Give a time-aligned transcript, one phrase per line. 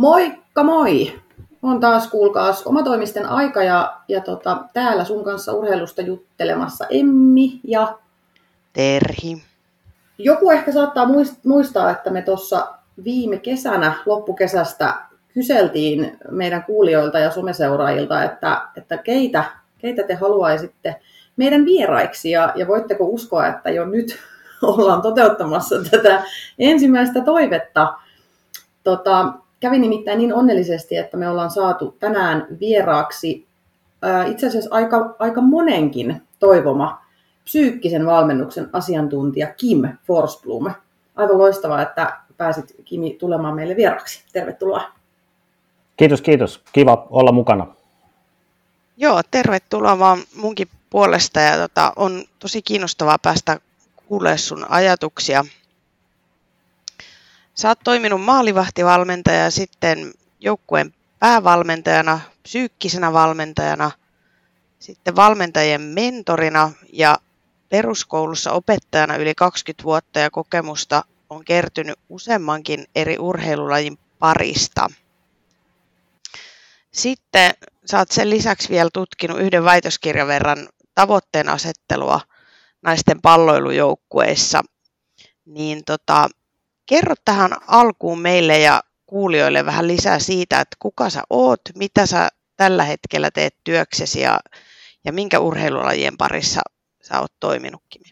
[0.00, 1.20] Moikka moi!
[1.62, 7.98] On taas kuulkaas omatoimisten aika ja, ja tota, täällä sun kanssa urheilusta juttelemassa Emmi ja
[8.72, 9.42] Terhi.
[10.18, 11.06] Joku ehkä saattaa
[11.44, 14.94] muistaa, että me tuossa viime kesänä, loppukesästä,
[15.34, 19.44] kyseltiin meidän kuulijoilta ja someseuraajilta, että, että keitä,
[19.78, 21.00] keitä te haluaisitte
[21.36, 24.18] meidän vieraiksi ja, ja voitteko uskoa, että jo nyt
[24.62, 26.22] ollaan toteuttamassa tätä
[26.58, 27.94] ensimmäistä toivetta.
[28.84, 33.46] Tota, kävi nimittäin niin onnellisesti, että me ollaan saatu tänään vieraaksi
[34.26, 37.04] itse asiassa aika, aika monenkin toivoma
[37.44, 40.74] psyykkisen valmennuksen asiantuntija Kim Forsblom.
[41.16, 44.24] Aivan loistavaa, että pääsit Kimi tulemaan meille vieraaksi.
[44.32, 44.82] Tervetuloa.
[45.96, 46.62] Kiitos, kiitos.
[46.72, 47.66] Kiva olla mukana.
[48.96, 53.60] Joo, tervetuloa vaan munkin puolesta ja tota, on tosi kiinnostavaa päästä
[54.06, 55.44] kuulemaan sun ajatuksia.
[57.60, 63.90] Sä oot toiminut maalivahtivalmentaja ja sitten joukkueen päävalmentajana, psyykkisenä valmentajana,
[64.78, 67.18] sitten valmentajien mentorina ja
[67.68, 74.90] peruskoulussa opettajana yli 20 vuotta ja kokemusta on kertynyt useammankin eri urheilulajin parista.
[76.92, 82.20] Sitten sä oot sen lisäksi vielä tutkinut yhden väitöskirjan verran tavoitteen asettelua
[82.82, 84.62] naisten palloilujoukkueissa.
[85.44, 86.28] Niin tota,
[86.90, 92.28] kerro tähän alkuun meille ja kuulijoille vähän lisää siitä, että kuka sä oot, mitä sä
[92.56, 94.40] tällä hetkellä teet työksesi ja,
[95.04, 96.60] ja minkä urheilulajien parissa
[97.02, 98.02] sä oot toiminutkin?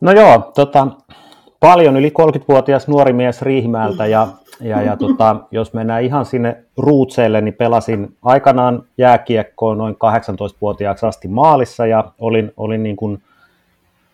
[0.00, 0.86] No joo, tota,
[1.60, 4.28] paljon yli 30-vuotias nuori mies Riihimäeltä ja,
[4.60, 11.28] ja, ja tota, jos mennään ihan sinne ruutseille, niin pelasin aikanaan jääkiekkoa noin 18-vuotiaaksi asti
[11.28, 13.22] maalissa ja olin, olin niin kuin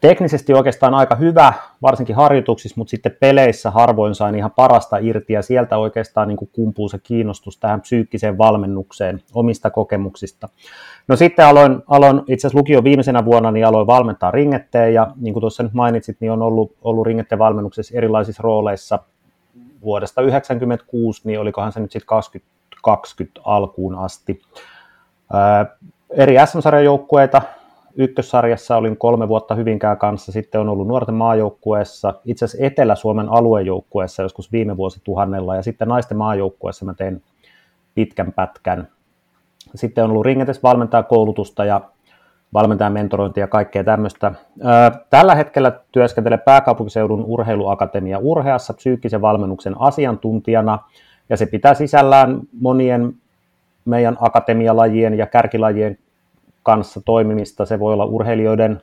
[0.09, 5.43] teknisesti oikeastaan aika hyvä, varsinkin harjoituksissa, mutta sitten peleissä harvoin sain ihan parasta irti ja
[5.43, 10.49] sieltä oikeastaan niin kuin kumpuu se kiinnostus tähän psyykkiseen valmennukseen omista kokemuksista.
[11.09, 15.35] No sitten aloin, aloin itse asiassa lukion viimeisenä vuonna, niin aloin valmentaa ringetteen ja niin
[15.35, 18.99] kuin tuossa nyt mainitsit, niin on ollut, ollut ringetteen valmennuksessa erilaisissa rooleissa
[19.85, 24.43] vuodesta 1996, niin olikohan se nyt sitten 2020 alkuun asti.
[25.33, 25.67] Ää,
[26.11, 27.43] eri SM-sarjan joukkueita,
[27.97, 34.23] ykkössarjassa olin kolme vuotta Hyvinkään kanssa, sitten on ollut nuorten maajoukkueessa, itse asiassa Etelä-Suomen aluejoukkueessa
[34.23, 37.23] joskus viime vuosituhannella, ja sitten naisten maajoukkueessa mä tein
[37.95, 38.89] pitkän pätkän.
[39.75, 41.81] Sitten on ollut ringetes valmentaa koulutusta ja
[42.55, 44.33] valmentajan mentorointia ja kaikkea tämmöistä.
[45.11, 50.79] Tällä hetkellä työskentelen pääkaupunkiseudun urheiluakatemia Urheassa psyykkisen valmennuksen asiantuntijana,
[51.29, 53.15] ja se pitää sisällään monien
[53.85, 55.99] meidän akatemialajien ja kärkilajien
[56.67, 58.81] kanssa toimimista, se voi olla urheilijoiden,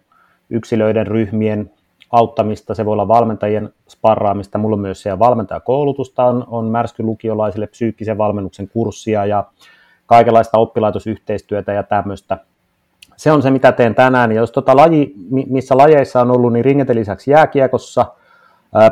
[0.50, 1.72] yksilöiden, ryhmien
[2.12, 8.18] auttamista, se voi olla valmentajien sparraamista, mulla on myös siellä valmentajakoulutusta, on, on märskylukiolaisille psyykkisen
[8.18, 9.44] valmennuksen kurssia ja
[10.06, 12.38] kaikenlaista oppilaitosyhteistyötä ja tämmöistä.
[13.18, 14.32] Se on se, mitä teen tänään.
[14.32, 15.14] Ja jos tota laji,
[15.50, 18.06] missä lajeissa on ollut, niin ringeten lisäksi jääkiekossa,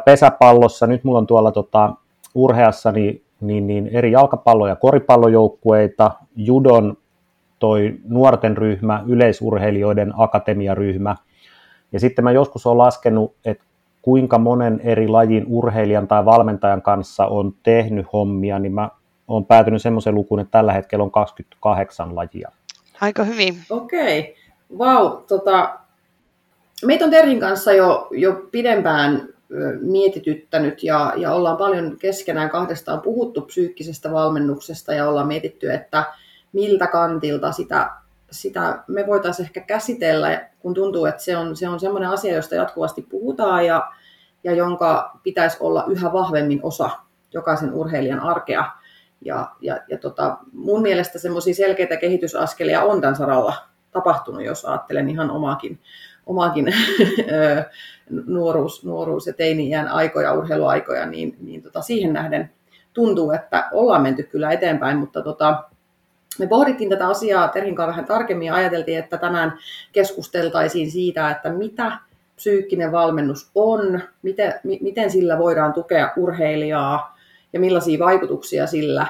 [0.06, 1.94] pesäpallossa, nyt mulla on tuolla tota,
[2.35, 6.97] urheassa niin, niin, niin eri jalkapallo- ja koripallojoukkueita, judon
[7.61, 11.16] toi nuorten ryhmä, yleisurheilijoiden akatemiaryhmä.
[11.91, 13.63] Ja sitten mä joskus olen laskenut, että
[14.01, 18.89] kuinka monen eri lajin urheilijan tai valmentajan kanssa on tehnyt hommia, niin mä
[19.27, 22.51] olen päätynyt semmoisen lukuun, että tällä hetkellä on 28 lajia.
[23.01, 23.55] Aika hyvin.
[23.69, 24.33] Okei, okay.
[24.78, 25.09] vau.
[25.09, 25.79] Wow, tota,
[26.85, 29.28] meitä on Terhin kanssa jo, jo pidempään
[29.81, 36.03] mietityttänyt ja, ja ollaan paljon keskenään kahdestaan puhuttu psyykkisestä valmennuksesta ja ollaan mietitty, että
[36.53, 37.89] miltä kantilta sitä,
[38.31, 42.56] sitä me voitaisiin ehkä käsitellä, kun tuntuu, että se on, se on sellainen asia, josta
[42.56, 43.91] jatkuvasti puhutaan ja,
[44.44, 46.90] ja jonka pitäisi olla yhä vahvemmin osa
[47.34, 48.72] jokaisen urheilijan arkea.
[49.25, 53.53] Ja, ja, ja tota, mun mielestä semmoisia selkeitä kehitysaskelia on tämän saralla
[53.91, 55.79] tapahtunut, jos ajattelen ihan omaakin,
[56.25, 56.66] omaakin
[58.28, 62.52] nuoruus, nuoruus- ja teini-iän aikoja, urheiluaikoja, niin, niin tota, siihen nähden
[62.93, 65.64] tuntuu, että ollaan menty kyllä eteenpäin, mutta tota,
[66.41, 69.58] me pohdittiin tätä asiaa Terhin kanssa vähän tarkemmin ja ajateltiin, että tänään
[69.91, 71.91] keskusteltaisiin siitä, että mitä
[72.35, 77.17] psyykkinen valmennus on, miten, miten sillä voidaan tukea urheilijaa
[77.53, 79.08] ja millaisia vaikutuksia sillä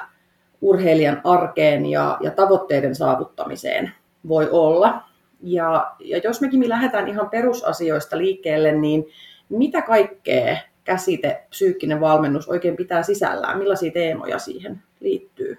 [0.62, 3.92] urheilijan arkeen ja, ja tavoitteiden saavuttamiseen
[4.28, 5.04] voi olla.
[5.44, 9.06] Ja, ja jos mekin lähdetään ihan perusasioista liikkeelle, niin
[9.50, 13.58] mitä kaikkea käsite psyykkinen valmennus oikein pitää sisällään?
[13.58, 15.58] Millaisia teemoja siihen liittyy?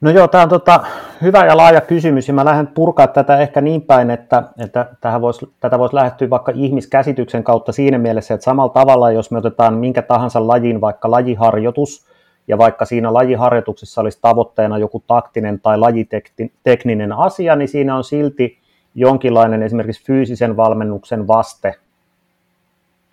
[0.00, 0.80] No joo, tämä on tota,
[1.22, 5.20] hyvä ja laaja kysymys, ja mä lähden purkaa tätä ehkä niin päin, että, että tähän
[5.20, 9.74] vois, tätä voisi lähettyä vaikka ihmiskäsityksen kautta siinä mielessä, että samalla tavalla, jos me otetaan
[9.74, 12.06] minkä tahansa lajin vaikka lajiharjoitus,
[12.48, 18.58] ja vaikka siinä lajiharjoituksessa olisi tavoitteena joku taktinen tai lajitekninen asia, niin siinä on silti
[18.94, 21.74] jonkinlainen esimerkiksi fyysisen valmennuksen vaste,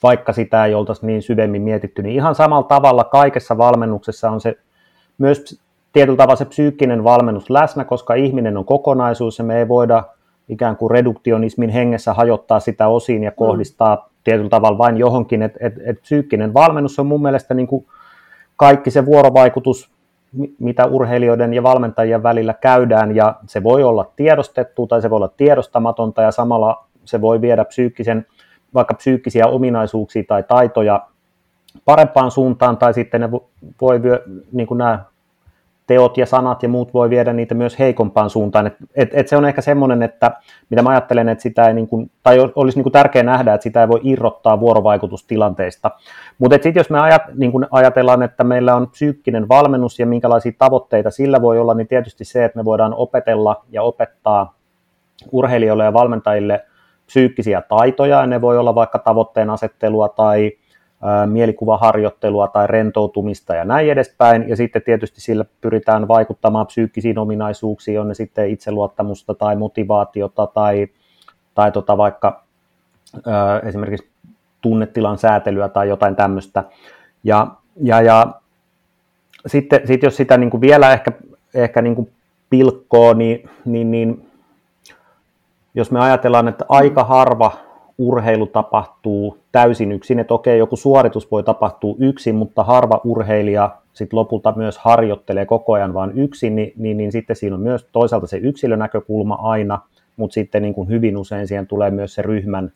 [0.03, 4.55] vaikka sitä ei oltaisi niin syvemmin mietitty, niin ihan samalla tavalla kaikessa valmennuksessa on se
[5.17, 5.64] myös
[5.95, 10.03] tietyllä tavalla se psyykkinen valmennus läsnä, koska ihminen on kokonaisuus ja me ei voida
[10.49, 13.35] ikään kuin reduktionismin hengessä hajottaa sitä osiin ja mm.
[13.35, 14.01] kohdistaa mm.
[14.23, 17.85] tietyllä tavalla vain johonkin, että et, et psyykkinen valmennus on mun mielestä niin kuin
[18.55, 19.89] kaikki se vuorovaikutus,
[20.59, 25.31] mitä urheilijoiden ja valmentajien välillä käydään, ja se voi olla tiedostettu tai se voi olla
[25.37, 28.25] tiedostamatonta, ja samalla se voi viedä psyykkisen,
[28.73, 31.07] vaikka psyykkisiä ominaisuuksia tai taitoja
[31.85, 33.31] parempaan suuntaan, tai sitten ne
[33.81, 34.01] voi,
[34.51, 35.03] niin kuin nämä
[35.87, 38.67] teot ja sanat ja muut voi viedä niitä myös heikompaan suuntaan.
[38.67, 40.31] Et, et, et se on ehkä semmoinen, että
[40.69, 43.63] mitä mä ajattelen, että sitä ei niin kuin, tai olisi niin kuin tärkeää nähdä, että
[43.63, 45.91] sitä ei voi irrottaa vuorovaikutustilanteista.
[46.37, 50.51] Mutta sitten jos me ajat, niin kuin ajatellaan, että meillä on psyykkinen valmennus ja minkälaisia
[50.57, 54.55] tavoitteita sillä voi olla, niin tietysti se, että me voidaan opetella ja opettaa
[55.31, 56.65] urheilijoille ja valmentajille
[57.05, 60.51] psyykkisiä taitoja, ja ne voi olla vaikka tavoitteen asettelua tai
[61.25, 64.49] mielikuvaharjoittelua tai rentoutumista ja näin edespäin.
[64.49, 70.87] Ja sitten tietysti sillä pyritään vaikuttamaan psyykkisiin ominaisuuksiin, on ne sitten itseluottamusta tai motivaatiota tai,
[71.55, 72.43] tai tota vaikka
[73.25, 74.07] ää, esimerkiksi
[74.61, 76.63] tunnetilan säätelyä tai jotain tämmöistä.
[77.23, 77.47] Ja,
[77.81, 78.27] ja, ja
[79.47, 81.11] sitten, sitten jos sitä niin kuin vielä ehkä,
[81.53, 82.11] ehkä niin kuin
[82.49, 84.31] pilkkoo, niin, niin, niin
[85.75, 87.51] jos me ajatellaan, että aika harva
[87.97, 94.13] urheilu tapahtuu täysin yksin, että okei, joku suoritus voi tapahtua yksin, mutta harva urheilija sit
[94.13, 98.27] lopulta myös harjoittelee koko ajan vain yksin, niin, niin, niin sitten siinä on myös toisaalta
[98.27, 99.79] se yksilönäkökulma aina,
[100.17, 102.71] mutta sitten niin kuin hyvin usein siihen tulee myös se ryhmän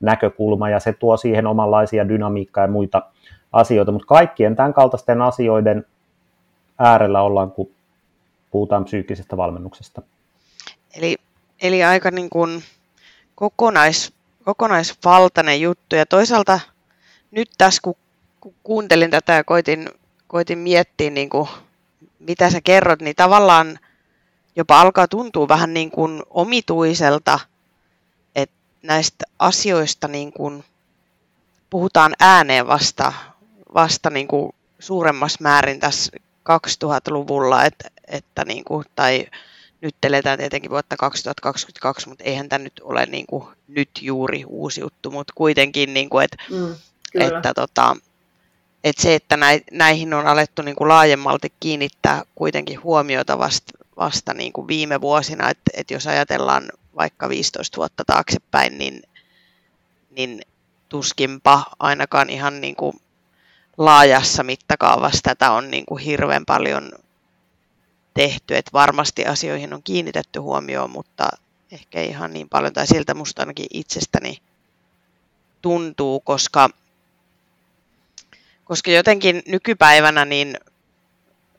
[0.00, 3.02] näkökulma, ja se tuo siihen omanlaisia dynamiikkaa ja muita
[3.52, 5.86] asioita, mutta kaikkien tämän kaltaisten asioiden
[6.78, 7.70] äärellä ollaan, kun
[8.50, 10.02] puhutaan psyykkisestä valmennuksesta.
[10.96, 11.16] Eli,
[11.62, 12.62] eli aika niin kuin
[13.34, 14.12] kokonais,
[14.44, 15.96] kokonaisvaltainen juttu.
[15.96, 16.60] Ja toisaalta
[17.30, 17.94] nyt tässä, kun,
[18.40, 19.88] kun kuuntelin tätä ja koitin,
[20.26, 21.48] koitin miettiä, niin kuin,
[22.18, 23.78] mitä sä kerrot, niin tavallaan
[24.56, 27.40] jopa alkaa tuntua vähän niin kuin omituiselta,
[28.34, 30.64] että näistä asioista niin kuin
[31.70, 33.12] puhutaan ääneen vasta,
[33.74, 36.12] vasta niin kuin suuremmassa määrin tässä
[36.50, 39.26] 2000-luvulla, että, että niin kuin, tai
[39.82, 44.80] nyt eletään tietenkin vuotta 2022, mutta eihän tämä nyt ole niin kuin nyt juuri uusi
[44.80, 46.74] juttu, mutta kuitenkin, niin kuin, että, mm,
[47.14, 47.96] että, tota,
[48.84, 49.38] että se, että
[49.72, 55.50] näihin on alettu niin kuin laajemmalti kiinnittää kuitenkin huomiota vasta, vasta niin kuin viime vuosina,
[55.50, 56.62] että, että jos ajatellaan
[56.96, 59.02] vaikka 15 vuotta taaksepäin, niin,
[60.10, 60.42] niin
[60.88, 63.00] tuskinpa ainakaan ihan niin kuin
[63.78, 66.92] laajassa mittakaavassa tätä on niin kuin hirveän paljon
[68.14, 71.28] tehty, että varmasti asioihin on kiinnitetty huomioon, mutta
[71.72, 74.38] ehkä ei ihan niin paljon, tai siltä musta ainakin itsestäni
[75.62, 76.70] tuntuu, koska,
[78.64, 80.56] koska jotenkin nykypäivänä niin,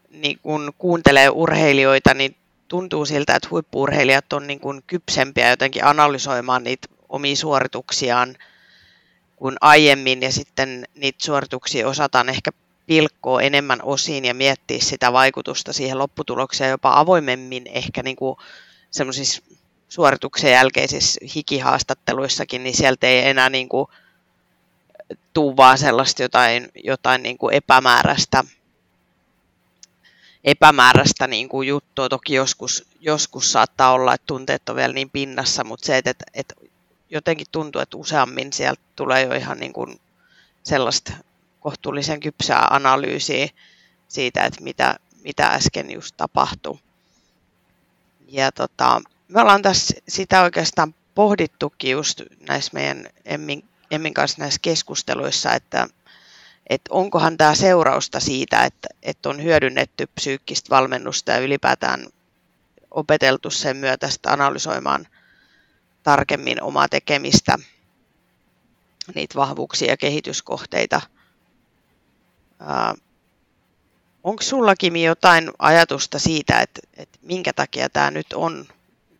[0.09, 2.35] niin kun kuuntelee urheilijoita, niin
[2.67, 8.35] tuntuu siltä, että huippuurheilijat on niin kuin kypsempiä jotenkin analysoimaan niitä omia suorituksiaan
[9.35, 12.51] kuin aiemmin, ja sitten niitä suorituksia osataan ehkä
[12.85, 18.37] pilkkoa enemmän osiin ja miettiä sitä vaikutusta siihen lopputulokseen jopa avoimemmin ehkä niin kuin
[18.91, 19.41] semmoisissa
[19.89, 23.87] suorituksen jälkeisissä hikihaastatteluissakin, niin sieltä ei enää niin kuin
[25.33, 28.43] tuu vaan sellaista jotain, jotain niin kuin epämääräistä,
[30.43, 32.09] epämääräistä niin kuin juttua.
[32.09, 36.25] Toki joskus, joskus saattaa olla, että tunteet on vielä niin pinnassa, mutta se, että, että,
[36.33, 36.55] että
[37.09, 39.99] jotenkin tuntuu, että useammin sieltä tulee jo ihan niin kuin
[40.63, 41.13] sellaista
[41.63, 43.47] kohtuullisen kypsää analyysiä
[44.07, 46.79] siitä, että mitä, mitä äsken just tapahtui.
[48.27, 54.59] Ja tota, me ollaan tässä sitä oikeastaan pohdittukin just näissä meidän Emmin, Emmin kanssa näissä
[54.61, 55.87] keskusteluissa, että,
[56.67, 62.07] että onkohan tämä seurausta siitä, että, että on hyödynnetty psyykkistä valmennusta ja ylipäätään
[62.91, 65.07] opeteltu sen myötä analysoimaan
[66.03, 67.57] tarkemmin omaa tekemistä,
[69.15, 71.01] niitä vahvuuksia ja kehityskohteita–
[72.61, 72.93] Äh,
[74.23, 78.65] onko sullakin jotain ajatusta siitä, että, että minkä takia tämä nyt on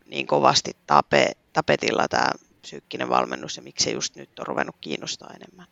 [0.09, 5.31] niin kovasti tape, tapetilla tämä psyykkinen valmennus ja miksi se just nyt on ruvennut kiinnostaa
[5.35, 5.65] enemmän?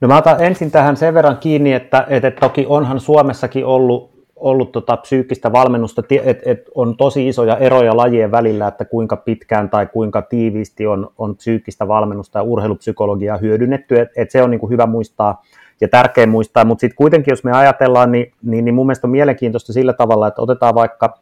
[0.00, 4.72] No mä otan ensin tähän sen verran kiinni, että, että toki onhan Suomessakin ollut ollut
[4.72, 9.86] tota psyykkistä valmennusta, että et on tosi isoja eroja lajien välillä, että kuinka pitkään tai
[9.86, 14.70] kuinka tiiviisti on, on psyykkistä valmennusta ja urheilupsykologiaa hyödynnetty, että et se on niin kuin
[14.70, 15.42] hyvä muistaa
[15.80, 19.10] ja tärkeä muistaa, mutta sitten kuitenkin jos me ajatellaan, niin, niin, niin mun mielestä on
[19.10, 21.18] mielenkiintoista sillä tavalla, että otetaan vaikka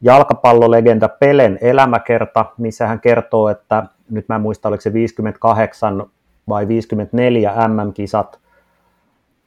[0.00, 6.04] jalkapallolegenda Pelen elämäkerta, missä hän kertoo, että nyt mä en muista, oliko se 58
[6.48, 8.38] vai 54 MM-kisat,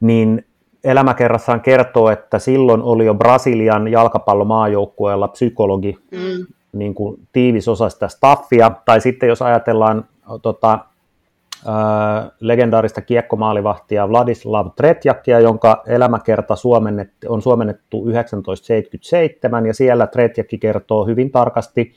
[0.00, 0.44] niin
[0.84, 6.46] elämäkerrassaan kertoo, että silloin oli jo Brasilian jalkapallomaajoukkueella psykologi, mm.
[6.72, 10.04] niin kuin tiivis osa sitä staffia, tai sitten jos ajatellaan
[10.42, 10.78] tota,
[11.68, 21.06] äh, legendaarista kiekkomaalivahtia Vladislav Tretjakia, jonka elämäkerta suomennettu, on suomennettu 1977, ja siellä Tretjakki kertoo
[21.06, 21.92] hyvin tarkasti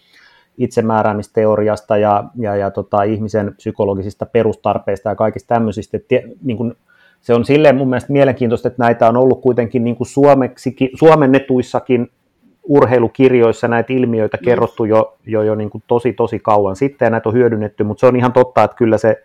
[0.57, 5.97] itsemääräämisteoriasta ja, ja, ja tota, ihmisen psykologisista perustarpeista ja kaikista tämmöisistä.
[5.97, 6.05] Et,
[6.43, 6.75] niin kuin,
[7.23, 12.11] se on silleen mun mielestä mielenkiintoista, että näitä on ollut kuitenkin niin kuin suomeksikin, suomennetuissakin
[12.63, 14.45] urheilukirjoissa näitä ilmiöitä mm.
[14.45, 17.99] kerrottu jo, jo, jo niin kuin tosi tosi kauan sitten ja näitä on hyödynnetty, mutta
[17.99, 19.23] se on ihan totta, että kyllä se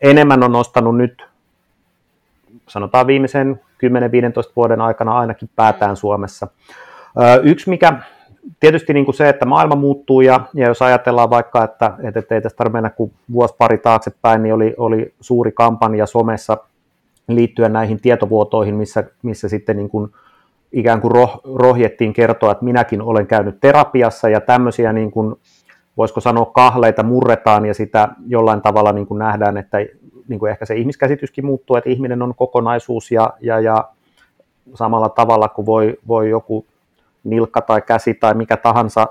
[0.00, 1.22] enemmän on nostanut nyt,
[2.68, 3.60] sanotaan viimeisen
[4.48, 6.48] 10-15 vuoden aikana ainakin päätään Suomessa.
[7.42, 7.92] Yksi, mikä
[8.60, 12.40] tietysti niin kuin se, että maailma muuttuu ja, ja jos ajatellaan vaikka, että, että ei
[12.40, 16.56] tästä tarvitse mennä kuin vuosi pari taaksepäin, niin oli, oli suuri kampanja somessa
[17.34, 20.10] liittyen näihin tietovuotoihin, missä, missä sitten niin kuin
[20.72, 25.34] ikään kuin roh, rohjettiin kertoa, että minäkin olen käynyt terapiassa ja tämmöisiä niin kuin,
[25.96, 29.78] voisiko sanoa kahleita murretaan ja sitä jollain tavalla niin kuin nähdään, että
[30.28, 33.88] niin kuin ehkä se ihmiskäsityskin muuttuu, että ihminen on kokonaisuus ja, ja, ja
[34.74, 36.66] samalla tavalla kuin voi, voi joku
[37.24, 39.06] nilkka tai käsi tai mikä tahansa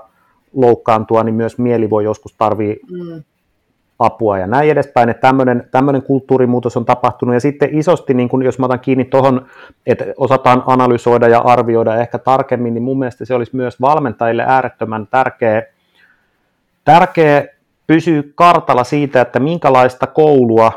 [0.52, 3.22] loukkaantua, niin myös mieli voi joskus tarvii mm.
[4.00, 7.34] Apua ja näin edespäin, että tämmöinen, tämmöinen kulttuurimuutos on tapahtunut.
[7.34, 9.46] Ja sitten isosti, niin kun, jos mä otan kiinni tuohon,
[9.86, 15.06] että osataan analysoida ja arvioida ehkä tarkemmin, niin mun mielestä se olisi myös valmentajille äärettömän
[15.06, 15.62] tärkeä,
[16.84, 17.44] tärkeä
[17.86, 20.72] pysyä kartalla siitä, että minkälaista koulua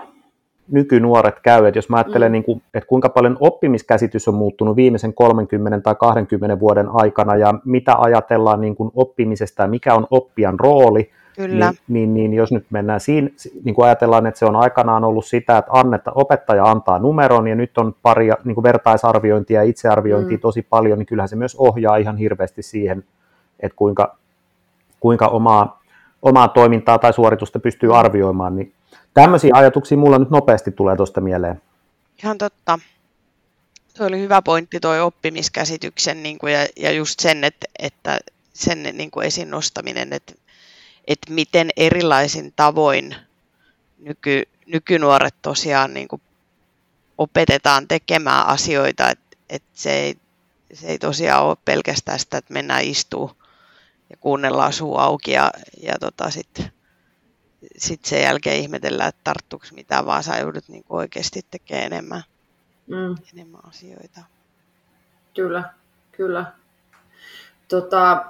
[0.71, 2.33] nykynuoret käy, että jos mä ajattelen, mm.
[2.33, 7.53] niin kuin, että kuinka paljon oppimiskäsitys on muuttunut viimeisen 30 tai 20 vuoden aikana ja
[7.65, 11.65] mitä ajatellaan niin kuin oppimisesta ja mikä on oppijan rooli, Kyllä.
[11.87, 13.29] Niin, niin, niin jos nyt mennään siinä,
[13.63, 17.55] niin kuin ajatellaan, että se on aikanaan ollut sitä, että annetta, opettaja antaa numeron ja
[17.55, 20.41] nyt on pari niin kuin vertaisarviointia ja itsearviointia mm.
[20.41, 23.03] tosi paljon, niin kyllähän se myös ohjaa ihan hirveästi siihen,
[23.59, 24.17] että kuinka,
[24.99, 25.81] kuinka omaa,
[26.21, 28.73] omaa toimintaa tai suoritusta pystyy arvioimaan, niin
[29.13, 31.61] Tämmöisiä ajatuksia mulla nyt nopeasti tulee tuosta mieleen.
[32.23, 32.79] Ihan totta.
[33.97, 38.19] Tuo oli hyvä pointti tuo oppimiskäsityksen niin kuin, ja, ja just sen, että, että
[38.53, 40.33] sen niin kuin esiin nostaminen, että,
[41.07, 43.15] että miten erilaisin tavoin
[43.99, 46.21] nyky, nykynuoret tosiaan niin kuin
[47.17, 50.15] opetetaan tekemään asioita, että, että se, ei,
[50.73, 53.31] se ei tosiaan ole pelkästään sitä, että mennään istuu
[54.09, 56.71] ja kuunnellaan suu auki ja, ja tota sitten
[57.77, 62.23] sitten sen jälkeen ihmetellään, että tarttuuko mitään, vaan sä joudut niin oikeasti tekemään enemmän,
[62.87, 63.15] mm.
[63.33, 64.21] enemmän asioita.
[65.35, 65.73] Kyllä,
[66.11, 66.51] kyllä.
[67.67, 68.25] Tota,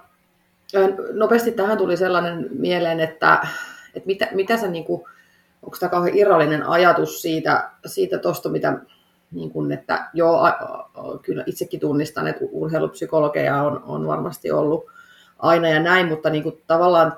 [1.13, 3.48] nopeasti tähän tuli sellainen mieleen, että,
[3.96, 5.03] että mitä, mitä se, niin kuin,
[5.63, 8.77] onko tämä kauhean irrallinen ajatus siitä, siitä tosta, mitä
[9.32, 10.42] niin kuin, että joo,
[11.22, 14.86] kyllä itsekin tunnistan, että urheilupsykologeja on, on varmasti ollut
[15.39, 17.18] aina ja näin, mutta niin kuin, tavallaan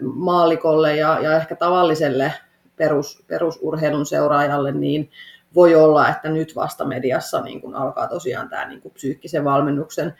[0.00, 2.32] maalikolle ja, ja ehkä tavalliselle
[2.76, 5.10] perus, perusurheilun seuraajalle, niin
[5.54, 10.14] voi olla, että nyt vasta mediassa niin kun alkaa tosiaan tämä niin kun psyykkisen valmennuksen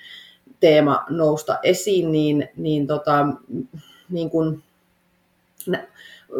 [0.60, 3.26] teema nousta esiin, niin, niin, tota,
[4.10, 4.62] niin kun,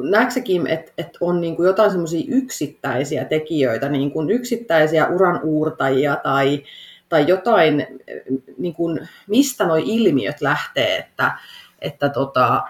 [0.03, 6.17] näeksekin, että, että on niin kuin jotain semmoisia yksittäisiä tekijöitä, niin kuin yksittäisiä uran uurtajia
[6.17, 6.65] tai,
[7.09, 7.87] tai jotain,
[8.59, 11.39] niin kuin, mistä nuo ilmiöt lähtee, että,
[11.81, 12.63] että tota,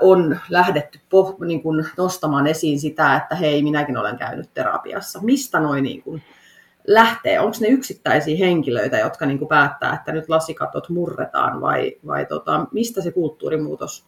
[0.00, 5.20] on lähdetty poh, niin kuin nostamaan esiin sitä, että hei, minäkin olen käynyt terapiassa.
[5.22, 6.22] Mistä noin niin kuin
[6.86, 7.40] lähtee?
[7.40, 12.66] Onko ne yksittäisiä henkilöitä, jotka niin kuin päättää, että nyt lasikatot murretaan vai, vai tota,
[12.72, 14.04] mistä se kulttuurimuutos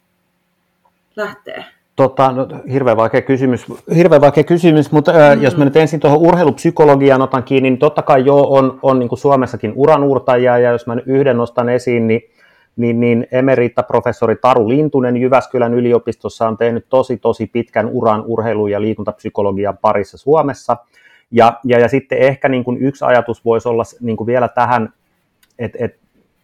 [1.16, 1.64] lähtee?
[1.96, 3.66] Tota, no, hirveän vaikea kysymys,
[3.96, 5.42] hirveän vaikea kysymys mutta mm-hmm.
[5.42, 9.08] jos mä nyt ensin tuohon urheilupsykologiaan otan kiinni, niin totta kai joo, on, on niin
[9.08, 12.22] kuin Suomessakin uranuurtajia, ja jos mä nyt yhden nostan esiin, niin
[12.76, 18.80] niin, niin emeritta-professori Taru Lintunen Jyväskylän yliopistossa on tehnyt tosi, tosi pitkän uran urheilu- ja
[18.80, 20.76] liikuntapsykologian parissa Suomessa.
[21.30, 24.92] Ja, ja, ja sitten ehkä niin kuin yksi ajatus voisi olla niin kuin vielä tähän,
[25.58, 25.98] että et,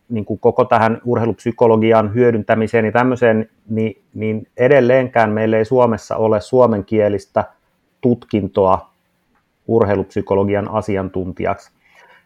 [0.09, 6.41] niin kuin koko tähän urheilupsykologian hyödyntämiseen ja tämmöiseen, niin, niin edelleenkään meillä ei Suomessa ole
[6.41, 7.45] suomenkielistä
[8.01, 8.91] tutkintoa
[9.67, 11.71] urheilupsykologian asiantuntijaksi.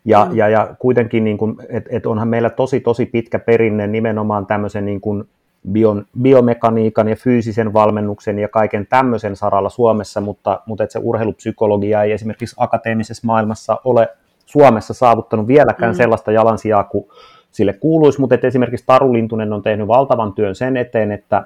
[0.05, 0.37] Ja, mm.
[0.37, 5.01] ja, ja kuitenkin, niin että et onhan meillä tosi, tosi pitkä perinne nimenomaan tämmöisen niin
[5.01, 5.29] kuin
[5.73, 12.03] bion, biomekaniikan ja fyysisen valmennuksen ja kaiken tämmöisen saralla Suomessa, mutta, mutta että se urheilupsykologia
[12.03, 14.09] ei esimerkiksi akateemisessa maailmassa ole
[14.47, 15.97] Suomessa saavuttanut vieläkään mm.
[15.97, 17.09] sellaista jalansijaa kuin
[17.51, 21.45] sille kuuluisi, mutta että esimerkiksi Taru Lintunen on tehnyt valtavan työn sen eteen, että,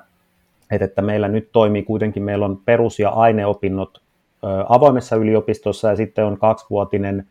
[0.70, 4.00] että, että meillä nyt toimii kuitenkin, meillä on perus- ja aineopinnot
[4.68, 7.26] avoimessa yliopistossa ja sitten on kaksivuotinen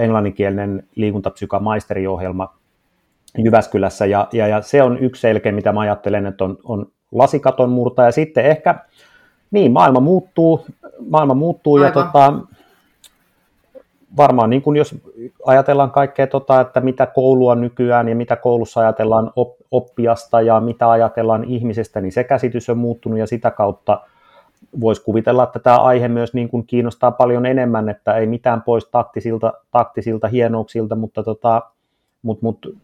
[0.00, 2.55] englanninkielinen liikuntapsyka maisteriohjelma
[3.44, 7.70] Jyväskylässä ja, ja, ja, se on yksi selkeä, mitä mä ajattelen, että on, on lasikaton
[7.70, 8.74] murta ja sitten ehkä,
[9.50, 10.66] niin maailma muuttuu,
[11.10, 11.88] maailma muuttuu Aivan.
[11.88, 12.34] ja tota,
[14.16, 14.94] varmaan niin kuin jos
[15.46, 19.32] ajatellaan kaikkea, tota, että mitä koulua nykyään ja mitä koulussa ajatellaan
[19.70, 24.00] oppiasta ja mitä ajatellaan ihmisestä, niin se käsitys on muuttunut ja sitä kautta
[24.80, 28.88] voisi kuvitella, että tämä aihe myös niin kuin kiinnostaa paljon enemmän, että ei mitään pois
[28.88, 31.62] taktisilta, taktisilta hienouksilta, mutta, tota,
[32.22, 32.76] mut, mut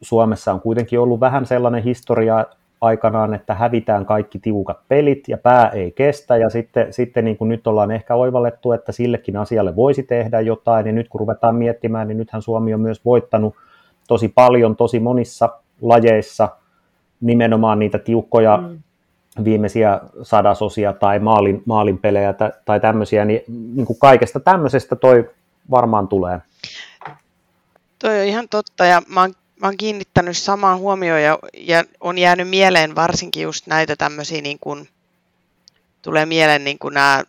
[0.00, 2.44] Suomessa on kuitenkin ollut vähän sellainen historia
[2.80, 7.48] aikanaan, että hävitään kaikki tiukat pelit ja pää ei kestä ja sitten, sitten niin kuin
[7.48, 12.08] nyt ollaan ehkä oivallettu, että sillekin asialle voisi tehdä jotain ja nyt kun ruvetaan miettimään,
[12.08, 13.54] niin nythän Suomi on myös voittanut
[14.08, 15.48] tosi paljon, tosi monissa
[15.82, 16.48] lajeissa
[17.20, 18.78] nimenomaan niitä tiukkoja mm.
[19.44, 25.30] viimeisiä sadasosia tai maalin, maalin pelejä tai, tai tämmöisiä, niin, niin kuin kaikesta tämmöisestä toi
[25.70, 26.40] varmaan tulee.
[27.98, 32.18] Toi on ihan totta ja mä oon mä oon kiinnittänyt samaan huomioon ja, ja on
[32.18, 34.88] jäänyt mieleen varsinkin just näitä tämmöisiä, niin kuin,
[36.02, 37.24] tulee mieleen niin kuin nämä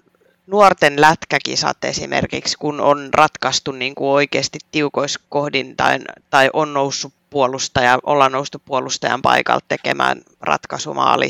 [0.47, 7.99] nuorten lätkäkisat esimerkiksi, kun on ratkaistu niin kuin oikeasti tiukoiskohdin tai, tai on noussut puolustaja,
[8.03, 11.29] ollaan noustu puolustajan paikalta tekemään ratkaisumaali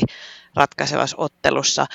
[0.54, 1.86] ratkaisevassa ottelussa.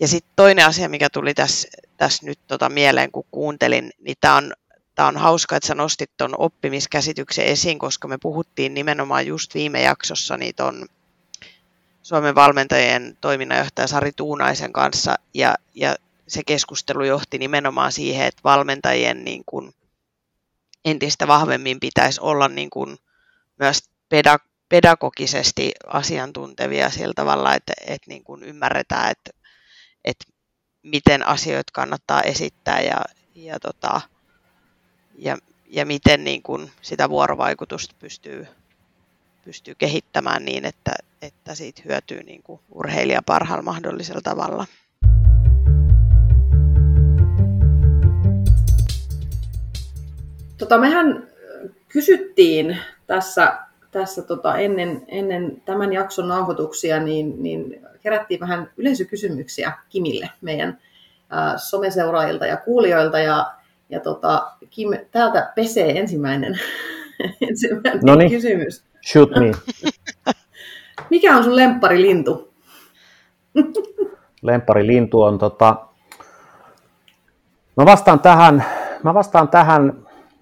[0.00, 4.36] Ja sitten toinen asia, mikä tuli tässä, tässä nyt tota mieleen, kun kuuntelin, niin tämä
[4.36, 4.52] on
[4.94, 9.82] Tämä on hauska, että sä nostit tuon oppimiskäsityksen esiin, koska me puhuttiin nimenomaan just viime
[9.82, 10.86] jaksossa niin ton
[12.02, 15.96] Suomen valmentajien toiminnanjohtaja Sari Tuunaisen kanssa, ja, ja
[16.28, 19.74] se keskustelu johti nimenomaan siihen, että valmentajien niin kuin
[20.84, 22.96] entistä vahvemmin pitäisi olla niin kuin
[23.58, 23.82] myös
[24.14, 29.30] pedag- pedagogisesti asiantuntevia sillä tavalla, että, että niin kuin ymmärretään, että,
[30.04, 30.24] että
[30.82, 33.00] miten asioita kannattaa esittää ja,
[33.34, 34.00] ja tota,
[35.18, 38.46] ja, ja miten niin kuin sitä vuorovaikutusta pystyy,
[39.44, 44.66] pystyy kehittämään niin, että, että siitä hyötyy niin kuin urheilija parhaalla mahdollisella tavalla.
[50.58, 51.28] Tota, mehän
[51.88, 53.58] kysyttiin tässä,
[53.90, 60.78] tässä tota, ennen, ennen tämän jakson nauhoituksia, niin, niin kerättiin vähän yleisökysymyksiä Kimille meidän
[61.30, 63.18] ää, someseuraajilta ja kuulijoilta.
[63.18, 63.54] Ja
[63.88, 66.54] ja tota, Kim, täältä pesee ensimmäinen,
[67.48, 68.30] ensimmäinen Noniin.
[68.30, 68.84] kysymys.
[69.12, 69.52] Shoot me.
[71.10, 72.52] Mikä on sun lempparilintu?
[74.42, 75.76] lempparilintu on tota...
[77.76, 78.64] Mä vastaan tähän,
[79.02, 79.92] mä vastaan tähän,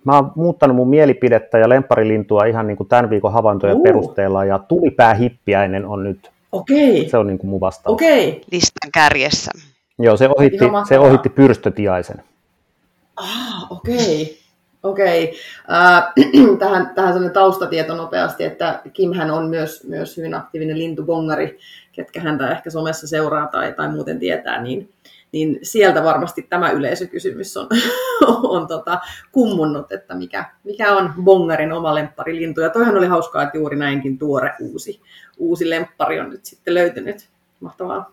[0.05, 3.83] mä oon muuttanut mun mielipidettä ja lempparilintua ihan niin kuin tämän viikon havaintojen uh.
[3.83, 7.09] perusteella ja tulipää hippiäinen on nyt, okay.
[7.11, 7.95] se on niin kuin mun vastaus.
[7.95, 8.41] Okay.
[8.51, 9.51] Listan kärjessä.
[9.99, 12.23] Joo, se ohitti, se ohitti pyrstötiaisen.
[13.17, 14.23] Ah, okei.
[14.23, 14.43] Okay.
[14.83, 15.25] Okei.
[15.25, 16.57] Okay.
[16.59, 21.59] tähän, tähän sellainen taustatieto nopeasti, että Kimhän on myös, myös hyvin aktiivinen lintubongari,
[21.93, 24.93] ketkä häntä ehkä somessa seuraa tai, tai muuten tietää, niin,
[25.33, 27.69] niin sieltä varmasti tämä yleisökysymys on,
[28.57, 29.01] on tota,
[29.33, 32.61] kummunnut, että mikä, mikä on bongarin oma lempparilintu.
[32.61, 35.01] Ja toihan oli hauskaa, että juuri näinkin tuore uusi,
[35.39, 37.29] uusi lemppari on nyt sitten löytynyt.
[37.61, 38.13] Mahtavaa.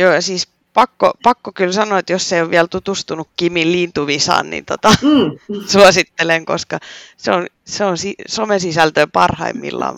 [0.00, 0.47] Joo, ja siis
[0.78, 5.38] pakko, pakko kyllä sanoa, että jos ei ole vielä tutustunut Kimin lintuvisaan, niin tota, mm.
[5.72, 6.78] suosittelen, koska
[7.16, 9.94] se on, se on si- somesisältöä parhaimmillaan.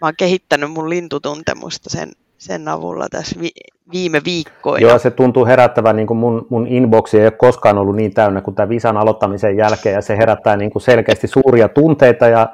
[0.00, 4.88] Mä oon kehittänyt mun lintutuntemusta sen, sen avulla tässä vi- viime viikkoina.
[4.88, 8.40] Joo, se tuntuu herättävän, niin kuin mun, mun inboxi ei ole koskaan ollut niin täynnä
[8.40, 12.48] kuin tämän visan aloittamisen jälkeen, ja se herättää niin kuin selkeästi suuria tunteita, ja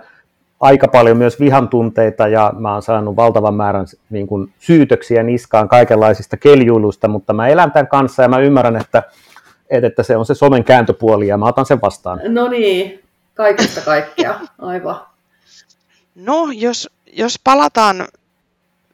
[0.63, 5.69] aika paljon myös vihan tunteita ja mä oon saanut valtavan määrän niin kuin, syytöksiä niskaan
[5.69, 9.03] kaikenlaisista keljuiluista, mutta mä elän tämän kanssa ja mä ymmärrän, että,
[9.71, 12.21] että se on se somen kääntöpuoli ja mä otan sen vastaan.
[12.29, 13.03] No niin,
[13.35, 15.01] kaikesta kaikkea, aivan.
[16.15, 18.09] No, jos, jos palataan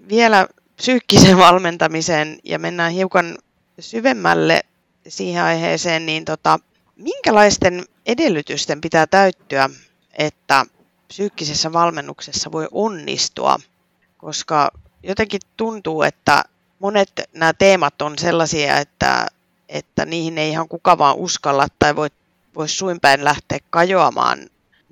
[0.09, 3.39] vielä psyykkiseen valmentamiseen ja mennään hiukan
[3.79, 4.61] syvemmälle
[5.09, 6.59] siihen aiheeseen, niin tota,
[6.97, 9.71] minkälaisten edellytysten pitää täyttyä,
[10.19, 10.67] että
[11.09, 13.57] psyykkisessä valmennuksessa voi onnistua,
[14.19, 14.71] koska
[15.03, 16.45] jotenkin tuntuu, että
[16.79, 19.27] monet nämä teemat on sellaisia, että,
[19.69, 22.09] että niihin ei ihan kuka vaan uskalla tai voi,
[22.55, 24.39] voi suinpäin lähteä kajoamaan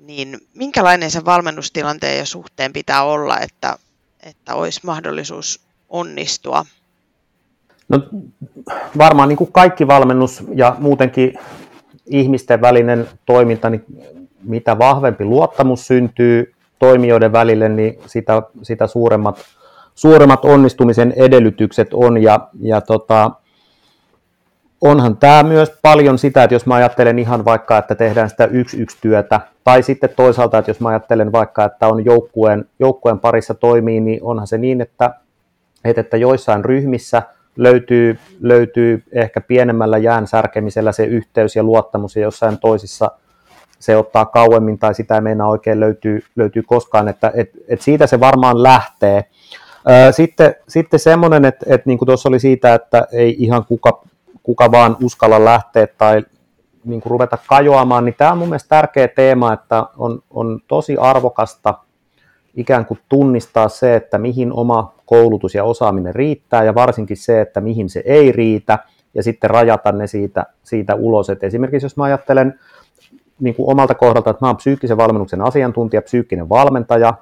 [0.07, 3.77] niin minkälainen se valmennustilanteen ja suhteen pitää olla, että,
[4.23, 6.65] että olisi mahdollisuus onnistua?
[7.89, 7.99] No,
[8.97, 11.33] varmaan niin kuin kaikki valmennus ja muutenkin
[12.05, 13.85] ihmisten välinen toiminta, niin
[14.47, 19.39] mitä vahvempi luottamus syntyy toimijoiden välille, niin sitä, sitä suuremmat,
[19.95, 22.23] suuremmat onnistumisen edellytykset on.
[22.23, 23.31] Ja, ja tota,
[24.81, 29.39] onhan tämä myös paljon sitä, että jos mä ajattelen ihan vaikka, että tehdään sitä yksi-yksi-työtä,
[29.63, 34.23] tai sitten toisaalta, että jos mä ajattelen vaikka, että on joukkueen, joukkueen parissa toimii, niin
[34.23, 35.13] onhan se niin, että,
[35.83, 37.23] että joissain ryhmissä
[37.57, 43.11] löytyy, löytyy ehkä pienemmällä jään särkemisellä se yhteys ja luottamus, ja jossain toisissa
[43.79, 48.07] se ottaa kauemmin tai sitä ei meinaa oikein löytyy, löytyy koskaan, että et, et siitä
[48.07, 49.25] se varmaan lähtee.
[50.11, 54.01] Sitten, sitten semmoinen, että, että niin kuin tuossa oli siitä, että ei ihan kuka
[54.47, 56.23] kuka vaan uskalla lähteä tai
[56.85, 60.97] niin kuin ruveta kajoamaan, niin tämä on mun mielestä tärkeä teema, että on, on tosi
[60.97, 61.73] arvokasta
[62.55, 67.61] ikään kuin tunnistaa se, että mihin oma koulutus ja osaaminen riittää ja varsinkin se, että
[67.61, 68.79] mihin se ei riitä
[69.13, 71.29] ja sitten rajata ne siitä, siitä ulos.
[71.29, 72.59] Et esimerkiksi jos mä ajattelen
[73.39, 77.13] niin kuin omalta kohdalta, että mä oon psyykkisen valmennuksen asiantuntija, psyykkinen valmentaja,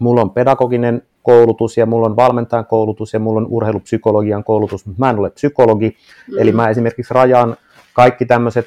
[0.00, 5.00] mulla on pedagoginen koulutus ja mulla on valmentajan koulutus ja mulla on urheilupsykologian koulutus, mutta
[5.00, 5.96] mä en ole psykologi.
[6.32, 6.38] Mm.
[6.38, 7.56] Eli mä esimerkiksi rajaan
[7.92, 8.66] kaikki tämmöiset,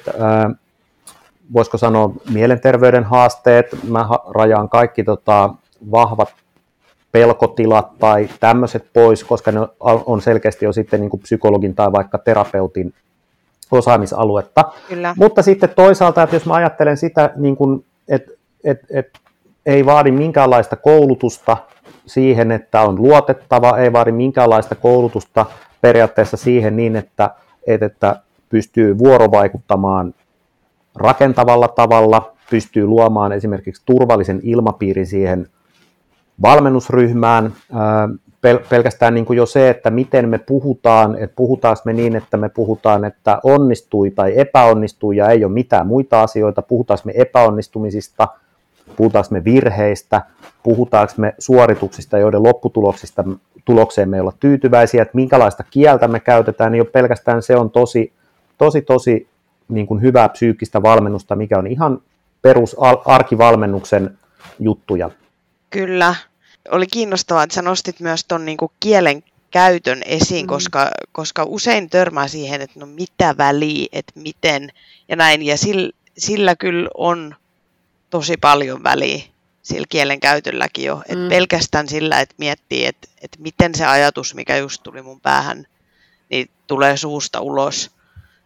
[1.52, 5.54] voisiko sanoa mielenterveyden haasteet, mä rajaan kaikki tota,
[5.90, 6.34] vahvat
[7.12, 12.18] pelkotilat tai tämmöiset pois, koska ne on selkeästi jo sitten niin kuin psykologin tai vaikka
[12.18, 12.94] terapeutin
[13.70, 14.64] osaamisaluetta.
[14.88, 15.14] Kyllä.
[15.16, 18.32] Mutta sitten toisaalta, että jos mä ajattelen sitä, niin kuin, että
[18.64, 19.18] et, et,
[19.66, 21.56] ei vaadi minkäänlaista koulutusta
[22.06, 25.46] siihen, että on luotettava, ei vaadi minkäänlaista koulutusta
[25.80, 27.30] periaatteessa siihen niin, että,
[27.66, 28.16] että
[28.48, 30.14] pystyy vuorovaikuttamaan
[30.96, 35.46] rakentavalla tavalla, pystyy luomaan esimerkiksi turvallisen ilmapiirin siihen
[36.42, 37.52] valmennusryhmään.
[38.68, 42.48] Pelkästään niin kuin jo se, että miten me puhutaan, että puhutaanko me niin, että me
[42.48, 48.28] puhutaan, että onnistui tai epäonnistui ja ei ole mitään muita asioita, puhutaanko me epäonnistumisista–
[48.96, 50.22] puhutaanko me virheistä,
[50.62, 53.24] puhutaanko me suorituksista, joiden lopputuloksista
[53.64, 57.70] tulokseen me ei olla tyytyväisiä, että minkälaista kieltä me käytetään, niin jo pelkästään se on
[57.70, 58.12] tosi,
[58.58, 59.28] tosi, tosi
[59.68, 62.02] niin kuin hyvää psyykkistä valmennusta, mikä on ihan
[62.42, 64.18] perus arkivalmennuksen
[64.58, 65.10] juttuja.
[65.70, 66.14] Kyllä.
[66.70, 70.48] Oli kiinnostavaa, että sä nostit myös tuon niin kielen käytön esiin, mm.
[70.48, 74.72] koska, koska usein törmää siihen, että no mitä väliä, että miten
[75.08, 75.42] ja näin.
[75.42, 77.34] Ja sillä, sillä kyllä on
[78.10, 79.22] tosi paljon väliä
[79.62, 81.02] sillä kielen käytölläkin jo.
[81.08, 81.28] Et mm.
[81.28, 85.66] Pelkästään sillä, että miettii, että et miten se ajatus, mikä just tuli mun päähän,
[86.30, 87.90] niin tulee suusta ulos,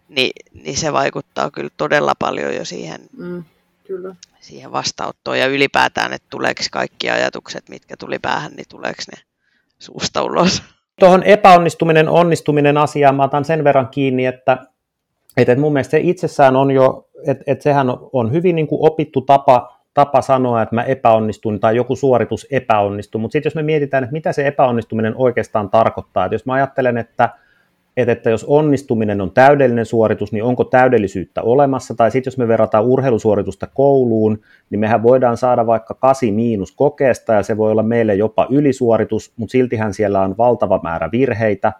[0.08, 3.44] niin, niin se vaikuttaa kyllä todella paljon jo siihen, mm,
[3.86, 4.14] kyllä.
[4.40, 9.22] siihen vastaanottoon ja ylipäätään, että tuleeko kaikki ajatukset, mitkä tuli päähän, niin tuleeko ne
[9.78, 10.62] suusta ulos.
[11.00, 14.58] Tuohon epäonnistuminen, onnistuminen asiaan mä otan sen verran kiinni, että,
[15.36, 19.20] että mun mielestä se itsessään on jo että et sehän on hyvin niin kuin opittu
[19.20, 24.04] tapa, tapa sanoa, että mä epäonnistun tai joku suoritus epäonnistuu, mutta sitten jos me mietitään,
[24.04, 27.28] että mitä se epäonnistuminen oikeastaan tarkoittaa, että jos mä ajattelen, että,
[27.96, 32.48] että, että jos onnistuminen on täydellinen suoritus, niin onko täydellisyyttä olemassa, tai sitten jos me
[32.48, 37.82] verrataan urheilusuoritusta kouluun, niin mehän voidaan saada vaikka 8 miinus kokeesta, ja se voi olla
[37.82, 41.72] meille jopa ylisuoritus, mutta siltihän siellä on valtava määrä virheitä,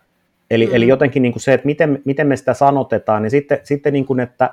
[0.51, 0.75] Eli, mm.
[0.75, 4.07] eli jotenkin niin kuin se, että miten, miten me sitä sanotetaan, niin sitten, sitten niin
[4.07, 4.51] kuin, että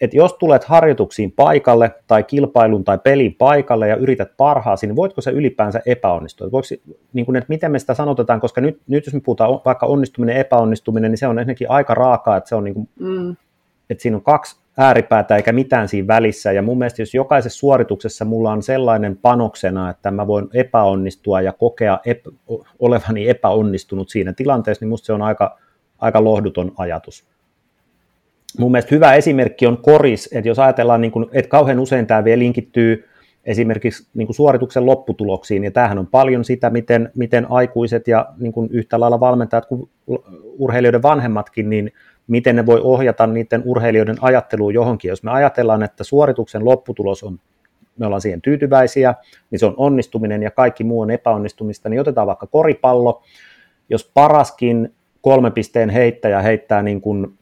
[0.00, 5.20] että jos tulet harjoituksiin paikalle tai kilpailun tai pelin paikalle ja yrität parhaasi, niin voitko
[5.20, 6.52] se ylipäänsä epäonnistua?
[6.52, 6.68] Voiko,
[7.12, 10.36] niin kuin, että miten me sitä sanotetaan, koska nyt, nyt jos me puhutaan vaikka onnistuminen
[10.36, 13.36] epäonnistuminen, niin se on ensinnäkin aika raakaa, että, se on niin kuin, mm.
[13.90, 16.52] että siinä on kaksi ääripäätä eikä mitään siinä välissä.
[16.52, 21.52] Ja mun mielestä jos jokaisessa suorituksessa mulla on sellainen panoksena, että mä voin epäonnistua ja
[21.52, 22.30] kokea epä,
[22.78, 25.58] olevani epäonnistunut siinä tilanteessa, niin musta se on aika,
[25.98, 27.26] aika lohduton ajatus
[28.58, 32.24] mun mielestä hyvä esimerkki on koris, että jos ajatellaan, niin kuin, että kauhean usein tämä
[32.24, 33.08] vielä linkittyy
[33.44, 38.52] esimerkiksi niin kuin suorituksen lopputuloksiin, ja tämähän on paljon sitä, miten, miten aikuiset ja niin
[38.52, 39.88] kuin yhtä lailla valmentajat kuin
[40.58, 41.92] urheilijoiden vanhemmatkin, niin
[42.26, 45.08] miten ne voi ohjata niiden urheilijoiden ajatteluun johonkin.
[45.08, 47.40] Jos me ajatellaan, että suorituksen lopputulos on,
[47.98, 49.14] me ollaan siihen tyytyväisiä,
[49.50, 53.22] niin se on onnistuminen ja kaikki muu on epäonnistumista, niin otetaan vaikka koripallo,
[53.88, 57.38] jos paraskin kolme pisteen heittäjä heittää niin kuin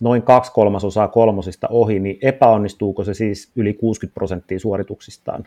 [0.00, 5.44] noin kaksi kolmasosaa kolmosista ohi, niin epäonnistuuko se siis yli 60 prosenttia suorituksistaan?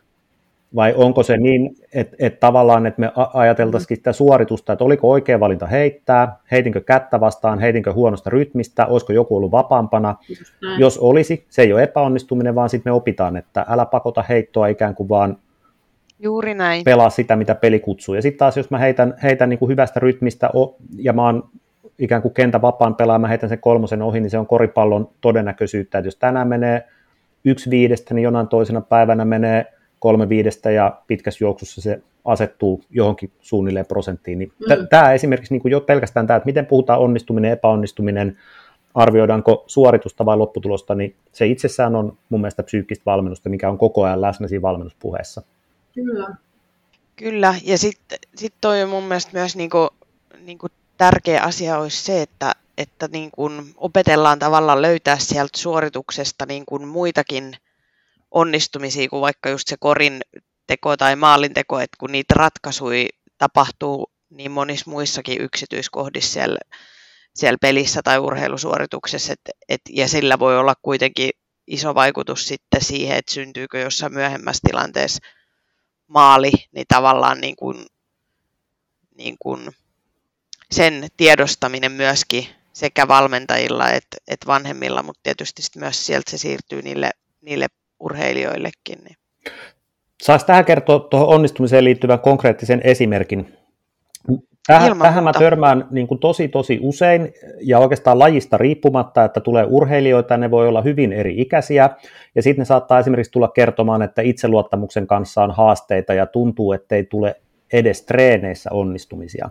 [0.76, 5.40] vai onko se niin, että, että tavallaan, että me ajateltaisiin sitä suoritusta, että oliko oikea
[5.40, 10.16] valinta heittää, heitinkö kättä vastaan, heitinkö huonosta rytmistä, olisiko joku ollut vapaampana.
[10.78, 14.96] Jos olisi, se ei ole epäonnistuminen, vaan sitten me opitaan, että älä pakota heittoa ikään
[14.96, 15.38] kuin vaan
[16.20, 16.84] Juuri näin.
[16.84, 18.16] pelaa sitä, mitä peli kutsuu.
[18.16, 20.50] Ja sitten taas, jos mä heitän, heitän niin kuin hyvästä rytmistä
[20.98, 21.50] ja mä oon
[22.02, 25.98] ikään kuin kentä vapaan pelaa, mä heitän sen kolmosen ohi, niin se on koripallon todennäköisyyttä,
[25.98, 26.88] että jos tänään menee
[27.46, 29.66] yksi viidestä, niin jonain toisena päivänä menee
[30.00, 34.40] kolme viidestä ja pitkässä juoksussa se asettuu johonkin suunnilleen prosenttiin.
[34.40, 34.88] Niin mm.
[34.88, 38.38] Tämä esimerkiksi niin kuin jo pelkästään tämä, että miten puhutaan onnistuminen, epäonnistuminen,
[38.94, 44.04] arvioidaanko suoritusta vai lopputulosta, niin se itsessään on mun mielestä psyykkistä valmennusta, mikä on koko
[44.04, 45.42] ajan läsnä siinä valmennuspuheessa.
[45.96, 46.28] Kyllä.
[47.16, 49.90] Kyllä, ja sitten sit toi on mun mielestä myös niinku,
[50.46, 50.68] niinku
[51.02, 56.88] tärkeä asia olisi se, että, että niin kun opetellaan tavallaan löytää sieltä suorituksesta niin kun
[56.88, 57.58] muitakin
[58.32, 60.22] onnistumisia kuin vaikka just se korin
[60.68, 66.60] teko tai maalinteko, että kun niitä ratkaisui tapahtuu niin monissa muissakin yksityiskohdissa siellä,
[67.36, 71.30] siellä pelissä tai urheilusuorituksessa, et, et, ja sillä voi olla kuitenkin
[71.68, 75.20] iso vaikutus sitten siihen, että syntyykö jossain myöhemmässä tilanteessa
[76.08, 77.86] maali, niin tavallaan niin kuin,
[79.16, 79.72] niin kuin
[80.72, 87.10] sen tiedostaminen myöskin sekä valmentajilla että, että vanhemmilla, mutta tietysti myös sieltä se siirtyy niille,
[87.42, 87.68] niille
[88.00, 89.04] urheilijoillekin.
[89.04, 89.18] Niin.
[90.22, 93.54] Saisi tähän kertoa tuohon onnistumiseen liittyvän konkreettisen esimerkin.
[94.68, 99.66] Tähän, tähän mä törmään niin kuin tosi tosi usein ja oikeastaan lajista riippumatta, että tulee
[99.70, 101.90] urheilijoita, ne voi olla hyvin eri ikäisiä
[102.36, 106.96] ja sitten ne saattaa esimerkiksi tulla kertomaan, että itseluottamuksen kanssa on haasteita ja tuntuu, että
[106.96, 107.36] ei tule
[107.74, 109.50] edes treeneissä onnistumisia.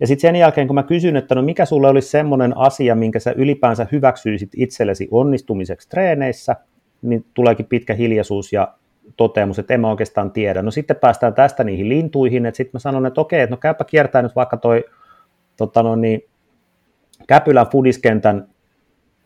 [0.00, 3.20] Ja sitten sen jälkeen, kun mä kysyn, että no mikä sulle olisi semmoinen asia, minkä
[3.20, 6.56] sä ylipäänsä hyväksyisit itsellesi onnistumiseksi treeneissä,
[7.02, 8.74] niin tuleekin pitkä hiljaisuus ja
[9.16, 10.62] toteamus, että en mä oikeastaan tiedä.
[10.62, 13.84] No sitten päästään tästä niihin lintuihin, että sitten mä sanon, että okei, että no käypä
[13.84, 14.84] kiertää nyt vaikka toi
[15.56, 16.24] tota no niin,
[17.26, 18.48] Käpylän fudiskentän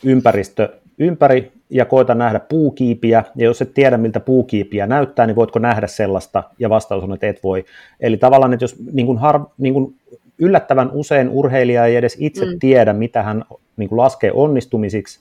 [0.04, 5.58] ympäristö ympäri ja koita nähdä puukiipiä, ja jos et tiedä, miltä puukiipiä näyttää, niin voitko
[5.58, 7.64] nähdä sellaista, ja vastaus on, että et voi.
[8.00, 9.94] Eli tavallaan, että jos niin kuin har, niin kuin
[10.40, 12.58] yllättävän usein urheilija ei edes itse mm.
[12.58, 13.44] tiedä, mitä hän
[13.76, 15.20] niin kuin laskee onnistumisiksi,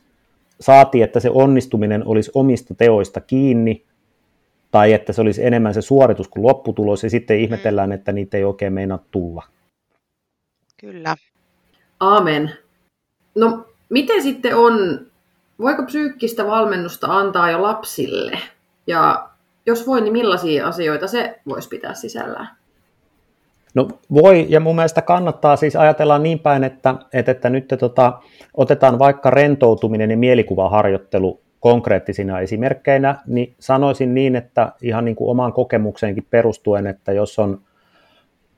[0.60, 3.86] saati, että se onnistuminen olisi omista teoista kiinni,
[4.72, 7.44] tai että se olisi enemmän se suoritus kuin lopputulos, ja sitten mm.
[7.44, 9.44] ihmetellään, että niitä ei oikein meinaa tulla.
[10.82, 11.16] Kyllä.
[12.00, 12.52] Aamen.
[13.36, 15.06] No, miten sitten on,
[15.60, 18.40] voiko psyykkistä valmennusta antaa jo lapsille?
[18.88, 19.30] Ja
[19.66, 22.59] jos voi, niin millaisia asioita se voisi pitää sisällään?
[23.76, 28.14] No voi, ja mun mielestä kannattaa siis ajatella niin päin, että, että, että nyt tota,
[28.54, 35.54] otetaan vaikka rentoutuminen ja mielikuvaharjoittelu konkreettisina esimerkkeinä, niin sanoisin niin, että ihan niin kuin omaan
[35.54, 37.62] kokemukseenkin perustuen, että jos on,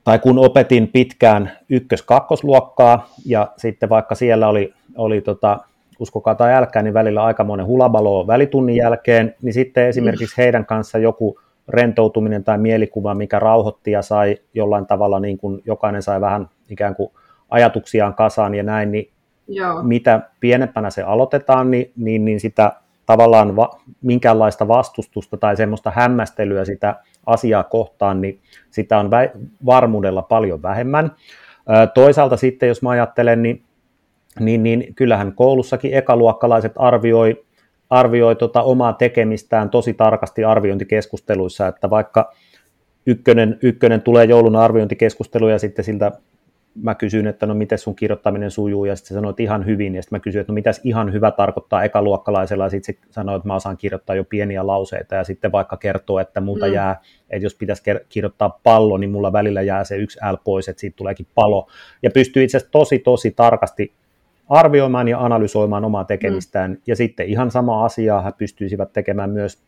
[0.04, 5.58] tai kun opetin pitkään ykkös-kakkosluokkaa, ja sitten vaikka siellä oli, oli tota,
[5.98, 11.40] uskokaa tai älkää, niin välillä aikamoinen hulabalo välitunnin jälkeen, niin sitten esimerkiksi heidän kanssa joku
[11.68, 16.94] rentoutuminen tai mielikuva, mikä rauhoitti ja sai jollain tavalla, niin kuin jokainen sai vähän ikään
[16.94, 17.12] kuin
[17.50, 19.10] ajatuksiaan kasaan ja näin, niin
[19.48, 19.82] Joo.
[19.82, 22.72] mitä pienempänä se aloitetaan, niin, niin, niin sitä
[23.06, 23.70] tavallaan va,
[24.02, 26.96] minkäänlaista vastustusta tai semmoista hämmästelyä sitä
[27.26, 29.28] asiaa kohtaan, niin sitä on vä,
[29.66, 31.12] varmuudella paljon vähemmän.
[31.94, 33.62] Toisaalta sitten, jos mä ajattelen, niin,
[34.40, 37.44] niin, niin kyllähän koulussakin ekaluokkalaiset arvioi
[37.92, 42.32] arvioi tota omaa tekemistään tosi tarkasti arviointikeskusteluissa, että vaikka
[43.06, 46.12] ykkönen, ykkönen tulee joulun arviointikeskustelu ja sitten siltä
[46.74, 49.94] mä kysyn, että no miten sun kirjoittaminen sujuu, ja sitten se sanoi, että ihan hyvin,
[49.94, 53.36] ja sitten mä kysyin, että no mitäs ihan hyvä tarkoittaa ekaluokkalaisella, ja sitten se sanoi,
[53.36, 56.72] että mä osaan kirjoittaa jo pieniä lauseita, ja sitten vaikka kertoo, että multa mm.
[56.72, 57.00] jää,
[57.30, 60.96] että jos pitäisi kirjoittaa pallo, niin mulla välillä jää se yksi L pois, että siitä
[60.96, 61.68] tuleekin palo,
[62.02, 63.92] ja pystyy itse asiassa tosi, tosi tarkasti
[64.48, 66.76] arvioimaan ja analysoimaan omaa tekemistään, mm.
[66.86, 69.62] ja sitten ihan sama asiaa he pystyisivät tekemään myös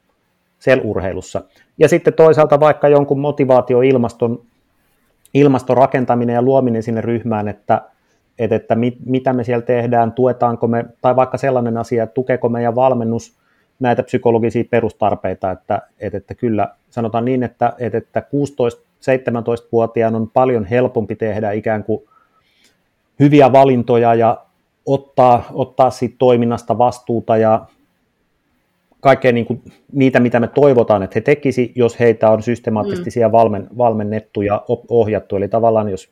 [0.58, 1.42] selurheilussa.
[1.78, 4.42] Ja sitten toisaalta vaikka jonkun motivaatioilmaston
[5.34, 7.82] ilmaston rakentaminen ja luominen sinne ryhmään, että,
[8.38, 12.48] että, että mit, mitä me siellä tehdään, tuetaanko me, tai vaikka sellainen asia, että tukeeko
[12.48, 13.38] meidän valmennus
[13.80, 20.64] näitä psykologisia perustarpeita, että, että, että kyllä sanotaan niin, että, että, että 16-17-vuotiaan on paljon
[20.64, 22.02] helpompi tehdä ikään kuin
[23.20, 24.44] hyviä valintoja ja
[24.86, 27.66] ottaa, ottaa siitä toiminnasta vastuuta ja
[29.00, 33.12] kaikkea niin kuin, niitä, mitä me toivotaan, että he tekisi, jos heitä on systemaattisesti mm.
[33.12, 35.36] siellä valmen, valmennettu ja ohjattu.
[35.36, 36.08] Eli tavallaan jos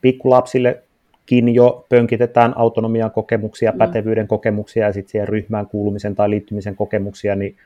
[0.00, 3.78] pikkulapsillekin jo pönkitetään autonomian kokemuksia, mm.
[3.78, 7.56] pätevyyden kokemuksia ja sitten siihen ryhmään kuulumisen tai liittymisen kokemuksia, niin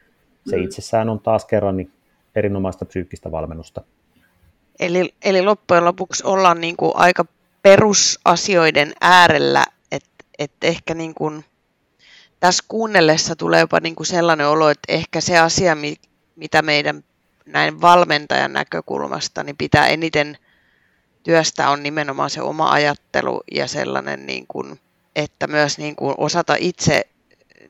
[0.46, 0.62] se mm.
[0.62, 1.90] itsessään on taas kerran niin
[2.36, 3.82] erinomaista psyykkistä valmennusta.
[4.80, 7.24] Eli, eli loppujen lopuksi ollaan niin kuin aika
[7.62, 9.64] perusasioiden äärellä,
[10.40, 11.44] että et ehkä niin kuin
[12.40, 15.76] tässä kuunnellessa tulee jopa niin kuin sellainen olo, että ehkä se asia,
[16.37, 17.05] mitä meidän
[17.46, 20.38] näin valmentajan näkökulmasta niin pitää eniten
[21.22, 24.81] työstä on nimenomaan se oma ajattelu ja sellainen, niin kuin,
[25.16, 27.03] että myös niin kuin osata itse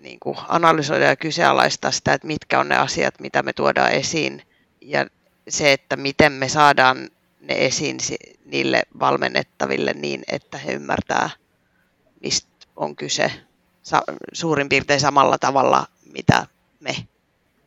[0.02, 4.42] niin kuin analysoida ja kyseenalaistaa sitä, että mitkä on ne asiat, mitä me tuodaan esiin.
[4.80, 5.06] Ja
[5.48, 7.98] se, että miten me saadaan ne esiin
[8.44, 11.30] niille valmennettaville niin, että he ymmärtää,
[12.22, 12.49] mistä
[12.80, 13.30] on kyse
[14.32, 16.46] suurin piirtein samalla tavalla, mitä
[16.80, 16.90] me.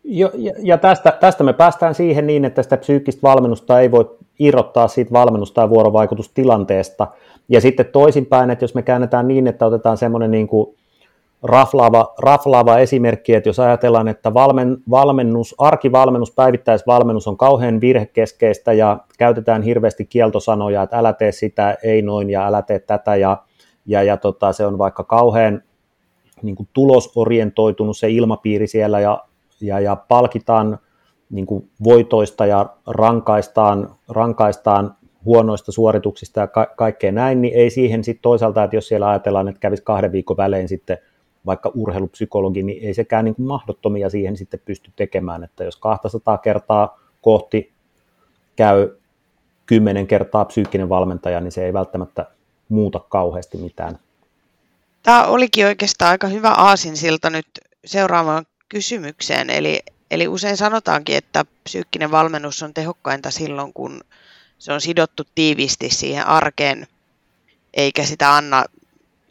[0.03, 4.17] Jo, ja, ja tästä, tästä me päästään siihen niin, että sitä psyykkistä valmennusta ei voi
[4.39, 7.07] irrottaa siitä valmennusta ja vuorovaikutustilanteesta.
[7.49, 10.75] Ja sitten toisinpäin, että jos me käännetään niin, että otetaan semmoinen niin kuin
[11.43, 18.97] raflaava, raflaava esimerkki, että jos ajatellaan, että valmen, valmennus, arkivalmennus, päivittäisvalmennus on kauhean virhekeskeistä ja
[19.17, 23.37] käytetään hirveästi kieltosanoja, että älä tee sitä, ei noin ja älä tee tätä ja,
[23.85, 25.63] ja, ja tota, se on vaikka kauhean
[26.41, 29.23] niin kuin tulosorientoitunut se ilmapiiri siellä ja,
[29.61, 30.79] ja, ja palkitaan
[31.29, 38.03] niin kuin voitoista ja rankaistaan, rankaistaan huonoista suorituksista ja ka- kaikkea näin, niin ei siihen
[38.03, 40.97] sitten toisaalta, että jos siellä ajatellaan, että kävisi kahden viikon välein sitten
[41.45, 46.37] vaikka urheilupsykologi, niin ei sekään niin kuin mahdottomia siihen sitten pysty tekemään, että jos 200
[46.37, 47.73] kertaa kohti
[48.55, 48.89] käy
[49.65, 52.25] kymmenen kertaa psyykkinen valmentaja, niin se ei välttämättä
[52.73, 53.99] muuta kauheasti mitään.
[55.03, 57.47] Tämä olikin oikeastaan aika hyvä aasinsilta nyt
[57.85, 59.79] seuraavaan kysymykseen, eli,
[60.11, 64.01] eli usein sanotaankin, että psyykkinen valmennus on tehokkainta silloin, kun
[64.59, 66.87] se on sidottu tiiviisti siihen arkeen,
[67.73, 68.65] eikä sitä anna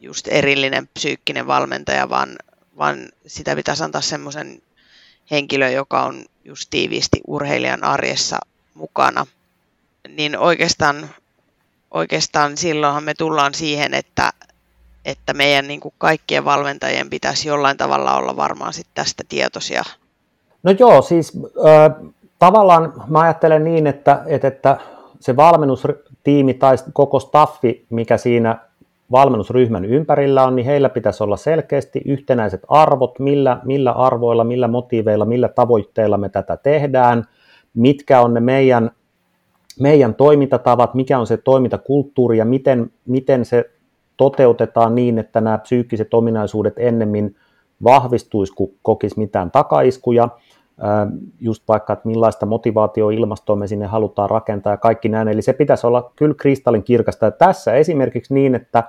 [0.01, 2.37] just erillinen psyykkinen valmentaja, vaan,
[2.79, 4.63] vaan sitä pitäisi antaa semmoisen
[5.31, 8.39] henkilö, joka on just tiiviisti urheilijan arjessa
[8.75, 9.27] mukana.
[10.09, 11.11] Niin oikeastaan,
[11.93, 14.31] oikeastaan silloinhan me tullaan siihen, että,
[15.05, 19.83] että meidän niin kuin kaikkien valmentajien pitäisi jollain tavalla olla varmaan sit tästä tietoisia.
[20.63, 21.33] No joo, siis
[21.67, 24.77] äh, tavallaan mä ajattelen niin, että, että, että
[25.21, 28.59] se valmennustiimi tai koko staffi, mikä siinä
[29.13, 35.25] valmennusryhmän ympärillä on, niin heillä pitäisi olla selkeästi yhtenäiset arvot, millä, millä arvoilla, millä motiiveilla,
[35.25, 37.25] millä tavoitteilla me tätä tehdään,
[37.75, 38.91] mitkä on ne meidän,
[39.81, 43.71] meidän toimintatavat, mikä on se toimintakulttuuri ja miten, miten se
[44.17, 47.37] toteutetaan niin, että nämä psyykkiset ominaisuudet ennemmin
[47.85, 50.29] vahvistuisi, kun kokisi mitään takaiskuja,
[51.41, 55.29] just vaikka, että millaista motivaatioilmastoa me sinne halutaan rakentaa ja kaikki näin.
[55.29, 57.27] Eli se pitäisi olla kyllä kristallin kirkasta.
[57.27, 58.85] Ja tässä esimerkiksi niin, että,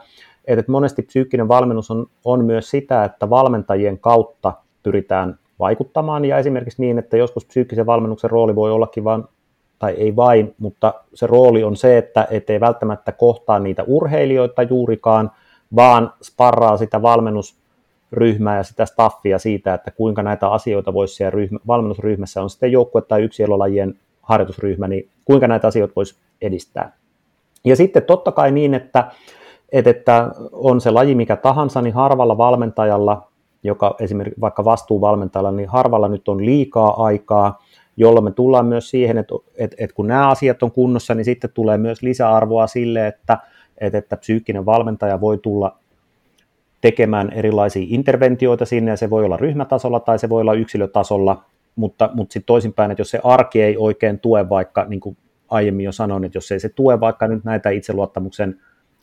[0.46, 6.82] että monesti psyykkinen valmennus on, on myös sitä, että valmentajien kautta pyritään vaikuttamaan ja esimerkiksi
[6.82, 9.24] niin, että joskus psyykkisen valmennuksen rooli voi ollakin vain
[9.84, 15.32] tai ei vain, mutta se rooli on se, että ei välttämättä kohtaa niitä urheilijoita juurikaan,
[15.76, 17.58] vaan sparraa sitä valmennus
[18.12, 22.72] ryhmää ja sitä staffia siitä, että kuinka näitä asioita voisi siellä ryhmä, valmennusryhmässä, on sitten
[22.72, 26.92] joukkue tai yksilölajien harjoitusryhmä, niin kuinka näitä asioita voisi edistää.
[27.66, 29.12] Ja sitten totta kai niin, että,
[29.72, 33.28] että, että on se laji mikä tahansa, niin harvalla valmentajalla,
[33.64, 37.64] joka esimerkiksi vaikka vastuuvalmentajalla, niin harvalla nyt on liikaa aikaa,
[37.98, 41.50] jolloin me tullaan myös siihen, että, että, että kun nämä asiat on kunnossa, niin sitten
[41.54, 43.38] tulee myös lisäarvoa sille, että,
[43.78, 45.78] että, että psyykkinen valmentaja voi tulla
[46.82, 51.44] tekemään erilaisia interventioita sinne, ja se voi olla ryhmätasolla tai se voi olla yksilötasolla,
[51.76, 55.18] mutta, mutta sitten toisinpäin, että jos se arki ei oikein tue vaikka, niin kuin
[55.50, 58.60] aiemmin jo sanoin, että jos ei se tue vaikka nyt näitä itseluottamuksen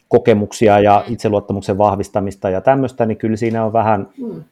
[0.09, 1.13] kokemuksia ja mm.
[1.13, 4.43] itseluottamuksen vahvistamista ja tämmöistä, niin kyllä siinä on vähän, mm,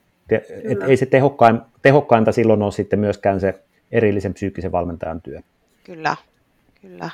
[0.64, 3.61] et ei se tehokkain, tehokkainta silloin ole sitten myöskään se
[3.92, 5.40] erillisen psyykkisen valmentajan työ.
[5.85, 6.16] Kyllä,
[6.83, 7.11] kyllä.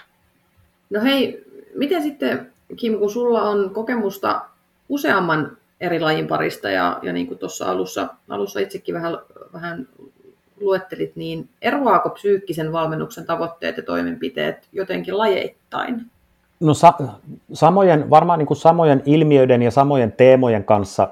[0.90, 4.40] No hei, miten sitten Kim, kun sulla on kokemusta
[4.88, 9.18] useamman eri lajin parista ja, ja niin kuin tuossa alussa, alussa itsekin vähän,
[9.52, 9.88] vähän
[10.60, 16.02] luettelit, niin eroaako psyykkisen valmennuksen tavoitteet ja toimenpiteet jotenkin lajeittain?
[16.60, 17.18] No sa-
[17.52, 21.08] samojen, varmaan niin kuin samojen ilmiöiden ja samojen teemojen kanssa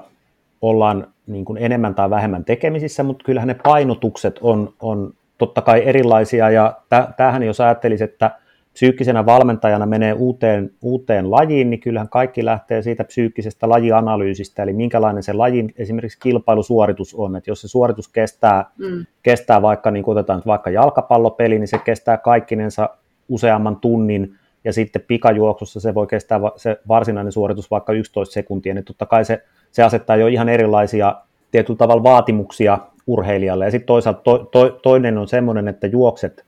[0.61, 5.13] ollaan niin kuin enemmän tai vähemmän tekemisissä, mutta kyllähän ne painotukset on, on
[5.47, 6.49] totta kai erilaisia.
[6.49, 6.77] Ja
[7.17, 8.31] tämähän jos ajattelisi, että
[8.73, 15.23] psyykkisenä valmentajana menee uuteen, uuteen lajiin, niin kyllähän kaikki lähtee siitä psyykkisestä lajianalyysistä, eli minkälainen
[15.23, 19.05] se lajin esimerkiksi kilpailusuoritus on, että jos se suoritus kestää, mm.
[19.23, 22.89] kestää vaikka, niin kuin otetaan vaikka jalkapallopeli, niin se kestää kaikkinensa
[23.29, 28.85] useamman tunnin, ja sitten pikajuoksussa se voi kestää se varsinainen suoritus vaikka 11 sekuntia, niin
[28.85, 31.15] totta kai se, se asettaa jo ihan erilaisia
[31.51, 32.77] tietyllä tavalla vaatimuksia
[33.07, 36.45] urheilijalle, ja sitten toisaalta to, to, toinen on semmoinen, että juokset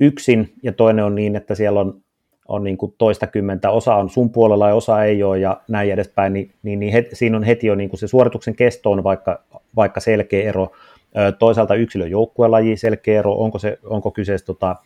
[0.00, 2.00] yksin ja toinen on niin, että siellä on,
[2.48, 5.92] on niin kuin toista kymmentä, osa on sun puolella ja osa ei ole ja näin
[5.92, 9.04] edespäin, niin, niin, niin he, siinä on heti jo niin kuin se suorituksen kesto on
[9.04, 9.42] vaikka,
[9.76, 10.72] vaikka selkeä ero.
[11.38, 14.76] Toisaalta yksilön joukkuelaji, selkeä ero, onko, se, onko kyseessä tota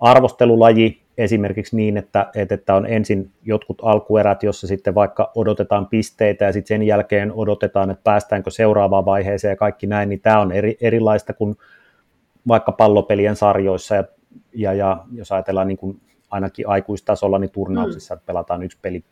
[0.00, 6.52] arvostelulaji, esimerkiksi niin, että, että on ensin jotkut alkuerät, jossa sitten vaikka odotetaan pisteitä ja
[6.52, 10.76] sitten sen jälkeen odotetaan, että päästäänkö seuraavaan vaiheeseen ja kaikki näin, niin tämä on eri,
[10.80, 11.56] erilaista kuin
[12.48, 14.04] vaikka pallopelien sarjoissa ja,
[14.54, 16.00] ja, ja jos ajatellaan niin kuin
[16.30, 18.20] ainakin aikuistasolla, niin turnauksissa mm.
[18.26, 19.04] pelataan yksi peli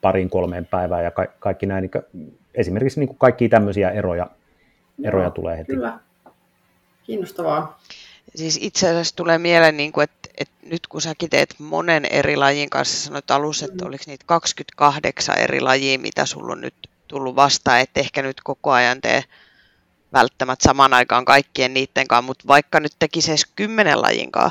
[0.00, 4.30] pariin kolmeen päivään ja ka- kaikki näin, niin esimerkiksi niin kuin kaikki tämmöisiä eroja,
[5.04, 5.72] eroja Joo, tulee heti.
[5.72, 5.98] Kyllä.
[7.02, 7.80] Kiinnostavaa.
[8.34, 12.36] Siis itse asiassa tulee mieleen, niin kuin, että, että nyt kun säkin teet monen eri
[12.36, 13.88] lajin kanssa, sanoit alussa, että mm.
[13.88, 16.74] oliko niitä 28 eri lajia, mitä sulla on nyt
[17.08, 19.24] tullut vastaan, että ehkä nyt koko ajan tee
[20.12, 24.50] välttämättä samaan aikaan kaikkien niiden kanssa, mutta vaikka nyt tekisi edes kymmenen lajinkaan,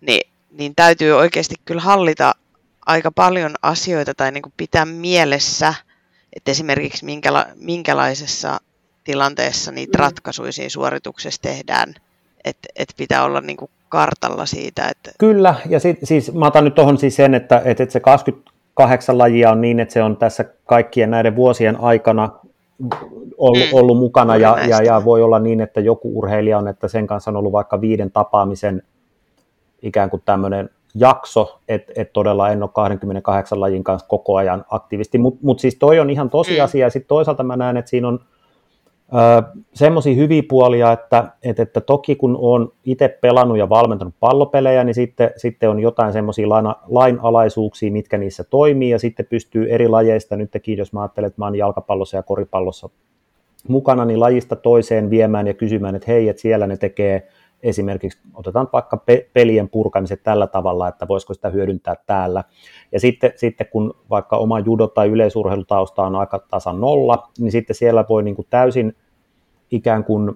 [0.00, 2.32] niin, niin täytyy oikeasti kyllä hallita
[2.86, 5.74] aika paljon asioita tai niin kuin pitää mielessä,
[6.32, 8.60] että esimerkiksi minkäla- minkälaisessa
[9.04, 10.00] tilanteessa niitä mm.
[10.00, 11.94] ratkaisuja siinä suorituksessa tehdään–
[12.46, 14.88] että et pitää olla niin kuin kartalla siitä.
[14.88, 15.10] Että...
[15.18, 19.50] Kyllä, ja sit, siis mä otan nyt tuohon siis sen, että, että se 28 lajia
[19.50, 22.28] on niin, että se on tässä kaikkien näiden vuosien aikana
[23.38, 23.78] ollut, mm.
[23.78, 27.30] ollut mukana, ja, ja, ja voi olla niin, että joku urheilija on, että sen kanssa
[27.30, 28.82] on ollut vaikka viiden tapaamisen
[29.82, 35.18] ikään kuin tämmöinen jakso, että et todella en ole 28 lajin kanssa koko ajan aktiivisesti,
[35.18, 36.86] mutta mut siis toi on ihan tosiasia, mm.
[36.86, 38.20] ja sitten toisaalta mä näen, että siinä on
[39.74, 44.94] semmoisia hyviä puolia, että, että, että toki kun on itse pelannut ja valmentanut pallopelejä, niin
[44.94, 46.46] sitten, sitten on jotain semmoisia
[46.88, 51.44] lainalaisuuksia, mitkä niissä toimii, ja sitten pystyy eri lajeista, nytkin jos mä ajattelen, että mä
[51.44, 52.88] oon jalkapallossa ja koripallossa
[53.68, 57.28] mukana, niin lajista toiseen viemään ja kysymään, että hei, että siellä ne tekee
[57.62, 62.44] esimerkiksi, otetaan vaikka pe- pelien purkamiset tällä tavalla, että voisiko sitä hyödyntää täällä.
[62.92, 67.76] Ja sitten, sitten kun vaikka oma judo- tai yleisurheilutausta on aika tasan nolla, niin sitten
[67.76, 68.96] siellä voi niin kuin täysin
[69.70, 70.30] ikään kuin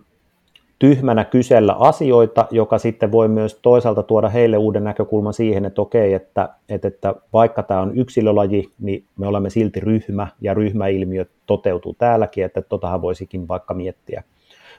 [0.78, 6.14] tyhmänä kysellä asioita, joka sitten voi myös toisaalta tuoda heille uuden näkökulman siihen, että okei,
[6.14, 11.94] että, että, että vaikka tämä on yksilölaji, niin me olemme silti ryhmä ja ryhmäilmiö toteutuu
[11.98, 14.22] täälläkin, että totahan voisikin vaikka miettiä.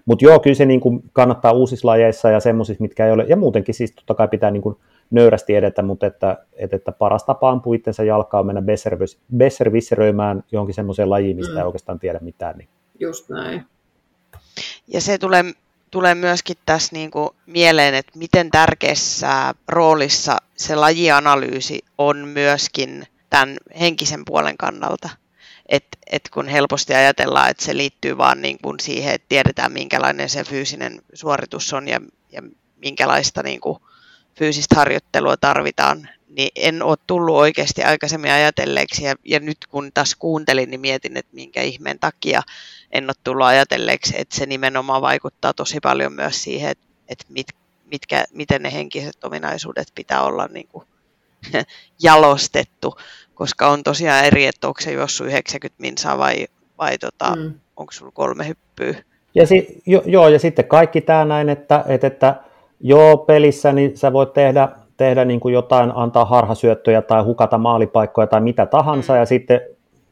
[0.05, 3.35] Mutta joo, kyllä se niin kuin kannattaa uusissa lajeissa ja semmoisissa, mitkä ei ole, ja
[3.35, 4.75] muutenkin siis totta kai pitää niin kuin
[5.11, 8.63] nöyrästi edetä, mutta että, että, että paras tapa ampua itsensä jalkaa on mennä
[9.37, 11.57] besservisseröimään johonkin semmoiseen lajiin, mistä mm.
[11.57, 12.57] ei oikeastaan tiedä mitään.
[12.57, 12.69] Niin.
[12.99, 13.65] Just näin.
[14.87, 15.43] Ja se tulee,
[15.91, 23.57] tulee myöskin tässä niin kuin mieleen, että miten tärkeässä roolissa se lajianalyysi on myöskin tämän
[23.79, 25.09] henkisen puolen kannalta.
[25.69, 30.29] Et, et kun helposti ajatellaan, että se liittyy vaan niin kuin siihen, että tiedetään minkälainen
[30.29, 32.01] se fyysinen suoritus on ja,
[32.31, 32.41] ja
[32.77, 33.79] minkälaista niin kuin
[34.35, 39.03] fyysistä harjoittelua tarvitaan, niin en ole tullut oikeasti aikaisemmin ajatelleeksi.
[39.03, 42.41] Ja, ja nyt kun taas kuuntelin, niin mietin, että minkä ihmeen takia
[42.91, 47.47] en ole tullut ajatelleeksi, että se nimenomaan vaikuttaa tosi paljon myös siihen, että, että mit,
[47.91, 50.87] mitkä, miten ne henkiset ominaisuudet pitää olla niin kuin
[52.03, 52.95] jalostettu,
[53.33, 56.45] koska on tosiaan eri, että onko se juossut 90 minsaa vai,
[56.77, 57.53] vai tota, mm.
[57.77, 59.03] onko sulla kolme hyppyä.
[59.35, 62.35] Ja si, jo, joo, ja sitten kaikki tämä näin, että, että, että
[62.79, 68.27] joo, pelissä niin sä voit tehdä, tehdä niin kuin jotain, antaa harhasyöttöjä tai hukata maalipaikkoja
[68.27, 69.19] tai mitä tahansa, mm.
[69.19, 69.61] ja sitten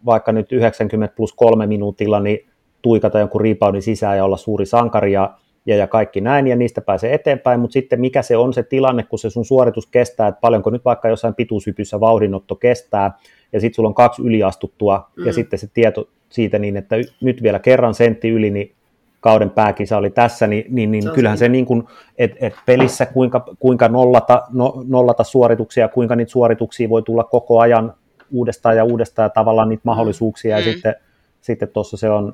[0.05, 2.49] vaikka nyt 90 plus kolme minuutilla, niin
[2.81, 5.33] tuikata jonkun reboundin sisään ja olla suuri sankari ja,
[5.69, 9.03] ja, ja kaikki näin, ja niistä pääsee eteenpäin, mutta sitten mikä se on se tilanne,
[9.03, 13.11] kun se sun suoritus kestää, että paljonko nyt vaikka jossain pituushypyssä vauhdinotto kestää,
[13.53, 15.25] ja sitten sulla on kaksi yliastuttua, mm.
[15.25, 18.71] ja sitten se tieto siitä niin, että nyt vielä kerran sentti yli, niin
[19.19, 21.83] kauden pääkisa oli tässä, niin, niin, niin se kyllähän se niin kuin,
[22.17, 27.59] että et pelissä kuinka, kuinka nollata, no, nollata suorituksia, kuinka niitä suorituksia voi tulla koko
[27.59, 27.93] ajan
[28.31, 29.89] uudestaan ja uudestaan ja tavallaan niitä mm.
[29.89, 30.59] mahdollisuuksia, mm.
[30.59, 30.95] ja sitten
[31.41, 32.33] sitten tuossa se on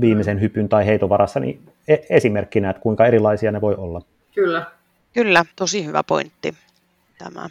[0.00, 4.02] viimeisen hypyn tai heiton varassa, niin e- esimerkkinä, että kuinka erilaisia ne voi olla.
[4.34, 4.66] Kyllä.
[5.14, 6.54] Kyllä, tosi hyvä pointti
[7.18, 7.48] tämä.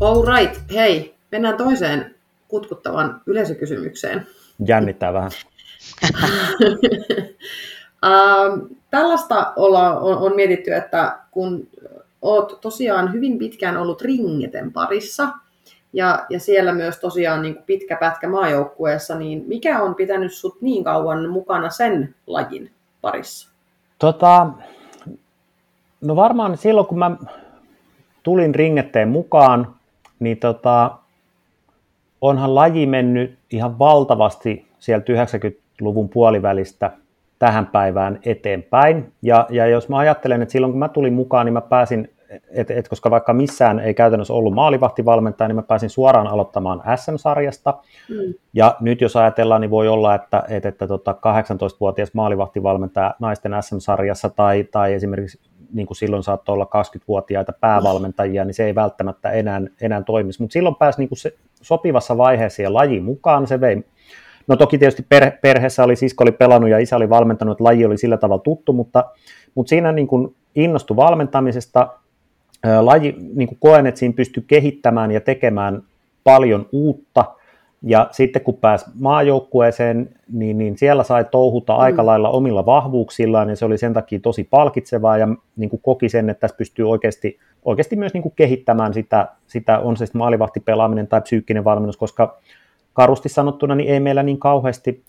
[0.00, 2.14] All right, hei, mennään toiseen
[2.48, 4.26] kutkuttavan yleisökysymykseen.
[4.66, 5.30] Jännittää vähän.
[8.90, 11.68] tällaista olla, on, on mietitty, että kun
[12.22, 15.28] olet tosiaan hyvin pitkään ollut ringeten parissa,
[15.96, 20.62] ja, ja siellä myös tosiaan niin kuin pitkä pätkä maajoukkueessa, niin mikä on pitänyt sut
[20.62, 22.70] niin kauan mukana sen lajin
[23.00, 23.50] parissa?
[23.98, 24.46] Tota,
[26.00, 27.16] no varmaan silloin, kun mä
[28.22, 29.74] tulin ringetteen mukaan,
[30.18, 30.98] niin tota,
[32.20, 36.90] onhan laji mennyt ihan valtavasti sieltä 90-luvun puolivälistä
[37.38, 39.12] tähän päivään eteenpäin.
[39.22, 42.10] Ja, ja jos mä ajattelen, että silloin kun mä tulin mukaan, niin mä pääsin,
[42.50, 47.74] et, et, koska vaikka missään ei käytännössä ollut maalivahtivalmentaja, niin mä pääsin suoraan aloittamaan SM-sarjasta.
[48.08, 48.34] Mm.
[48.52, 54.30] Ja nyt jos ajatellaan, niin voi olla, että, että, että tota 18-vuotias maalivahtivalmentaja naisten SM-sarjassa
[54.30, 55.40] tai, tai esimerkiksi
[55.72, 60.42] niin kuin silloin saattoi olla 20-vuotiaita päävalmentajia, niin se ei välttämättä enää, enää toimisi.
[60.42, 63.84] Mutta silloin pääsi niin kuin se sopivassa vaiheessa ja laji mukaan, se vei
[64.46, 67.84] No toki tietysti perhe, perheessä oli sisko oli pelannut ja isä oli valmentanut, että laji
[67.84, 69.04] oli sillä tavalla tuttu, mutta,
[69.54, 71.88] mutta siinä niin kuin innostui valmentamisesta.
[72.80, 75.82] Laji, niin kuin koen, että siinä pystyi kehittämään ja tekemään
[76.24, 77.24] paljon uutta.
[77.82, 81.78] Ja sitten kun pääsi maajoukkueeseen, niin, niin siellä sai touhuta mm.
[81.78, 86.08] aika lailla omilla vahvuuksillaan, ja se oli sen takia tosi palkitsevaa, ja niin kuin koki
[86.08, 90.18] sen, että tässä pystyy oikeasti, oikeasti myös niin kuin kehittämään sitä, sitä, on se sitten
[90.18, 92.38] maalivahtipelaaminen tai psyykkinen valmennus, koska
[92.92, 95.02] karusti sanottuna, niin ei meillä niin kauheasti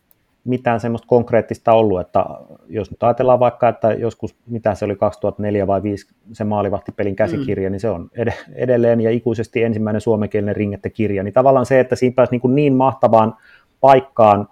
[0.48, 2.26] mitään semmoista konkreettista ollut, että
[2.68, 7.70] jos nyt ajatellaan vaikka, että joskus, mitä se oli 2004 vai 2005 se maalivahtipelin käsikirja,
[7.70, 7.72] mm.
[7.72, 12.14] niin se on ed- edelleen ja ikuisesti ensimmäinen suomenkielinen ringette-kirja, niin tavallaan se, että siinä
[12.16, 13.36] pääsi niin, kuin niin mahtavaan
[13.82, 14.48] paikkaan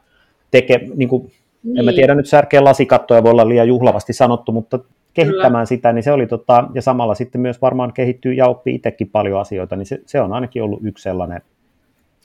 [0.52, 1.32] teke, niin kuin,
[1.64, 1.80] niin.
[1.80, 1.96] en mä niin.
[1.96, 4.80] tiedä nyt särkeä lasikattoja, voi olla liian juhlavasti sanottu, mutta
[5.14, 5.66] kehittämään Kyllä.
[5.66, 9.41] sitä, niin se oli tota, ja samalla sitten myös varmaan kehittyy ja oppii itsekin paljon
[9.41, 11.41] asioita, niin se, se on ainakin ollut yksi sellainen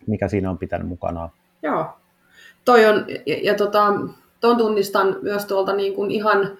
[0.07, 1.31] mikä siinä on pitänyt mukanaan.
[1.62, 1.87] Joo.
[2.64, 3.92] Toi on, ja, ja tota,
[4.40, 6.58] ton tunnistan myös tuolta niin kuin ihan,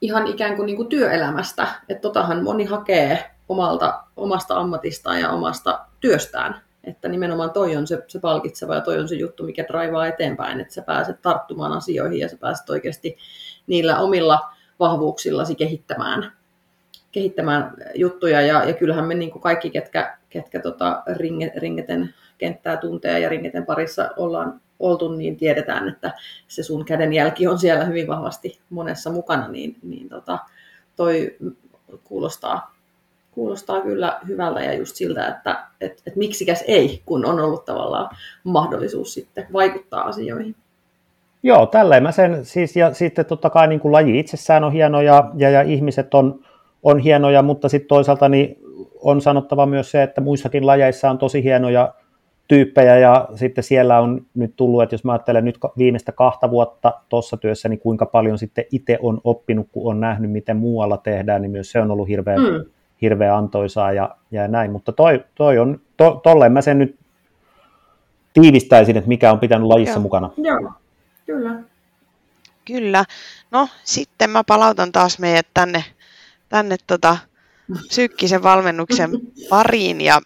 [0.00, 5.86] ihan ikään kuin, niin kuin työelämästä, että totahan moni hakee omalta, omasta ammatistaan ja omasta
[6.00, 10.06] työstään, että nimenomaan toi on se, se palkitseva ja toi on se juttu, mikä draivaa
[10.06, 13.16] eteenpäin, että sä pääset tarttumaan asioihin ja sä pääset oikeasti
[13.66, 16.32] niillä omilla vahvuuksillasi kehittämään,
[17.12, 18.40] kehittämään juttuja.
[18.40, 23.28] Ja, ja kyllähän me niin kuin kaikki, ketkä, ketkä tota ringe, ringeten kenttää tuntee ja
[23.28, 26.12] ringeten parissa ollaan oltu, niin tiedetään, että
[26.48, 30.38] se sun kädenjälki on siellä hyvin vahvasti monessa mukana, niin, niin tota,
[30.96, 31.36] toi
[32.04, 32.74] kuulostaa,
[33.30, 38.16] kuulostaa kyllä hyvältä ja just siltä, että et, et miksikäs ei, kun on ollut tavallaan
[38.44, 40.56] mahdollisuus sitten vaikuttaa asioihin.
[41.42, 45.00] Joo, tälleen mä sen, siis, ja sitten totta kai niin kuin laji itsessään on hieno
[45.00, 46.40] ja, ja, ja ihmiset on,
[46.82, 48.58] on hienoja, mutta sitten toisaalta niin
[49.00, 51.94] on sanottava myös se, että muissakin lajeissa on tosi hienoja
[52.52, 56.92] tyyppejä ja sitten siellä on nyt tullut, että jos mä ajattelen nyt viimeistä kahta vuotta
[57.08, 61.42] tuossa työssä, niin kuinka paljon sitten itse on oppinut, kun on nähnyt, miten muualla tehdään,
[61.42, 62.64] niin myös se on ollut hirveän, mm.
[63.02, 66.96] hirveän antoisaa ja, ja näin, mutta toi, toi on, to, tolleen mä sen nyt
[68.32, 70.02] tiivistäisin, että mikä on pitänyt lajissa Joo.
[70.02, 70.30] mukana.
[70.36, 70.72] Joo,
[71.26, 71.62] kyllä.
[72.64, 73.04] Kyllä.
[73.50, 75.84] No sitten mä palautan taas meidät tänne,
[76.48, 77.16] tänne tota,
[77.88, 79.10] psyykkisen valmennuksen
[79.50, 80.20] pariin ja,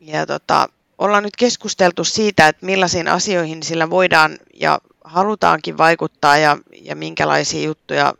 [0.00, 0.68] ja tota,
[0.98, 7.66] ollaan nyt keskusteltu siitä, että millaisiin asioihin sillä voidaan ja halutaankin vaikuttaa ja, ja minkälaisia
[7.66, 8.14] juttuja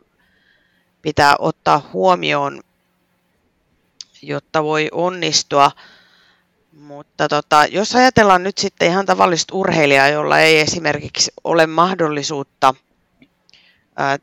[1.01, 2.61] pitää ottaa huomioon,
[4.21, 5.71] jotta voi onnistua.
[6.71, 12.73] Mutta tota, jos ajatellaan nyt sitten ihan tavallista urheilijaa, jolla ei esimerkiksi ole mahdollisuutta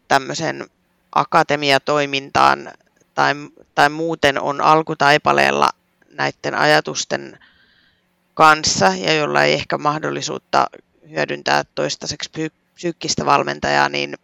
[0.08, 0.66] tämmöisen
[1.14, 2.72] akatemiatoimintaan
[3.14, 3.34] tai,
[3.74, 5.70] tai muuten on alkutaipaleella
[6.10, 7.38] näiden ajatusten
[8.34, 10.66] kanssa ja jolla ei ehkä mahdollisuutta
[11.10, 12.30] hyödyntää toistaiseksi
[12.74, 14.14] psyykkistä valmentajaa, niin,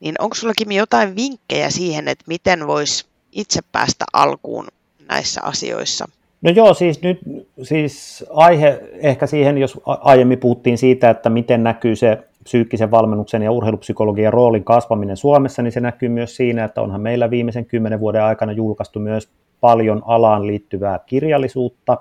[0.00, 4.66] niin onko sulla Kimi jotain vinkkejä siihen, että miten voisi itse päästä alkuun
[5.08, 6.08] näissä asioissa?
[6.42, 7.18] No joo, siis nyt
[7.62, 13.52] siis aihe ehkä siihen, jos aiemmin puhuttiin siitä, että miten näkyy se psyykkisen valmennuksen ja
[13.52, 18.22] urheilupsykologian roolin kasvaminen Suomessa, niin se näkyy myös siinä, että onhan meillä viimeisen kymmenen vuoden
[18.22, 19.28] aikana julkaistu myös
[19.60, 21.98] paljon alaan liittyvää kirjallisuutta,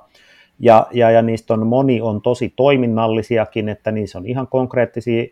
[0.59, 5.25] ja, ja, ja niistä on moni on tosi toiminnallisiakin, että niissä on ihan konkreettisia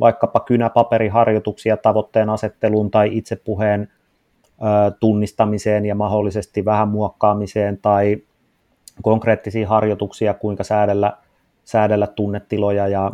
[0.00, 3.88] vaikkapa kynäpaperiharjoituksia tavoitteen asetteluun tai itsepuheen
[4.48, 8.16] ö, tunnistamiseen ja mahdollisesti vähän muokkaamiseen tai
[9.02, 11.12] konkreettisia harjoituksia, kuinka säädellä,
[11.64, 13.12] säädellä tunnetiloja ja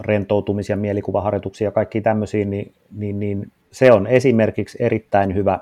[0.00, 5.58] rentoutumisia, mielikuvaharjoituksia ja kaikki tämmöisiä, niin, niin, niin se on esimerkiksi erittäin hyvä,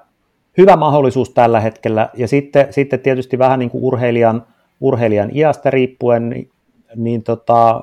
[0.59, 2.09] hyvä mahdollisuus tällä hetkellä.
[2.15, 4.47] Ja sitten, sitten tietysti vähän niin kuin urheilijan
[4.83, 6.47] urheilijan iästä riippuen,
[6.97, 7.83] niin, tota,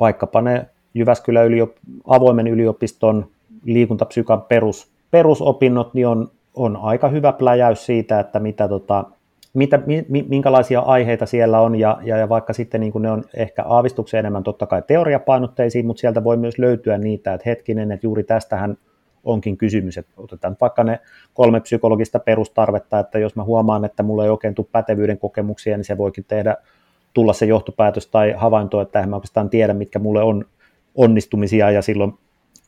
[0.00, 1.70] vaikkapa ne Jyväskylän yliop,
[2.06, 3.26] avoimen yliopiston
[3.64, 9.04] liikuntapsykan perus, perusopinnot, niin on, on aika hyvä pläjäys siitä, että mitä, tota,
[9.54, 9.80] mitä,
[10.28, 14.42] minkälaisia aiheita siellä on, ja, ja, ja vaikka sitten niin ne on ehkä aavistuksen enemmän
[14.42, 18.76] totta kai teoriapainotteisiin, mutta sieltä voi myös löytyä niitä, että hetkinen, että juuri tästähän
[19.24, 21.00] onkin kysymys, että otetaan vaikka ne
[21.34, 25.84] kolme psykologista perustarvetta, että jos mä huomaan, että mulla ei oikein tule pätevyyden kokemuksia, niin
[25.84, 26.56] se voikin tehdä,
[27.14, 30.44] tulla se johtopäätös tai havainto, että en mä oikeastaan tiedä, mitkä mulle on
[30.94, 32.18] onnistumisia, ja silloin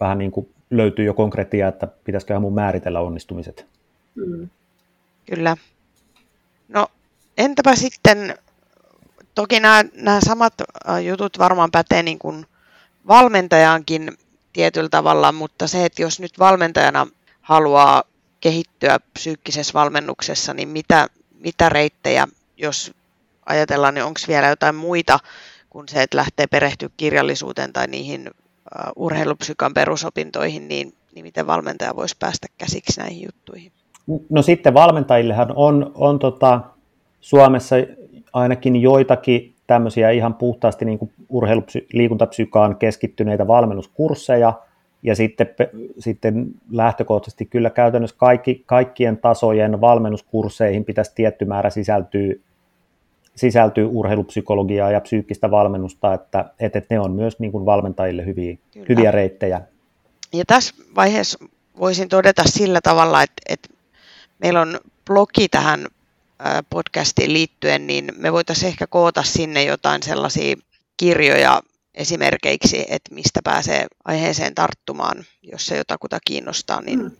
[0.01, 3.67] vähän niin kuin löytyy jo konkreettia, että pitäisiköhän mun määritellä onnistumiset.
[4.15, 4.49] Mm.
[5.27, 5.57] Kyllä.
[6.69, 6.87] No
[7.39, 8.35] entäpä sitten,
[9.35, 10.55] toki nämä, nämä samat
[11.05, 12.47] jutut varmaan pätee niin kuin
[13.09, 14.13] valmentajaankin
[14.57, 17.07] tietyllä tavalla, mutta se, että jos nyt valmentajana
[17.43, 18.03] haluaa
[18.41, 21.07] kehittyä psyykkisessä valmennuksessa, niin mitä,
[21.41, 22.93] mitä reittejä, jos
[23.47, 25.19] ajatellaan, niin onko vielä jotain muita
[25.71, 31.97] kuin se, että lähtee perehtyä kirjallisuuteen tai niihin uh, urheilupsykan perusopintoihin, niin, niin miten valmentaja
[31.97, 33.73] voisi päästä käsiksi näihin juttuihin?
[34.29, 36.61] No sitten valmentajillehan on, on tota,
[37.21, 37.77] Suomessa
[38.33, 44.53] ainakin joitakin tämmöisiä ihan puhtaasti niin kuin urheilupsy- liikuntapsykaan keskittyneitä valmennuskursseja,
[45.03, 45.49] ja sitten,
[45.99, 52.35] sitten lähtökohtaisesti kyllä käytännössä kaikki, kaikkien tasojen valmennuskursseihin pitäisi tietty määrä sisältyä,
[53.37, 58.57] sisältyy urheilupsykologiaa ja psyykkistä valmennusta, että, että ne on myös niin kuin valmentajille hyviä,
[58.89, 59.61] hyviä reittejä.
[60.33, 61.39] Ja tässä vaiheessa
[61.79, 63.69] voisin todeta sillä tavalla, että, että
[64.39, 65.87] meillä on blogi tähän
[66.71, 70.57] podcastiin liittyen, niin me voitaisiin ehkä koota sinne jotain sellaisia
[70.97, 71.61] kirjoja
[71.95, 76.81] esimerkiksi, että mistä pääsee aiheeseen tarttumaan, jos se jotakuta kiinnostaa.
[76.81, 76.99] Niin...
[76.99, 77.11] Mm,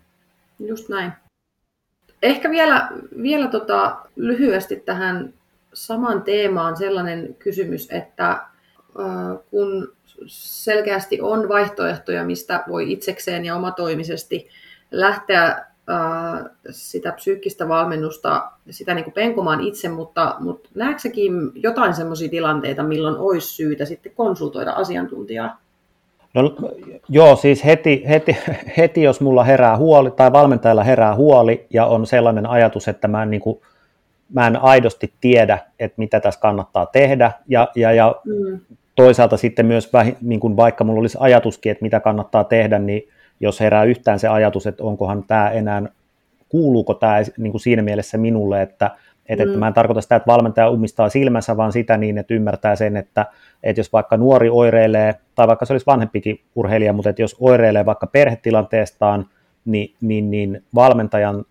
[0.67, 1.13] just näin.
[2.23, 2.89] Ehkä vielä,
[3.23, 5.35] vielä tota, lyhyesti tähän
[5.75, 8.47] saman teemaan sellainen kysymys, että äh,
[9.51, 9.97] kun
[10.27, 14.49] selkeästi on vaihtoehtoja, mistä voi itsekseen ja omatoimisesti
[14.91, 15.67] lähteä
[16.71, 21.09] sitä psyykkistä valmennusta, sitä niin kuin penkomaan itse, mutta, mutta näetkö
[21.55, 25.61] jotain sellaisia tilanteita, milloin olisi syytä sitten konsultoida asiantuntijaa?
[26.35, 26.57] No,
[27.09, 28.37] joo, siis heti, heti,
[28.77, 33.23] heti, jos mulla herää huoli tai valmentajalla herää huoli ja on sellainen ajatus, että mä
[33.23, 33.61] en, niin kuin,
[34.33, 38.61] mä en aidosti tiedä, että mitä tässä kannattaa tehdä ja, ja, ja mm.
[38.95, 43.09] toisaalta sitten myös niin kuin vaikka mulla olisi ajatuskin, että mitä kannattaa tehdä, niin
[43.41, 45.83] jos herää yhtään se ajatus, että onkohan tämä enää,
[46.49, 48.91] kuuluuko tämä niin kuin siinä mielessä minulle, että,
[49.27, 49.51] että, mm.
[49.51, 52.97] että mä en tarkoita sitä, että valmentaja umistaa silmänsä, vaan sitä niin, että ymmärtää sen,
[52.97, 53.27] että,
[53.63, 57.87] että jos vaikka nuori oireilee, tai vaikka se olisi vanhempikin urheilija, mutta että jos oireilee
[57.87, 59.27] vaikka perhetilanteestaan,
[59.65, 61.45] niin, niin, niin valmentajan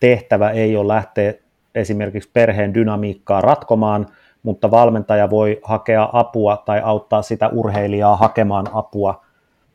[0.00, 1.34] tehtävä ei ole lähteä
[1.74, 4.06] esimerkiksi perheen dynamiikkaa ratkomaan,
[4.42, 9.24] mutta valmentaja voi hakea apua tai auttaa sitä urheilijaa hakemaan apua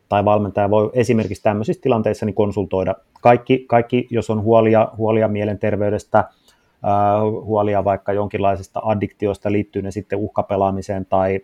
[0.08, 2.94] tai valmentaja voi esimerkiksi tämmöisissä tilanteissa niin konsultoida.
[3.20, 6.24] Kaikki, kaikki, jos on huolia, huolia mielenterveydestä,
[7.44, 11.40] huolia vaikka jonkinlaisesta addiktiosta, liittyy ne sitten uhkapelaamiseen tai,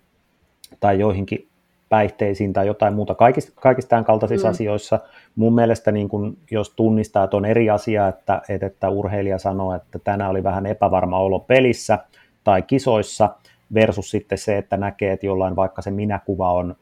[0.81, 1.47] tai joihinkin
[1.89, 4.51] päihteisiin tai jotain muuta, kaikista, kaikista tämän kaltaisissa mm.
[4.51, 5.01] asioissa.
[5.37, 9.75] Mun mielestä niin kun, jos tunnistaa, että on eri asia, että, että, että urheilija sanoo,
[9.75, 11.99] että tänään oli vähän epävarma olo pelissä
[12.45, 13.29] tai kisoissa,
[13.75, 16.77] versus sitten se, että näkee, että jollain vaikka se minäkuva on,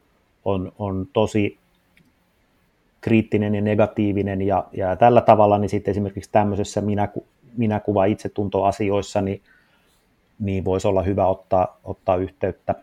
[0.45, 1.57] on, on tosi
[3.09, 7.25] kriittinen ja negatiivinen ja, ja tällä tavalla, niin sitten esimerkiksi tämmöisessä minäku,
[7.57, 9.41] minäkuva itsetuntoasioissa, niin,
[10.39, 12.75] niin voisi olla hyvä ottaa, ottaa yhteyttä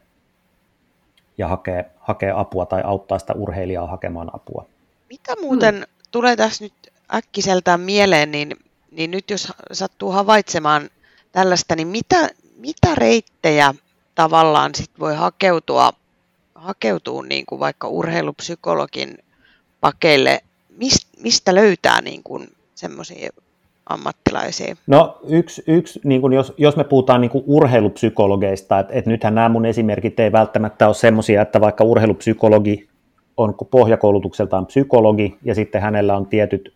[1.39, 4.67] ja hakea, hakea apua tai auttaa sitä urheilijaa hakemaan apua.
[5.11, 5.85] Mitä muuten hmm.
[6.11, 6.73] tulee tässä nyt
[7.15, 8.57] äkkiseltään mieleen, niin,
[8.91, 10.91] niin nyt jos sattuu havaitsemaan
[11.33, 13.75] tällaista, niin mitä, mitä reittejä
[14.15, 15.93] tavallaan sit voi hakeutua,
[16.55, 19.19] hakeutua niin kuin vaikka urheilupsykologin
[19.81, 20.41] pakeille,
[21.23, 23.31] mistä löytää niin kuin semmoisia
[23.89, 24.77] ammattilaisia?
[24.87, 29.35] No yksi, yksi niin kuin jos, jos me puhutaan niin kuin urheilupsykologeista, että, että nythän
[29.35, 32.89] nämä mun esimerkit ei välttämättä ole semmoisia, että vaikka urheilupsykologi
[33.37, 36.73] on pohjakoulutukseltaan psykologi ja sitten hänellä on tietyt,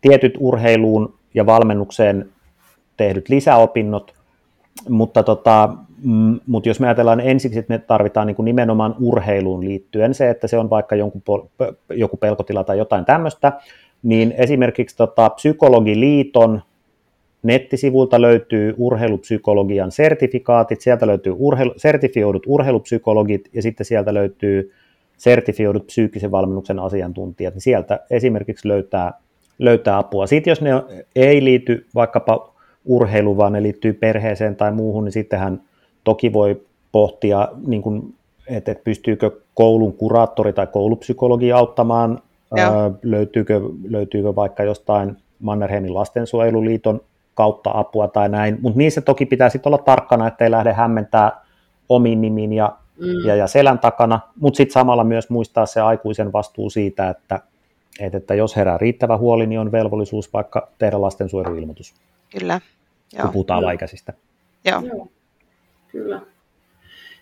[0.00, 2.30] tietyt urheiluun ja valmennukseen
[2.96, 4.14] tehdyt lisäopinnot,
[4.88, 5.74] mutta, tota,
[6.04, 10.30] mm, mutta jos me ajatellaan ensiksi, että me tarvitaan niin kuin nimenomaan urheiluun liittyen se,
[10.30, 11.22] että se on vaikka jonkun,
[11.90, 13.52] joku pelkotila tai jotain tämmöistä,
[14.02, 16.62] niin esimerkiksi tota, Psykologiliiton
[17.42, 24.72] nettisivuilta löytyy urheilupsykologian sertifikaatit, sieltä löytyy urheilu, sertifioidut urheilupsykologit ja sitten sieltä löytyy
[25.16, 29.12] sertifioidut psyykkisen valmennuksen asiantuntijat, niin sieltä esimerkiksi löytää,
[29.58, 30.26] löytää apua.
[30.26, 30.70] Sitten jos ne
[31.16, 35.60] ei liity vaikkapa urheilu, vaan ne liittyy perheeseen tai muuhun, niin sittenhän
[36.10, 38.14] toki voi pohtia, niin kuin,
[38.46, 42.22] että, että pystyykö koulun kuraattori tai koulupsykologi auttamaan,
[42.58, 47.00] ää, löytyykö, löytyykö vaikka jostain Mannerheimin lastensuojeluliiton
[47.34, 51.44] kautta apua tai näin, mutta niissä toki pitää sitten olla tarkkana, ettei lähde hämmentää
[51.88, 53.26] omiin nimiin ja, mm.
[53.26, 57.40] ja, ja selän takana, mutta sitten samalla myös muistaa se aikuisen vastuu siitä, että,
[58.00, 61.00] että, että jos herää riittävä huoli, niin on velvollisuus vaikka tehdä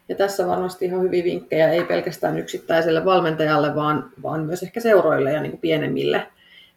[0.08, 5.32] Ja tässä varmasti ihan hyviä vinkkejä, ei pelkästään yksittäiselle valmentajalle, vaan, vaan myös ehkä seuroille
[5.32, 6.26] ja niin kuin pienemmille,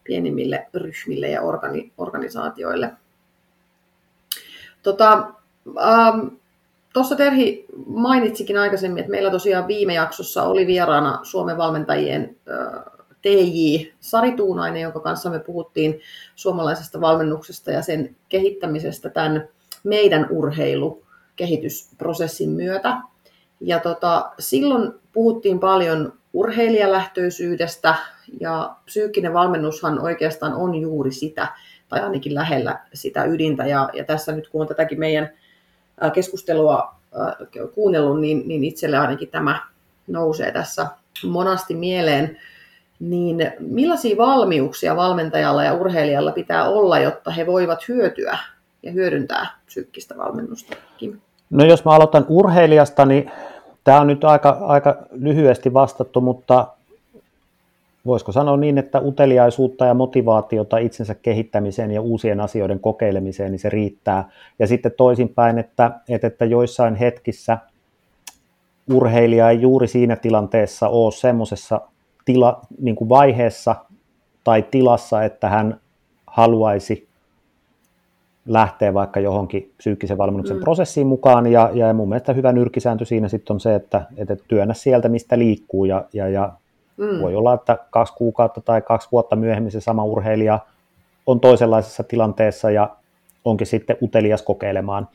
[0.04, 2.92] pienemmille ryhmille ja organi, organisaatioille.
[4.82, 5.32] Tota,
[5.78, 6.26] ähm,
[7.16, 12.82] Terhi mainitsikin aikaisemmin, että meillä tosiaan viime jaksossa oli vieraana Suomen valmentajien äh,
[13.22, 16.00] TJ Sari Tuunainen, jonka kanssa me puhuttiin
[16.34, 19.48] suomalaisesta valmennuksesta ja sen kehittämisestä tämän
[19.84, 20.26] meidän
[21.42, 22.96] urheilukehitysprosessin myötä.
[23.60, 27.94] Ja tota, silloin puhuttiin paljon urheilijalähtöisyydestä
[28.40, 31.48] ja psyykkinen valmennushan oikeastaan on juuri sitä,
[31.88, 33.66] tai ainakin lähellä sitä ydintä.
[33.66, 35.30] Ja, ja tässä nyt kun on tätäkin meidän
[36.14, 36.94] keskustelua
[37.74, 39.60] kuunnellut, niin, niin itselle ainakin tämä
[40.06, 40.86] nousee tässä
[41.24, 42.38] monasti mieleen.
[43.00, 48.38] Niin millaisia valmiuksia valmentajalla ja urheilijalla pitää olla, jotta he voivat hyötyä
[48.82, 50.76] ja hyödyntää psyykkistä valmennusta?
[50.96, 51.20] Kim?
[51.52, 53.30] No jos mä aloitan urheilijasta, niin
[53.84, 56.66] tämä on nyt aika, aika lyhyesti vastattu, mutta
[58.06, 63.68] voisiko sanoa niin, että uteliaisuutta ja motivaatiota itsensä kehittämiseen ja uusien asioiden kokeilemiseen, niin se
[63.68, 64.28] riittää.
[64.58, 67.58] Ja sitten toisinpäin, että, että, että joissain hetkissä
[68.92, 71.80] urheilija ei juuri siinä tilanteessa ole semmoisessa
[72.24, 73.76] tila, niin kuin vaiheessa
[74.44, 75.80] tai tilassa, että hän
[76.26, 77.11] haluaisi
[78.46, 80.62] lähteä vaikka johonkin psyykkisen valmennuksen mm.
[80.62, 84.74] prosessiin mukaan, ja, ja mun mielestä hyvä nyrkisääntö siinä sitten on se, että, että työnnä
[84.74, 86.52] sieltä, mistä liikkuu, ja, ja, ja
[86.96, 87.20] mm.
[87.20, 90.58] voi olla, että kaksi kuukautta tai kaksi vuotta myöhemmin se sama urheilija
[91.26, 92.96] on toisenlaisessa tilanteessa, ja
[93.44, 95.08] onkin sitten utelias kokeilemaan.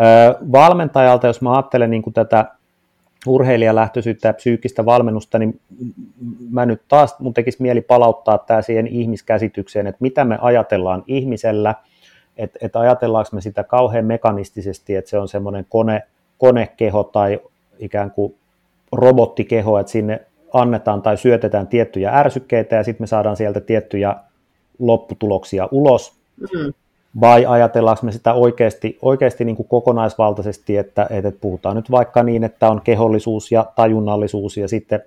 [0.00, 2.44] Öö, valmentajalta, jos mä ajattelen niin kuin tätä
[3.26, 5.60] urheilijalähtöisyyttä ja psyykkistä valmennusta, niin
[6.50, 11.74] mä nyt taas, mun tekisi mieli palauttaa tämä siihen ihmiskäsitykseen, että mitä me ajatellaan ihmisellä,
[12.36, 16.02] että et ajatellaanko me sitä kauhean mekanistisesti, että se on semmoinen kone,
[16.38, 17.40] konekeho tai
[17.78, 18.34] ikään kuin
[18.92, 20.20] robottikeho, että sinne
[20.52, 24.16] annetaan tai syötetään tiettyjä ärsykkeitä ja sitten me saadaan sieltä tiettyjä
[24.78, 26.72] lopputuloksia ulos, mm.
[27.20, 32.44] Vai ajatellaanko me sitä oikeasti, oikeasti niin kuin kokonaisvaltaisesti, että, että puhutaan nyt vaikka niin,
[32.44, 35.02] että on kehollisuus ja tajunnallisuus ja sitten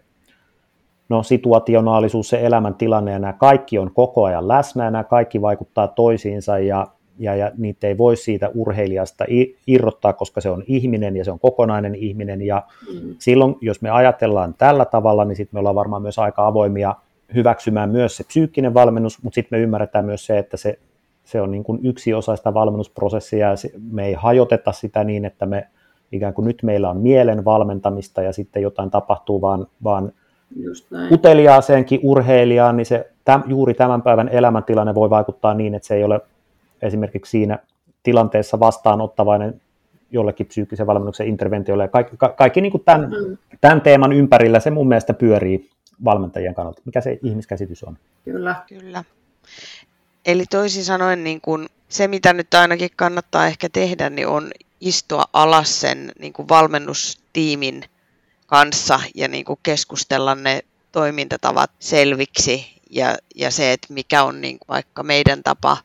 [1.09, 5.88] no, situationaalisuus, se elämäntilanne ja nämä kaikki on koko ajan läsnä ja nämä kaikki vaikuttaa
[5.88, 6.88] toisiinsa ja,
[7.20, 9.26] ja, ja niitä ei voi siitä urheilijasta
[9.68, 12.63] irrottaa, koska se on ihminen ja se on kokonainen ihminen ja
[12.93, 13.15] mm.
[13.20, 16.95] silloin, jos me ajatellaan tällä tavalla, niin sitten me ollaan varmaan myös aika avoimia
[17.36, 20.80] hyväksymään myös se psyykkinen valmennus, mutta sitten me ymmärretään myös se, että se
[21.28, 23.55] se on niin kuin yksi osa sitä valmennusprosessia ja
[23.91, 25.68] me ei hajoteta sitä niin, että me
[26.11, 30.11] ikään kuin nyt meillä on mielen valmentamista ja sitten jotain tapahtuu, vaan, vaan
[31.11, 36.03] uteliaaseenkin urheilijaan, niin se täm, juuri tämän päivän elämäntilanne voi vaikuttaa niin, että se ei
[36.03, 36.22] ole
[36.82, 37.59] esimerkiksi siinä
[38.03, 39.61] tilanteessa vastaanottavainen
[40.11, 41.84] jollekin psyykkisen valmennuksen interventiolle.
[41.84, 43.38] Ja kaikki, ka, kaikki niin kuin tämän, mm.
[43.61, 45.69] tämän teeman ympärillä se mun mielestä pyörii
[46.03, 46.82] valmentajien kannalta.
[46.86, 47.97] Mikä se ihmiskäsitys on?
[48.25, 48.55] Kyllä.
[48.67, 49.03] Kyllä.
[50.25, 54.51] Eli toisin sanoen niin kun se, mitä nyt ainakin kannattaa ehkä tehdä, niin on
[54.82, 57.84] istua alas sen niin kuin valmennustiimin
[58.47, 60.61] kanssa ja niin kuin keskustella ne
[60.91, 65.78] toimintatavat selviksi ja, ja se, että mikä on niin kuin vaikka meidän tapa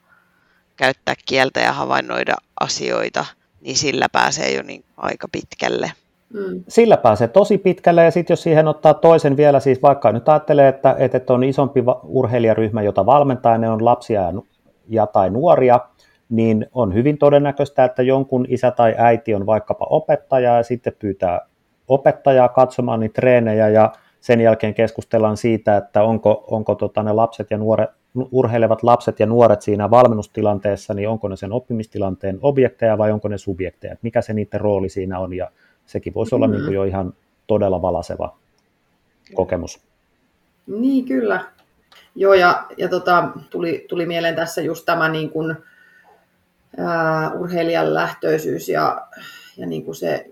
[0.82, 3.24] käyttää kieltä ja havainnoida asioita,
[3.60, 5.92] niin sillä pääsee jo niin aika pitkälle.
[6.34, 6.64] Mm.
[6.68, 10.68] Sillä pääsee tosi pitkälle ja sitten jos siihen ottaa toisen vielä, siis vaikka nyt ajattelee,
[10.68, 14.32] että, että on isompi urheilijaryhmä, jota valmentaa, ne on lapsia ja,
[14.88, 15.80] ja tai nuoria,
[16.28, 21.40] niin on hyvin todennäköistä, että jonkun isä tai äiti on vaikkapa opettaja ja sitten pyytää
[21.88, 27.50] opettajaa katsomaan niitä treenejä ja sen jälkeen keskustellaan siitä, että onko, onko tota ne lapset
[27.50, 33.12] ja nuoret, urheilevat lapset ja nuoret siinä valmennustilanteessa, niin onko ne sen oppimistilanteen objekteja vai
[33.12, 35.50] onko ne subjekteja, mikä se niiden rooli siinä on ja
[35.86, 36.56] sekin voisi olla mm-hmm.
[36.56, 37.14] niin kuin jo ihan
[37.46, 38.36] todella valaseva
[39.34, 39.80] kokemus.
[40.66, 41.44] Niin, kyllä.
[42.14, 45.56] Joo, ja, ja tota, tuli, tuli mieleen tässä just tämä niin kuin,
[46.78, 49.06] ää, urheilijan lähtöisyys ja,
[49.56, 50.30] ja niin kuin se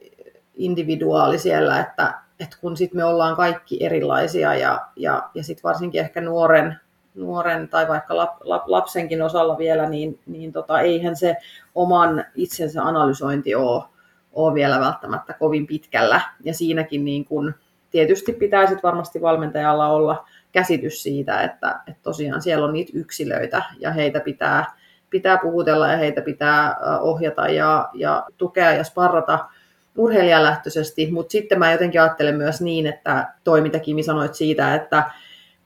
[0.55, 6.01] individuaali siellä, että, että kun sit me ollaan kaikki erilaisia ja, ja, ja sitten varsinkin
[6.01, 6.81] ehkä nuoren,
[7.14, 11.36] nuoren tai vaikka lap, lap, lapsenkin osalla vielä, niin, niin tota, eihän se
[11.74, 13.84] oman itsensä analysointi ole
[14.32, 16.20] ole vielä välttämättä kovin pitkällä.
[16.44, 17.54] Ja siinäkin niin kun,
[17.90, 23.62] tietysti pitää sit varmasti valmentajalla olla käsitys siitä, että, että tosiaan siellä on niitä yksilöitä
[23.78, 24.64] ja heitä pitää,
[25.11, 29.38] pitää puhutella ja heitä pitää ohjata ja, ja tukea ja sparrata
[29.96, 35.11] urheilijalähtöisesti, mutta sitten mä jotenkin ajattelen myös niin, että toi mitä Kimi sanoit siitä, että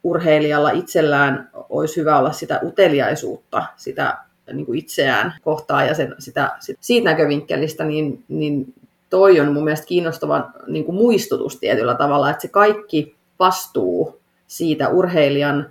[0.05, 4.19] urheilijalla itsellään olisi hyvä olla sitä uteliaisuutta, sitä
[4.53, 6.51] niin kuin itseään kohtaa ja sen, sitä,
[6.81, 8.75] siitä näkövinkkelistä, niin, niin
[9.11, 14.89] toi on mun mielestä kiinnostava niin kuin muistutus tietyllä tavalla, että se kaikki vastuu siitä
[14.89, 15.71] urheilijan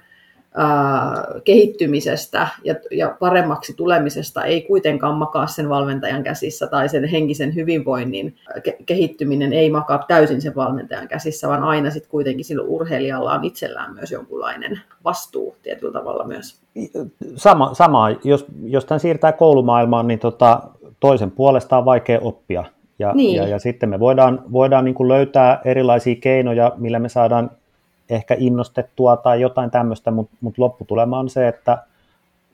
[1.44, 8.36] kehittymisestä ja, ja paremmaksi tulemisesta ei kuitenkaan makaa sen valmentajan käsissä tai sen henkisen hyvinvoinnin
[8.68, 13.44] ke- kehittyminen ei makaa täysin sen valmentajan käsissä, vaan aina sitten kuitenkin sillä urheilijalla on
[13.44, 16.62] itsellään myös jonkunlainen vastuu tietyllä tavalla myös.
[17.36, 18.10] Sama, sama.
[18.24, 20.62] Jos, jos tämän siirtää koulumaailmaan, niin tota,
[21.00, 22.64] toisen puolesta on vaikea oppia.
[23.00, 23.36] Ja, niin.
[23.36, 27.52] ja, ja sitten me voidaan, voidaan niin kuin löytää erilaisia keinoja, millä me saadaan
[28.10, 31.84] ehkä innostettua tai jotain tämmöistä, mutta mut lopputulema on se, että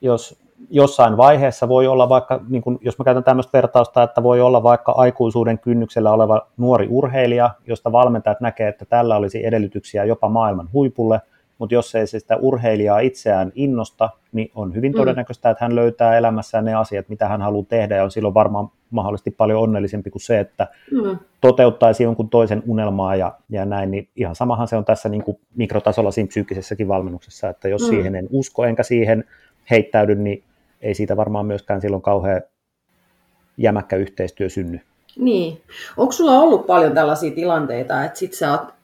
[0.01, 0.39] jos
[0.69, 4.63] jossain vaiheessa voi olla vaikka, niin kun, jos mä käytän tämmöistä vertausta, että voi olla
[4.63, 10.69] vaikka aikuisuuden kynnyksellä oleva nuori urheilija, josta valmentajat näkee, että tällä olisi edellytyksiä jopa maailman
[10.73, 11.21] huipulle,
[11.59, 14.97] mutta jos ei se sitä urheilijaa itseään innosta, niin on hyvin mm.
[14.97, 18.69] todennäköistä, että hän löytää elämässään ne asiat, mitä hän haluaa tehdä, ja on silloin varmaan
[18.91, 21.19] mahdollisesti paljon onnellisempi kuin se, että mm.
[21.41, 25.39] toteuttaisi jonkun toisen unelmaa ja, ja näin, niin ihan samahan se on tässä niin kuin
[25.55, 27.87] mikrotasolla siinä psyykkisessäkin valmennuksessa, että jos mm.
[27.87, 29.23] siihen en usko enkä siihen
[29.71, 30.43] heittäydy, niin
[30.81, 32.41] ei siitä varmaan myöskään silloin kauhean
[33.57, 34.81] jämäkkä yhteistyö synny.
[35.17, 35.61] Niin.
[35.97, 38.78] Onko sulla ollut paljon tällaisia tilanteita, että sit sä oot,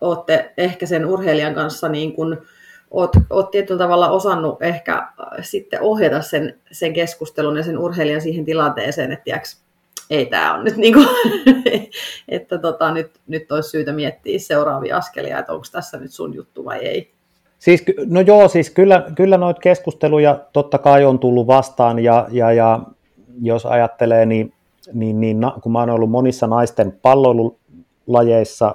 [0.00, 2.42] ootte ehkä sen urheilijan kanssa niin kun,
[2.90, 5.08] oot, oot tietyllä tavalla osannut ehkä äh,
[5.42, 9.62] sitten ohjata sen, sen keskustelun ja sen urheilijan siihen tilanteeseen, että tiiäks,
[10.10, 11.08] ei tämä on nyt niin kuin,
[12.28, 16.64] että tota, nyt, nyt olisi syytä miettiä seuraavia askelia, että onko tässä nyt sun juttu
[16.64, 17.10] vai ei.
[17.58, 22.52] Siis, no joo, siis kyllä, kyllä noita keskusteluja totta kai on tullut vastaan ja, ja,
[22.52, 22.80] ja
[23.42, 24.52] jos ajattelee, niin,
[24.92, 28.74] niin, niin kun mä oon ollut monissa naisten palloilulajeissa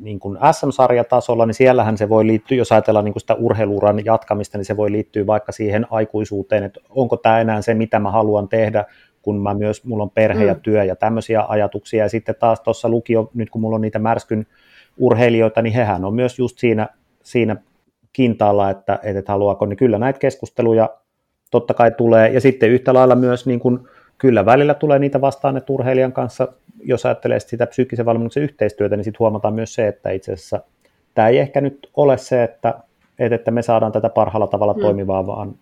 [0.00, 4.58] niin kuin SM-sarjatasolla, niin siellähän se voi liittyä, jos ajatellaan niin kuin sitä urheiluuran jatkamista,
[4.58, 8.48] niin se voi liittyä vaikka siihen aikuisuuteen, että onko tämä enää se, mitä mä haluan
[8.48, 8.84] tehdä,
[9.22, 10.60] kun mä myös, mulla on perhe ja mm.
[10.60, 14.46] työ ja tämmöisiä ajatuksia, ja sitten taas tuossa lukio, nyt kun mulla on niitä märskyn
[14.98, 16.88] urheilijoita, niin hehän on myös just siinä,
[17.22, 17.56] siinä
[18.12, 20.88] kintaalla, että, että haluaako, niin kyllä näitä keskusteluja
[21.50, 23.78] totta kai tulee, ja sitten yhtä lailla myös niin kuin,
[24.18, 26.48] kyllä välillä tulee niitä vastaan, että urheilijan kanssa,
[26.84, 30.60] jos ajattelee sitä psyykkisen valmennuksen yhteistyötä, niin sitten huomataan myös se, että itse asiassa
[31.14, 32.74] tämä ei ehkä nyt ole se, että,
[33.18, 34.80] että me saadaan tätä parhaalla tavalla mm.
[34.80, 35.54] toimivaa, vaan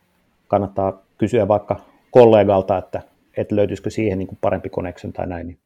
[0.48, 3.02] kannattaa kysyä vaikka kollegalta, että,
[3.36, 5.58] että löytyisikö siihen niin kuin parempi connection tai näin.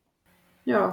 [0.66, 0.92] Joo.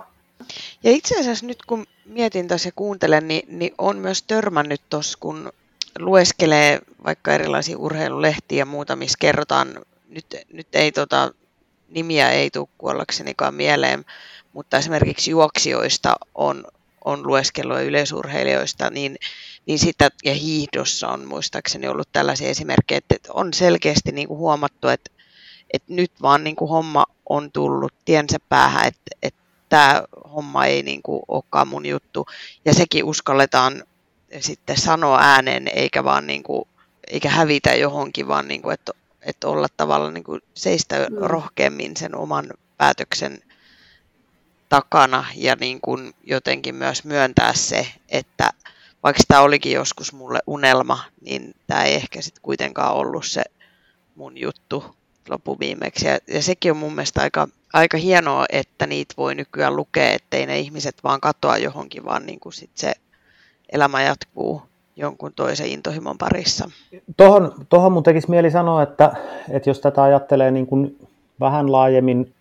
[0.83, 5.17] Ja itse asiassa nyt kun mietin tässä ja kuuntelen, niin, niin on myös törmännyt tuossa,
[5.21, 5.51] kun
[5.99, 9.67] lueskelee vaikka erilaisia urheilulehtiä ja muuta, missä kerrotaan,
[10.09, 11.31] nyt, nyt ei tota,
[11.89, 14.05] nimiä ei tule kuollaksenikaan mieleen,
[14.57, 16.65] mutta esimerkiksi juoksijoista on,
[17.05, 19.15] on lueskelua yleisurheilijoista, niin,
[19.65, 24.87] niin sitä, ja hiihdossa on muistaakseni ollut tällaisia esimerkkejä, että on selkeästi niin kuin huomattu,
[24.87, 25.11] että,
[25.73, 29.39] että nyt vaan niin kuin homma on tullut tiensä päähän, että, että
[29.69, 30.03] tämä
[30.33, 32.27] homma ei niin kuin olekaan mun juttu,
[32.65, 33.83] ja sekin uskalletaan
[34.39, 36.67] sitten sanoa ääneen, eikä vaan niin kuin,
[37.07, 38.91] eikä hävitä johonkin, vaan niin kuin, että
[39.21, 41.17] että olla tavallaan niin kuin seistä mm.
[41.17, 43.41] rohkeammin sen oman päätöksen
[44.69, 48.49] takana ja niin kuin jotenkin myös myöntää se, että
[49.03, 53.43] vaikka tämä olikin joskus mulle unelma, niin tämä ei ehkä sitten kuitenkaan ollut se
[54.15, 54.83] mun juttu
[55.29, 56.07] loppuviimeksi.
[56.07, 60.45] Ja, ja sekin on mun mielestä aika, aika hienoa, että niitä voi nykyään lukea, ettei
[60.45, 62.93] ne ihmiset vaan katoa johonkin, vaan niin kuin sit se
[63.71, 64.61] elämä jatkuu
[64.95, 66.69] jonkun toisen intohimon parissa.
[67.17, 69.11] Tuohon, tuohon mun tekisi mieli sanoa, että,
[69.49, 71.07] että jos tätä ajattelee niin kuin
[71.39, 72.33] vähän laajemmin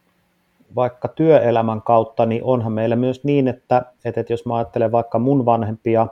[0.74, 5.44] vaikka työelämän kautta, niin onhan meillä myös niin, että, että jos mä ajattelen vaikka mun
[5.44, 6.06] vanhempia,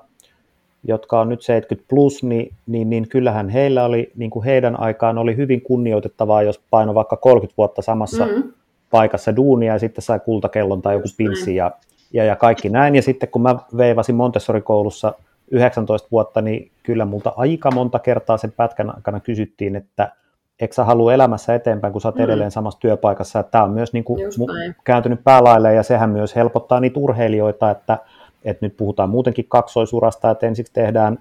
[0.85, 5.19] jotka on nyt 70 plus, niin, niin, niin kyllähän heillä oli, niin kuin heidän aikaan
[5.19, 8.53] oli hyvin kunnioitettavaa, jos paino vaikka 30 vuotta samassa mm-hmm.
[8.91, 11.71] paikassa duunia ja sitten sai kultakellon tai joku pinssi ja,
[12.13, 12.95] ja, ja kaikki näin.
[12.97, 15.15] Ja sitten kun mä veivasin Montessori-koulussa
[15.51, 20.13] 19 vuotta, niin kyllä multa aika monta kertaa sen pätkän aikana kysyttiin, että
[20.61, 22.25] eikö sä halua elämässä eteenpäin, kun sä oot mm.
[22.25, 23.43] edelleen samassa työpaikassa.
[23.43, 27.99] Tämä on myös niin kuin mu- kääntynyt päälaille ja sehän myös helpottaa niitä urheilijoita, että,
[28.45, 31.19] että nyt puhutaan muutenkin kaksoisurasta, että ensiksi tehdään,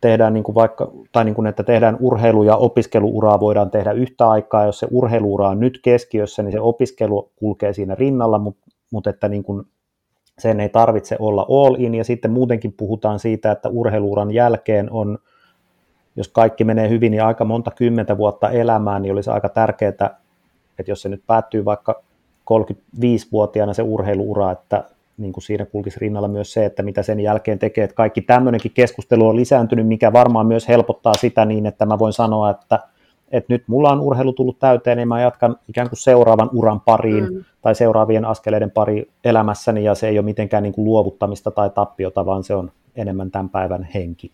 [0.00, 4.28] tehdään niin kuin vaikka, tai niin kuin, että tehdään urheilu- ja opiskeluuraa voidaan tehdä yhtä
[4.28, 4.66] aikaa.
[4.66, 9.28] Jos se urheiluura on nyt keskiössä, niin se opiskelu kulkee siinä rinnalla, mutta, mutta että
[9.28, 9.64] niin kuin
[10.38, 15.18] sen ei tarvitse olla all in, ja sitten muutenkin puhutaan siitä, että urheiluuran jälkeen on,
[16.16, 20.10] jos kaikki menee hyvin, niin aika monta kymmentä vuotta elämään, niin olisi aika tärkeää, että
[20.86, 22.02] jos se nyt päättyy vaikka
[22.50, 24.84] 35-vuotiaana se urheiluura, että
[25.18, 28.72] niin kuin siinä kulkisi rinnalla myös se, että mitä sen jälkeen tekee, että kaikki tämmöinenkin
[28.74, 32.78] keskustelu on lisääntynyt, mikä varmaan myös helpottaa sitä niin, että mä voin sanoa, että,
[33.32, 37.32] että nyt mulla on urheilu tullut täyteen, niin mä jatkan ikään kuin seuraavan uran pariin
[37.32, 37.44] mm.
[37.62, 42.26] tai seuraavien askeleiden pari elämässäni, ja se ei ole mitenkään niin kuin luovuttamista tai tappiota,
[42.26, 44.30] vaan se on enemmän tämän päivän henki.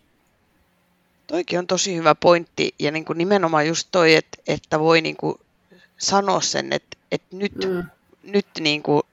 [1.31, 5.17] Toikin on tosi hyvä pointti, ja niin kuin nimenomaan just toi, että, että voi niin
[5.17, 5.35] kuin
[5.97, 7.83] sanoa sen, että, että nyt, mm.
[8.23, 9.03] nyt niin kuin,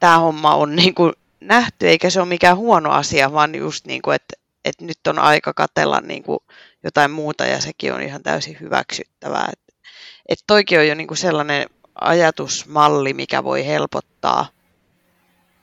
[0.00, 4.02] tämä homma on niin kuin nähty, eikä se ole mikään huono asia, vaan just niin
[4.02, 4.34] kuin, että,
[4.64, 6.38] että nyt on aika katella niin kuin
[6.84, 9.48] jotain muuta ja sekin on ihan täysin hyväksyttävää.
[9.52, 9.72] Että,
[10.28, 11.66] että toikin on jo niin kuin sellainen
[12.00, 14.46] ajatusmalli, mikä voi helpottaa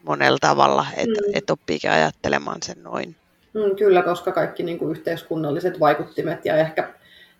[0.02, 1.32] monella tavalla, että, mm.
[1.34, 3.19] että oppiikin ajattelemaan sen noin.
[3.54, 6.88] Mm, kyllä, koska kaikki niin kuin yhteiskunnalliset vaikuttimet ja ehkä,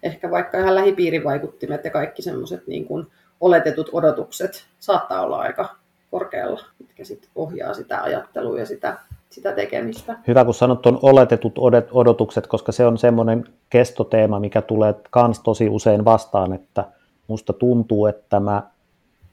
[0.03, 3.07] ehkä vaikka ihan lähipiirivaikuttimet ja kaikki semmoiset niin kuin
[3.41, 5.77] oletetut odotukset saattaa olla aika
[6.11, 8.99] korkealla, mitkä sitten ohjaa sitä ajattelua ja sitä,
[9.31, 10.17] sitä tekemistä.
[10.29, 11.59] Hyvä, kun sanot on oletetut
[11.93, 16.85] odotukset, koska se on semmoinen kestoteema, mikä tulee kans tosi usein vastaan, että
[17.29, 18.63] musta tuntuu, että mä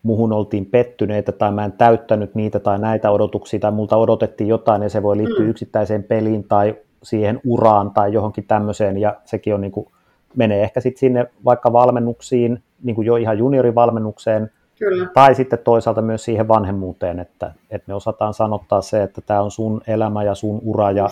[0.08, 4.82] muhun oltiin pettyneitä tai mä en täyttänyt niitä tai näitä odotuksia tai multa odotettiin jotain
[4.82, 5.50] ja se voi liittyä mm.
[5.50, 9.88] yksittäiseen peliin tai siihen uraan tai johonkin tämmöiseen ja sekin on niin kuin,
[10.36, 15.08] menee ehkä sitten sinne vaikka valmennuksiin, niin kuin jo ihan juniorivalmennukseen Kyllä.
[15.14, 19.52] tai sitten toisaalta myös siihen vanhemmuuteen, että, että me osataan sanottaa se, että tämä on
[19.52, 21.10] sun elämä ja sun ura ja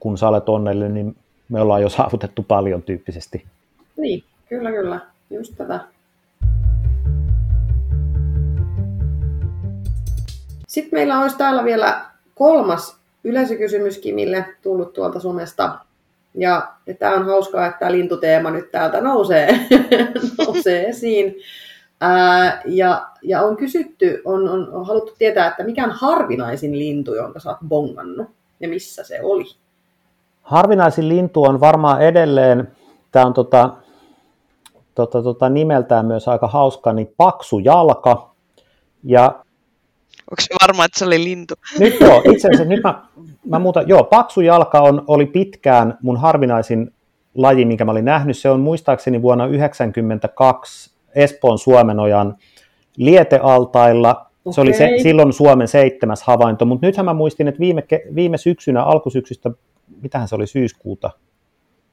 [0.00, 1.16] kun sä olet onnellinen, niin
[1.48, 3.44] me ollaan jo saavutettu paljon tyyppisesti.
[3.96, 5.00] Niin, kyllä, kyllä.
[5.30, 5.80] Just tätä.
[10.78, 12.04] Sitten meillä olisi täällä vielä
[12.34, 15.78] kolmas yleisökysymys Kimille tullut tuolta somesta.
[16.34, 19.48] Ja, ja tämä on hauskaa, että tämä lintuteema nyt täältä nousee,
[20.38, 21.34] nousee esiin.
[22.00, 27.14] Ää, ja, ja on kysytty, on, on, on haluttu tietää, että mikä on harvinaisin lintu,
[27.14, 28.28] jonka sä oot bongannut
[28.60, 29.44] ja missä se oli?
[30.42, 32.72] Harvinaisin lintu on varmaan edelleen,
[33.12, 33.70] tämä on tota,
[34.94, 38.30] tota, tota, nimeltään myös aika hauska, niin paksu jalka.
[39.04, 39.44] Ja
[40.30, 41.54] Onko se varma, että se oli lintu?
[41.78, 43.02] Nyt joo, itse asiassa nyt mä,
[43.46, 46.90] mä muutan, joo, paksu jalka on, oli pitkään mun harvinaisin
[47.34, 48.38] laji, minkä mä olin nähnyt.
[48.38, 52.36] Se on muistaakseni vuonna 1992 Espoon Suomenojan
[52.96, 54.10] lietealtailla.
[54.10, 54.52] Okay.
[54.52, 57.82] Se oli se, silloin Suomen seitsemäs havainto, mutta nythän mä muistin, että viime,
[58.14, 59.50] viime syksynä, alkusyksystä,
[60.02, 61.10] mitähän se oli syyskuuta,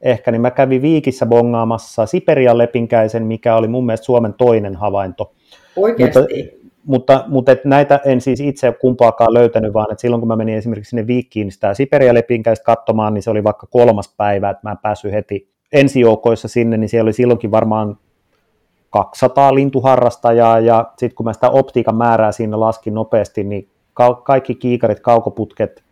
[0.01, 5.33] ehkä, niin mä kävin Viikissä bongaamassa Siperian lepinkäisen, mikä oli mun mielestä Suomen toinen havainto.
[5.75, 6.19] Oikeasti?
[6.19, 10.35] Mutta, mutta, mutta et näitä en siis itse kumpaakaan löytänyt, vaan että silloin kun mä
[10.35, 14.61] menin esimerkiksi sinne Viikkiin sitä Siperia lepinkäistä katsomaan, niin se oli vaikka kolmas päivä, että
[14.63, 17.97] mä en päässyt heti ensijoukoissa sinne, niin siellä oli silloinkin varmaan
[18.89, 24.55] 200 lintuharrastajaa, ja sitten kun mä sitä optiikan määrää siinä laskin nopeasti, niin ka- kaikki
[24.55, 25.83] kiikarit, kaukoputket,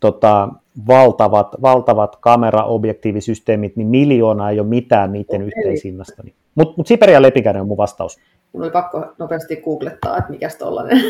[0.00, 0.48] tota,
[0.88, 6.22] valtavat, valtavat kameraobjektiivisysteemit, niin miljoona ei ole mitään niiden yhteisinnasta.
[6.54, 8.18] Mutta mut Siperia lepikäinen on mun vastaus.
[8.52, 11.02] Mun oli pakko nopeasti googlettaa, että mikä tollainen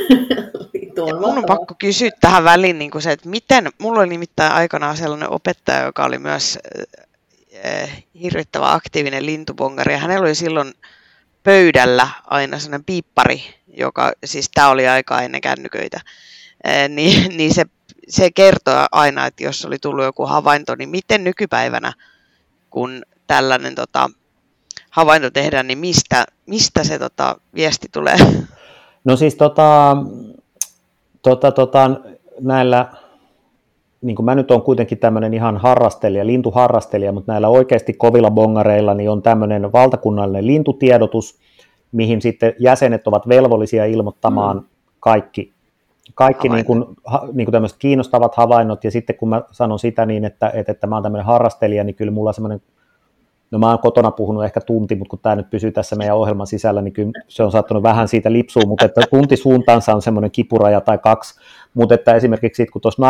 [0.72, 1.20] lintu on.
[1.20, 5.30] Mun on pakko kysyä tähän väliin niin se, että miten, mulla oli nimittäin aikanaan sellainen
[5.30, 6.58] opettaja, joka oli myös
[7.64, 10.72] äh, hirvittävä aktiivinen lintubongari, ja hänellä oli silloin
[11.42, 16.00] pöydällä aina sellainen piippari, joka, siis tämä oli aika ennen kännyköitä,
[16.68, 17.64] äh, niin, niin se,
[18.08, 21.92] se kertoo aina, että jos oli tullut joku havainto, niin miten nykypäivänä,
[22.70, 24.10] kun tällainen tota,
[24.98, 28.16] havainto tehdään, niin mistä, mistä se tota, viesti tulee?
[29.04, 29.96] No siis tota,
[31.22, 31.90] tota, tota,
[32.40, 32.86] näillä,
[34.00, 38.94] niin kuin mä nyt on kuitenkin tämmöinen ihan harrastelija, lintuharrastelija, mutta näillä oikeasti kovilla bongareilla
[38.94, 41.38] niin on tämmöinen valtakunnallinen lintutiedotus,
[41.92, 44.64] mihin sitten jäsenet ovat velvollisia ilmoittamaan mm.
[45.00, 45.52] kaikki,
[46.14, 46.84] kaikki niin kuin,
[47.32, 50.86] niin kuin tämmöiset kiinnostavat havainnot, ja sitten kun mä sanon sitä niin, että, että, että
[50.86, 52.62] mä oon tämmöinen harrastelija, niin kyllä mulla on semmoinen
[53.50, 56.46] No mä oon kotona puhunut ehkä tunti, mutta kun tämä nyt pysyy tässä meidän ohjelman
[56.46, 60.30] sisällä, niin kyllä se on saattanut vähän siitä lipsua, mutta että tunti suuntaansa on semmoinen
[60.30, 61.40] kipuraja tai kaksi,
[61.74, 63.02] mutta että esimerkiksi sit, kun tuossa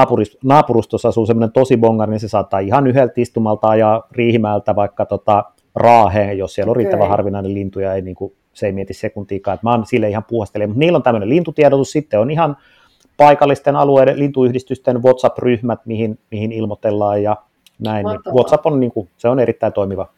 [0.45, 5.45] naapurustossa asuu semmoinen tosi bongar, niin se saattaa ihan yhdeltä istumalta ja riihimäältä vaikka tota
[5.75, 7.11] raaheen, jos siellä on riittävän okay.
[7.11, 10.25] harvinainen lintu ja ei, niin kuin, se ei mieti sekuntiikaan, että mä oon sille ihan
[10.29, 12.57] puhastelija, mutta niillä on tämmöinen lintutiedotus, sitten on ihan
[13.17, 17.37] paikallisten alueiden lintuyhdistysten WhatsApp-ryhmät, mihin, mihin ilmoitellaan ja
[17.79, 18.07] näin.
[18.07, 20.09] Niin WhatsApp on, niin kuin, se on erittäin toimiva.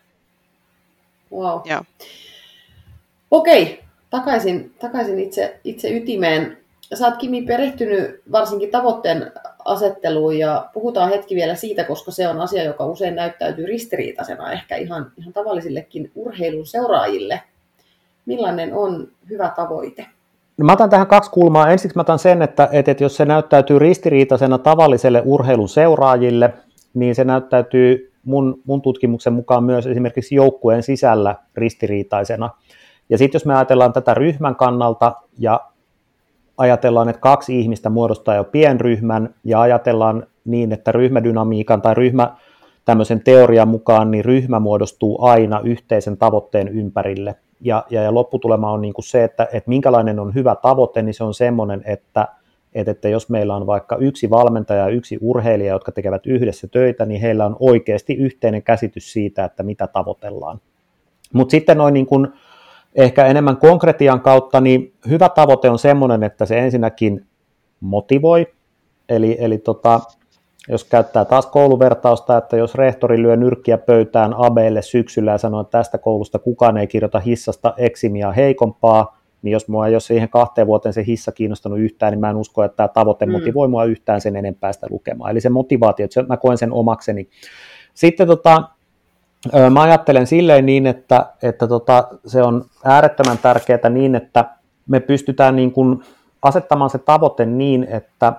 [1.33, 1.61] Wow.
[1.65, 1.83] Joo.
[3.31, 6.57] Okei, takaisin, takaisin itse, itse ytimeen.
[6.95, 9.33] Sä oot Kimi perehtynyt varsinkin tavoitteen
[9.65, 14.77] asetteluun ja puhutaan hetki vielä siitä, koska se on asia, joka usein näyttäytyy ristiriitaisena ehkä
[14.77, 17.43] ihan, ihan tavallisillekin urheilun seuraajille.
[18.27, 20.07] Millainen on hyvä tavoite?
[20.59, 21.71] No mä otan tähän kaksi kulmaa.
[21.71, 26.55] Ensiksi mä otan sen, että, että, että jos se näyttäytyy ristiriitaisena tavalliselle urheilun seuraajille,
[26.95, 32.51] niin se näyttäytyy mun, mun tutkimuksen mukaan myös esimerkiksi joukkueen sisällä ristiriitaisena.
[33.09, 35.61] Ja sitten jos me ajatellaan tätä ryhmän kannalta ja
[36.57, 42.37] ajatellaan, että kaksi ihmistä muodostaa jo pienryhmän ja ajatellaan niin, että ryhmädynamiikan tai ryhmä
[42.85, 47.35] tämmöisen teorian mukaan, niin ryhmä muodostuu aina yhteisen tavoitteen ympärille.
[47.61, 51.15] Ja, ja, ja lopputulema on niin kuin se, että, että minkälainen on hyvä tavoite, niin
[51.15, 52.29] se on semmoinen, että,
[52.75, 57.07] että, että jos meillä on vaikka yksi valmentaja ja yksi urheilija, jotka tekevät yhdessä töitä,
[57.07, 60.61] niin heillä on oikeasti yhteinen käsitys siitä, että mitä tavoitellaan.
[61.33, 62.29] Mutta sitten noin niin kuin
[62.95, 67.27] ehkä enemmän konkretian kautta, niin hyvä tavoite on semmoinen, että se ensinnäkin
[67.81, 68.47] motivoi,
[69.09, 70.01] eli, eli tota,
[70.69, 75.79] jos käyttää taas kouluvertausta, että jos rehtori lyö nyrkkiä pöytään abeille syksyllä ja sanoo, että
[75.79, 80.67] tästä koulusta kukaan ei kirjoita hissasta eksimiä heikompaa, niin jos mua ei ole siihen kahteen
[80.67, 83.33] vuoteen se hissa kiinnostanut yhtään, niin mä en usko, että tämä tavoite mm.
[83.33, 85.31] motivoi mua yhtään sen enempää sitä lukemaan.
[85.31, 87.29] Eli se motivaatio, että mä koen sen omakseni.
[87.95, 88.63] Sitten tota,
[89.71, 94.45] mä ajattelen silleen niin, että, että tota, se on äärettömän tärkeää niin, että
[94.89, 96.03] me pystytään niin kuin
[96.43, 98.33] asettamaan se tavoite niin, että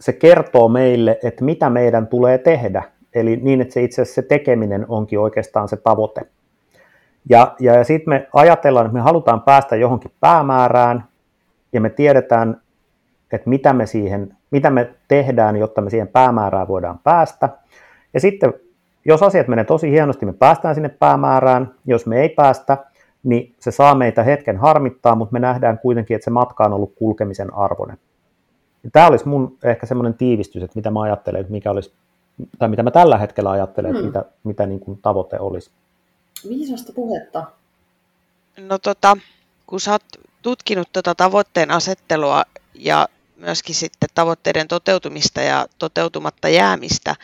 [0.00, 2.82] se kertoo meille, että mitä meidän tulee tehdä.
[3.14, 6.20] Eli niin, että se itse asiassa se tekeminen onkin oikeastaan se tavoite.
[7.28, 11.04] Ja, ja, ja sitten me ajatellaan, että me halutaan päästä johonkin päämäärään,
[11.72, 12.60] ja me tiedetään,
[13.32, 17.48] että mitä me, siihen, mitä me tehdään, jotta me siihen päämäärään voidaan päästä.
[18.14, 18.54] Ja sitten,
[19.04, 21.74] jos asiat menee tosi hienosti, me päästään sinne päämäärään.
[21.86, 22.76] Jos me ei päästä,
[23.22, 26.94] niin se saa meitä hetken harmittaa, mutta me nähdään kuitenkin, että se matka on ollut
[26.94, 27.98] kulkemisen arvoinen.
[28.84, 31.94] Ja tämä olisi mun ehkä semmoinen tiivistys, että mitä mä ajattelen, että mikä olisi,
[32.58, 35.70] tai mitä mä tällä hetkellä ajattelen, että mitä, mitä niin kuin tavoite olisi.
[36.48, 37.44] Viisasta puhetta.
[38.56, 39.16] No tota,
[39.66, 40.04] kun sä oot
[40.42, 47.16] tutkinut tuota tavoitteen asettelua ja myöskin sitten tavoitteiden toteutumista ja toteutumatta jäämistä,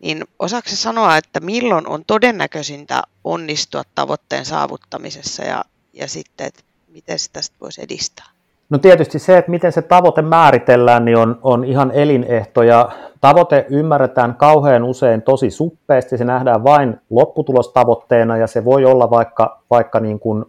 [0.00, 7.18] niin osaako sanoa, että milloin on todennäköisintä onnistua tavoitteen saavuttamisessa ja, ja sitten, että miten
[7.18, 8.37] sitä voisi edistää?
[8.70, 12.90] No tietysti se, että miten se tavoite määritellään, niin on, on ihan elinehto ja
[13.20, 19.62] tavoite ymmärretään kauhean usein tosi suppeasti, se nähdään vain lopputulostavoitteena ja se voi olla vaikka,
[19.70, 20.44] vaikka niin kuin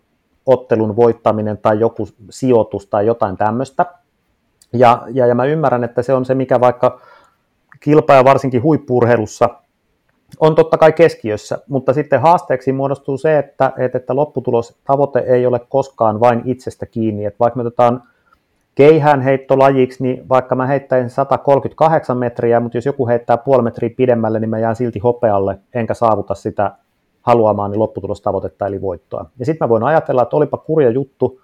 [0.45, 3.85] ottelun voittaminen tai joku sijoitus tai jotain tämmöistä.
[4.73, 6.99] Ja, ja, ja mä ymmärrän, että se on se, mikä vaikka
[7.79, 9.49] kilpa- ja varsinkin huippurheilussa
[10.39, 15.45] on totta kai keskiössä, mutta sitten haasteeksi muodostuu se, että, että, että lopputulos, tavoite ei
[15.45, 17.25] ole koskaan vain itsestä kiinni.
[17.25, 18.03] Että vaikka me otetaan
[18.79, 24.39] keihään heittolajiksi, niin vaikka mä heittäisin 138 metriä, mutta jos joku heittää puoli metriä pidemmälle,
[24.39, 26.71] niin mä jään silti hopealle, enkä saavuta sitä
[27.21, 29.25] haluamaani lopputulostavoitetta eli voittoa.
[29.39, 31.41] Ja sitten mä voin ajatella, että olipa kurja juttu,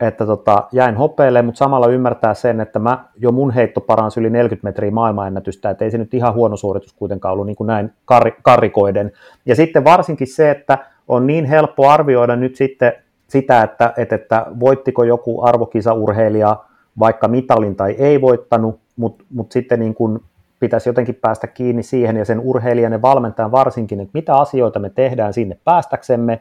[0.00, 4.30] että tota, jäin hopeelle, mutta samalla ymmärtää sen, että mä jo mun heitto paransi yli
[4.30, 7.92] 40 metriä maailmanennätystä, että ei se nyt ihan huono suoritus kuitenkaan ollut niin kuin näin
[8.12, 9.12] kar- karikoiden.
[9.46, 12.92] Ja sitten varsinkin se, että on niin helppo arvioida nyt sitten
[13.28, 16.56] sitä, että, että, että voittiko joku arvokisaurheilija
[16.98, 20.20] vaikka mitalin tai ei voittanut, mutta mut sitten niin kuin
[20.60, 24.90] pitäisi jotenkin päästä kiinni siihen ja sen urheilijan ja valmentajan varsinkin, että mitä asioita me
[24.90, 26.40] tehdään sinne päästäksemme,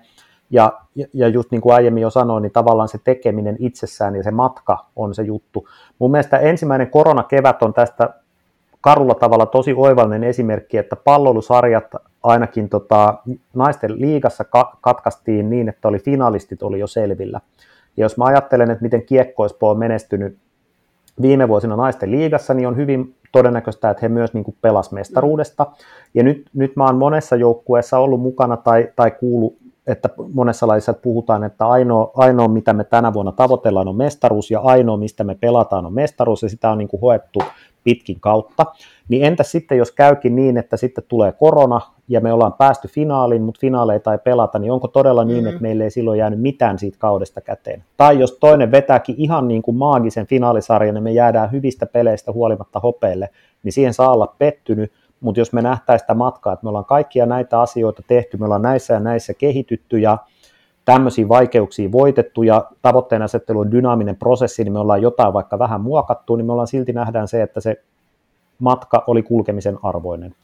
[0.49, 0.73] ja,
[1.13, 4.85] ja just niin kuin aiemmin jo sanoin, niin tavallaan se tekeminen itsessään ja se matka
[4.95, 5.67] on se juttu.
[5.99, 8.13] Mun mielestä ensimmäinen koronakevät on tästä
[8.81, 13.17] karulla tavalla tosi oivallinen esimerkki, että pallolusarjat ainakin tota,
[13.53, 17.41] naisten liigassa ka- katkaistiin niin, että oli finalistit oli jo selvillä.
[17.97, 20.37] Ja jos mä ajattelen, että miten kiekkoispo on menestynyt
[21.21, 25.65] viime vuosina naisten liigassa, niin on hyvin todennäköistä, että he myös niin pelas mestaruudesta.
[26.13, 29.57] Ja nyt, nyt mä oon monessa joukkueessa ollut mukana tai, tai kuulu
[29.87, 34.59] että monessa laissa puhutaan, että ainoa, ainoa, mitä me tänä vuonna tavoitellaan, on mestaruus, ja
[34.59, 37.39] ainoa, mistä me pelataan, on mestaruus, ja sitä on niin kuin hoettu
[37.83, 38.65] pitkin kautta.
[39.09, 43.41] Niin entä sitten, jos käykin niin, että sitten tulee korona, ja me ollaan päästy finaaliin,
[43.41, 45.49] mutta finaaleita ei pelata, niin onko todella niin, mm-hmm.
[45.49, 47.83] että meille ei silloin jäänyt mitään siitä kaudesta käteen?
[47.97, 52.79] Tai jos toinen vetääkin ihan niin kuin maagisen finaalisarjan, ja me jäädään hyvistä peleistä huolimatta
[52.79, 53.29] hopeille,
[53.63, 57.25] niin siihen saa olla pettynyt, mutta jos me nähtäisiin sitä matkaa, että me ollaan kaikkia
[57.25, 60.17] näitä asioita tehty, me ollaan näissä ja näissä kehitytty ja
[60.85, 65.81] tämmöisiä vaikeuksia voitettu ja tavoitteen asettelu on dynaaminen prosessi, niin me ollaan jotain vaikka vähän
[65.81, 67.83] muokattu, niin me ollaan silti nähdään se, että se
[68.59, 70.35] matka oli kulkemisen arvoinen.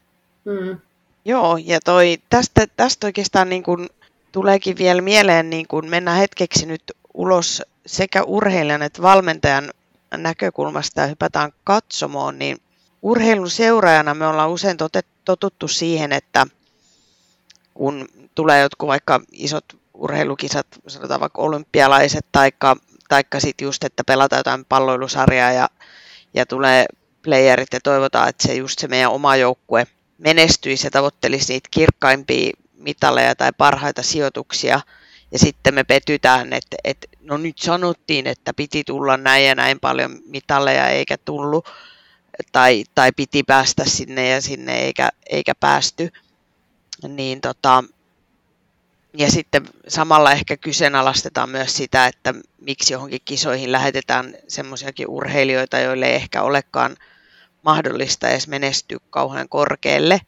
[0.45, 0.77] Mm.
[1.25, 3.89] Joo, ja toi, tästä, tästä oikeastaan niin kuin
[4.31, 6.83] tuleekin vielä mieleen, niin kun mennään hetkeksi nyt
[7.13, 9.71] ulos sekä urheilijan että valmentajan
[10.17, 12.57] näkökulmasta ja hypätään katsomoon, niin
[13.01, 14.77] urheilun seuraajana me ollaan usein
[15.25, 16.47] totuttu siihen, että
[17.73, 22.75] kun tulee jotkut vaikka isot urheilukisat, sanotaan vaikka olympialaiset, taikka,
[23.09, 25.69] taikka sitten just, että pelataan jotain palloilusarjaa ja,
[26.33, 26.85] ja tulee
[27.23, 29.87] playerit ja toivotaan, että se just se meidän oma joukkue
[30.19, 34.81] menestyisi ja tavoittelisi niitä kirkkaimpia mitaleja tai parhaita sijoituksia,
[35.31, 39.79] ja sitten me petytään, että, että no nyt sanottiin, että piti tulla näin ja näin
[39.79, 41.69] paljon mitalleja eikä tullut,
[42.51, 46.11] tai, tai piti päästä sinne ja sinne eikä, eikä päästy,
[47.07, 47.83] niin tota,
[49.13, 56.05] ja sitten samalla ehkä kyseenalaistetaan myös sitä, että miksi johonkin kisoihin lähetetään semmoisiakin urheilijoita, joille
[56.05, 56.97] ei ehkä olekaan
[57.63, 60.21] mahdollista edes menestyä kauhean korkealle.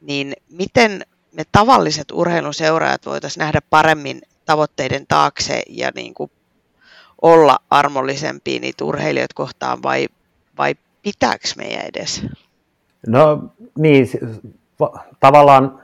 [0.00, 6.30] Niin miten me tavalliset urheiluseuraajat voitaisiin nähdä paremmin tavoitteiden taakse ja niin kuin
[7.22, 10.08] olla armollisempia niitä urheilijoita kohtaan vai,
[10.58, 12.26] vai pitääkö meidän edes?
[13.06, 13.44] No
[13.78, 14.08] niin,
[15.20, 15.80] tavallaan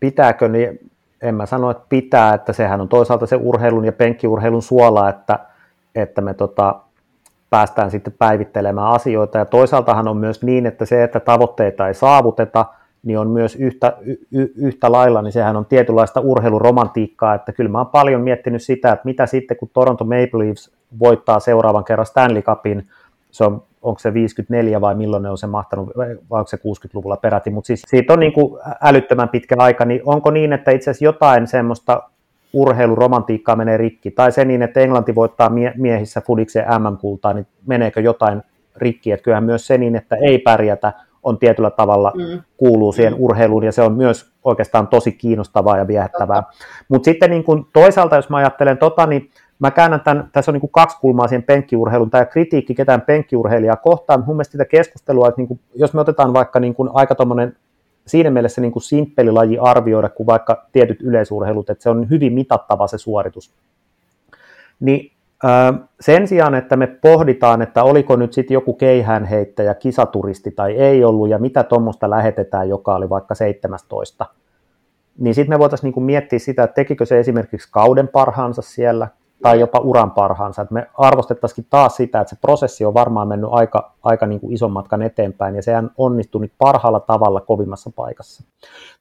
[0.00, 0.90] pitääkö, niin
[1.22, 5.38] en mä sano, että pitää, että sehän on toisaalta se urheilun ja penkkiurheilun suola, että,
[5.94, 6.80] että me tota,
[7.50, 9.38] päästään sitten päivittelemään asioita.
[9.38, 12.66] Ja toisaaltahan on myös niin, että se, että tavoitteita ei saavuteta,
[13.02, 13.96] niin on myös yhtä,
[14.32, 18.92] y, yhtä lailla, niin sehän on tietynlaista urheiluromantiikkaa, että kyllä mä oon paljon miettinyt sitä,
[18.92, 22.88] että mitä sitten, kun Toronto Maple Leafs voittaa seuraavan kerran Stanley Cupin,
[23.30, 27.16] se on onko se 54 vai milloin ne on se mahtanut, vai onko se 60-luvulla
[27.16, 30.90] peräti, mutta siis siitä on niin kuin älyttömän pitkä aika, niin onko niin, että itse
[30.90, 32.02] asiassa jotain semmoista
[32.52, 38.00] urheiluromantiikkaa menee rikki, tai se niin, että Englanti voittaa mie- miehissä Fudiksen MM-kultaa, niin meneekö
[38.00, 38.42] jotain
[38.76, 40.92] rikki, että kyllähän myös se niin, että ei pärjätä,
[41.22, 42.42] on tietyllä tavalla mm.
[42.56, 43.20] kuuluu siihen mm.
[43.20, 46.42] urheiluun, ja se on myös oikeastaan tosi kiinnostavaa ja viehättävää.
[46.88, 50.52] Mutta sitten niin kun toisaalta, jos mä ajattelen tota, niin mä käännän tämän, tässä on
[50.52, 55.28] niin kuin kaksi kulmaa siihen penkkiurheiluun, tämä kritiikki ketään penkkiurheilijaa kohtaan, mun mielestä sitä keskustelua,
[55.28, 57.56] että niin kuin, jos me otetaan vaikka niin kuin aika tommonen,
[58.08, 62.32] siinä mielessä niin kuin simppeli laji arvioida, kuin vaikka tietyt yleisurheilut, että se on hyvin
[62.32, 63.54] mitattava se suoritus,
[64.80, 65.12] niin
[66.00, 71.28] sen sijaan, että me pohditaan, että oliko nyt sitten joku keihäänheittäjä, kisaturisti tai ei ollut,
[71.28, 74.26] ja mitä tuommoista lähetetään, joka oli vaikka 17,
[75.18, 79.08] niin sitten me voitaisiin niinku miettiä sitä, että tekikö se esimerkiksi kauden parhaansa siellä,
[79.42, 80.62] tai jopa uran parhaansa.
[80.62, 84.54] Et me arvostettaisiin taas sitä, että se prosessi on varmaan mennyt aika, aika niin kuin
[84.54, 88.44] ison matkan eteenpäin, ja sehän onnistui nyt parhaalla tavalla kovimmassa paikassa.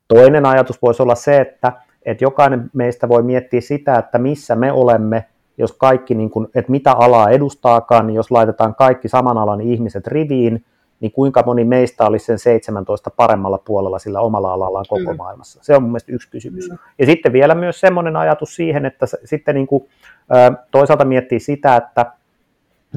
[0.08, 1.74] Toinen ajatus voisi olla se, että,
[2.06, 5.26] että jokainen meistä voi miettiä sitä, että missä me olemme,
[5.58, 10.08] jos kaikki, niin kuin, että mitä alaa edustaakaan, niin jos laitetaan kaikki saman alan ihmiset
[10.08, 10.66] riviin,
[11.00, 15.18] niin kuinka moni meistä olisi sen 17 paremmalla puolella sillä omalla alallaan koko mm.
[15.18, 15.60] maailmassa.
[15.64, 16.70] Se on mun mielestä yksi kysymys.
[16.70, 16.78] Mm.
[17.00, 19.90] Ja sitten vielä myös semmoinen ajatus siihen, että sitten niin kuin,
[20.72, 22.12] toisaalta miettii sitä, että,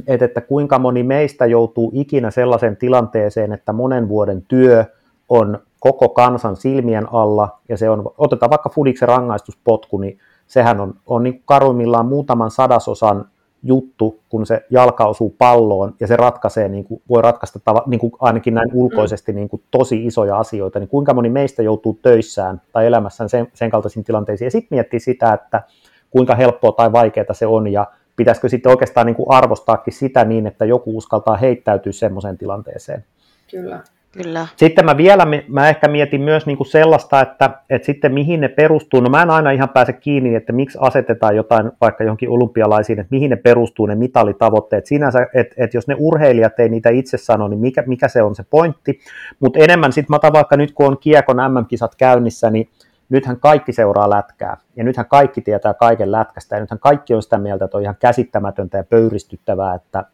[0.06, 4.84] että, että kuinka moni meistä joutuu ikinä sellaiseen tilanteeseen, että monen vuoden työ
[5.28, 10.94] on koko kansan silmien alla, ja se on, otetaan vaikka Fudiksen rangaistuspotku, niin sehän on,
[11.06, 13.24] on niin karuimmillaan muutaman sadasosan
[13.62, 18.00] juttu, kun se jalka osuu palloon ja se ratkaisee, niin kuin, voi ratkaista tava, niin
[18.00, 22.60] kuin ainakin näin ulkoisesti niin kuin tosi isoja asioita, niin kuinka moni meistä joutuu töissään
[22.72, 24.46] tai elämässään sen, sen kaltaisiin tilanteisiin.
[24.46, 25.62] Ja sitten miettii sitä, että
[26.10, 30.46] kuinka helppoa tai vaikeaa se on ja pitäisikö sitten oikeastaan niin kuin arvostaakin sitä niin,
[30.46, 33.04] että joku uskaltaa heittäytyä semmoiseen tilanteeseen.
[33.50, 33.80] Kyllä.
[34.12, 34.46] Kyllä.
[34.56, 38.48] Sitten mä vielä, mä ehkä mietin myös niin kuin sellaista, että, että sitten mihin ne
[38.48, 39.00] perustuu.
[39.00, 43.10] No mä en aina ihan pääse kiinni, että miksi asetetaan jotain vaikka johonkin olympialaisiin, että
[43.10, 44.86] mihin ne perustuu ne mitalitavoitteet.
[44.86, 48.34] Sinänsä, että, että jos ne urheilijat ei niitä itse sano, niin mikä, mikä se on
[48.34, 49.00] se pointti.
[49.40, 52.68] Mutta enemmän sitten mä otan vaikka nyt kun on Kiekon MM-kisat käynnissä, niin
[53.08, 57.38] nythän kaikki seuraa lätkää, ja nythän kaikki tietää kaiken lätkästä, ja nythän kaikki on sitä
[57.38, 60.04] mieltä, että on ihan käsittämätöntä ja pöyristyttävää, että,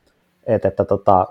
[0.47, 1.27] että, että tota,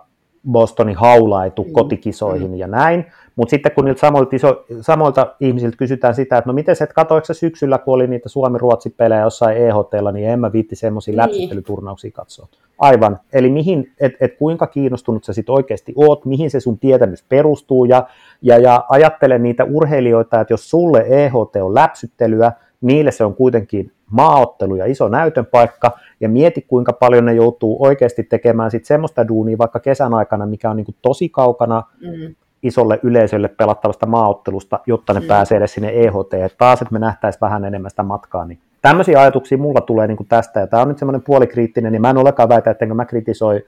[0.51, 1.73] Bostonin haula ei tule mm.
[1.73, 2.57] kotikisoihin mm.
[2.57, 3.05] ja näin.
[3.35, 7.33] Mutta sitten kun niiltä samoilta, iso, samoilta ihmisiltä kysytään sitä, että no miten se, katoiko
[7.33, 11.17] syksyllä, kun oli niitä Suomi-Ruotsi-pelejä jossain EHTlla, niin en mä viitti semmoisia niin.
[11.17, 12.47] läpsyttelyturnauksia katsoa.
[12.79, 13.19] Aivan.
[13.33, 17.85] Eli mihin, et, et kuinka kiinnostunut sä sit oikeasti oot, mihin se sun tietämys perustuu,
[17.85, 18.07] ja,
[18.41, 22.51] ja, ja ajattele niitä urheilijoita, että jos sulle EHT on läpsyttelyä,
[22.81, 27.83] niille se on kuitenkin maaottelu ja iso näytön paikka, ja mieti kuinka paljon ne joutuu
[27.85, 32.35] oikeasti tekemään sit semmoista duunia vaikka kesän aikana, mikä on niin kuin tosi kaukana mm.
[32.63, 35.27] isolle yleisölle pelattavasta maaottelusta, jotta ne mm.
[35.27, 39.21] pääsee edes sinne EHT, että taas, että me nähtäisiin vähän enemmän sitä matkaa, niin tämmöisiä
[39.21, 42.17] ajatuksia mulla tulee niin kuin tästä, ja tämä on nyt semmoinen puolikriittinen, niin mä en
[42.17, 43.65] olekaan väitä, että mä kritisoi,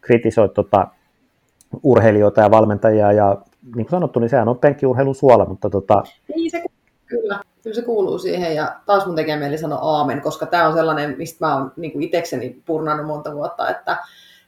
[0.00, 0.86] kritisoi tota,
[1.82, 6.02] urheilijoita ja valmentajia, ja niin kuin sanottu, niin sehän on penkkiurheilun suola, mutta tota...
[6.36, 6.62] Niin se
[7.08, 10.74] Kyllä, kyllä se kuuluu siihen ja taas mun tekee mieli sanoa aamen, koska tämä on
[10.74, 13.96] sellainen, mistä mä oon niin itsekseni purnannut monta vuotta, että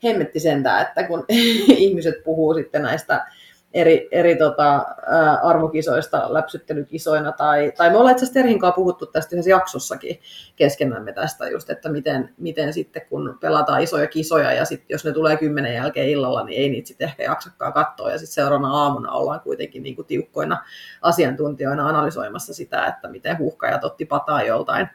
[0.04, 1.24] hemmetti sentään, että kun
[1.68, 3.26] ihmiset puhuu sitten näistä
[3.74, 7.32] eri, eri tota, ää, arvokisoista läpsyttelykisoina.
[7.32, 10.20] Tai, tai me ollaan itse asiassa Terhin puhuttu tästä yhdessä jaksossakin
[10.56, 15.12] keskenämme tästä just, että miten, miten sitten kun pelataan isoja kisoja ja sitten jos ne
[15.12, 19.12] tulee kymmenen jälkeen illalla, niin ei niitä sitten ehkä jaksakaan katsoa ja sitten seuraavana aamuna
[19.12, 20.64] ollaan kuitenkin niin kuin tiukkoina
[21.02, 24.88] asiantuntijoina analysoimassa sitä, että miten huuhkajat otti pataa joltain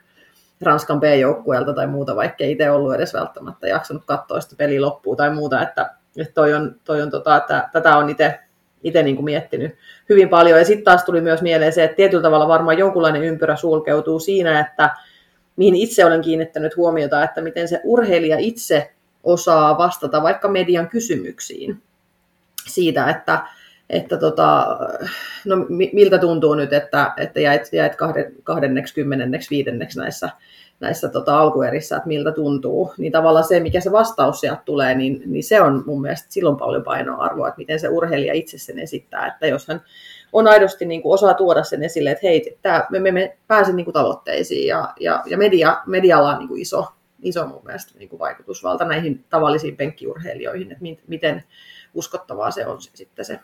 [0.62, 5.16] Ranskan B-joukkueelta tai muuta, vaikka ei itse ollut edes välttämättä jaksanut katsoa sitä peli loppuu
[5.16, 8.40] tai muuta, että, että toi on, toi on tota, että tätä on itse
[8.86, 9.76] itse niin kuin miettinyt
[10.10, 10.60] hyvin paljon.
[10.60, 14.60] Ja sitten taas tuli myös mieleen se, että tietyllä tavalla varmaan jonkunlainen ympyrä sulkeutuu siinä,
[14.60, 14.96] että
[15.56, 18.92] mihin itse olen kiinnittänyt huomiota, että miten se urheilija itse
[19.24, 21.82] osaa vastata vaikka median kysymyksiin
[22.68, 23.44] siitä, että,
[23.90, 24.78] että tota,
[25.46, 30.30] no, miltä tuntuu nyt, että, että jäit, jäit kahden, kahdenneksi, kymmenenneksi, viidenneksi näissä
[30.80, 35.22] näissä tota, alkuerissä, että miltä tuntuu, niin tavallaan se, mikä se vastaus sieltä tulee, niin,
[35.26, 39.28] niin se on mun mielestä silloin paljon painoarvoa, että miten se urheilija itse sen esittää,
[39.28, 39.82] että jos hän
[40.34, 43.74] on aidosti niin kuin osaa tuoda sen esille, että hei, tää, me, me, me pääse
[43.74, 46.88] niin kuin tavoitteisiin ja, ja, ja media, medialla on niin kuin iso,
[47.22, 51.44] iso mun mielestä niin kuin vaikutusvalta näihin tavallisiin penkkiurheilijoihin, että miten
[51.94, 53.40] uskottavaa se on sitten se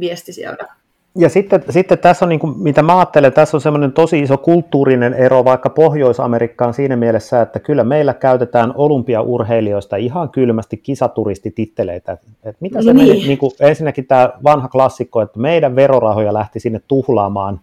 [0.00, 0.68] viesti sieltä
[1.16, 4.36] ja sitten, sitten tässä on, niin kuin, mitä mä ajattelen, tässä on semmoinen tosi iso
[4.38, 12.18] kulttuurinen ero vaikka Pohjois-Amerikkaan siinä mielessä, että kyllä meillä käytetään olympiaurheilijoista ihan kylmästi kisaturistititteleitä.
[12.44, 13.08] Et mitä se niin.
[13.08, 17.60] meni, niin kuin, ensinnäkin tämä vanha klassikko, että meidän verorahoja lähti sinne tuhlaamaan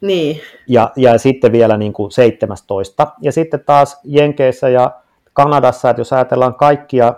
[0.00, 0.40] niin.
[0.68, 3.06] ja, ja sitten vielä niin kuin 17.
[3.20, 4.90] Ja sitten taas Jenkeissä ja
[5.32, 7.14] Kanadassa, että jos ajatellaan kaikkia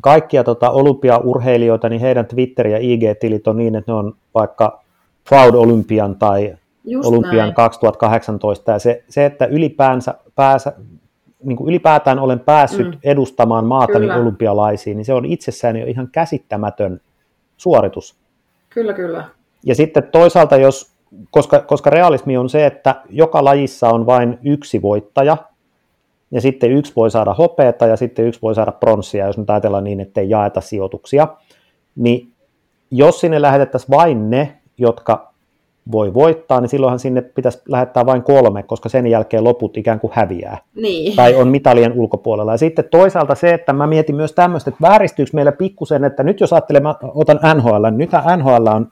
[0.00, 4.82] kaikkia tota, olympiaurheilijoita, niin heidän Twitter- ja IG-tilit on niin, että ne on vaikka
[5.28, 6.54] Cloud Olympian tai
[6.84, 7.54] Just Olympian näin.
[7.54, 8.72] 2018.
[8.72, 10.72] Ja se, se että ylipäänsä, pääsä,
[11.44, 12.98] niin kuin ylipäätään olen päässyt mm.
[13.04, 14.16] edustamaan maatani kyllä.
[14.16, 17.00] olympialaisiin, niin se on itsessään jo ihan käsittämätön
[17.56, 18.16] suoritus.
[18.70, 19.24] Kyllä, kyllä.
[19.64, 20.92] Ja sitten toisaalta, jos,
[21.30, 25.36] koska, koska realismi on se, että joka lajissa on vain yksi voittaja,
[26.30, 29.84] ja sitten yksi voi saada hopeata ja sitten yksi voi saada pronssia, jos nyt ajatellaan
[29.84, 31.28] niin, että ei jaeta sijoituksia,
[31.96, 32.32] niin
[32.90, 35.30] jos sinne lähetettäisiin vain ne, jotka
[35.92, 40.12] voi voittaa, niin silloinhan sinne pitäisi lähettää vain kolme, koska sen jälkeen loput ikään kuin
[40.14, 40.58] häviää.
[40.74, 41.16] Niin.
[41.16, 42.52] Tai on mitalien ulkopuolella.
[42.52, 46.40] Ja sitten toisaalta se, että mä mietin myös tämmöistä, että vääristyykö meillä pikkusen, että nyt
[46.40, 48.88] jos ajattelen, mä otan NHL, niin nyt NHL on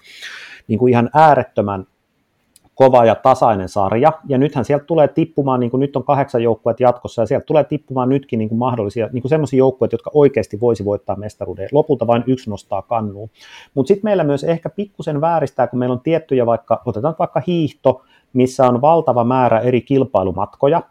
[0.69, 1.87] niin kuin ihan äärettömän
[2.79, 6.83] kova ja tasainen sarja, ja nythän sieltä tulee tippumaan, niin kuin nyt on kahdeksan joukkuetta
[6.83, 10.61] jatkossa, ja sieltä tulee tippumaan nytkin niin kuin mahdollisia, niin kuin sellaisia joukkueita, jotka oikeasti
[10.61, 11.69] voisi voittaa mestaruuden.
[11.73, 13.31] Lopulta vain yksi nostaa kannuun.
[13.75, 18.03] Mutta sitten meillä myös ehkä pikkusen vääristää, kun meillä on tiettyjä vaikka, otetaan vaikka hiihto,
[18.33, 20.83] missä on valtava määrä eri kilpailumatkoja,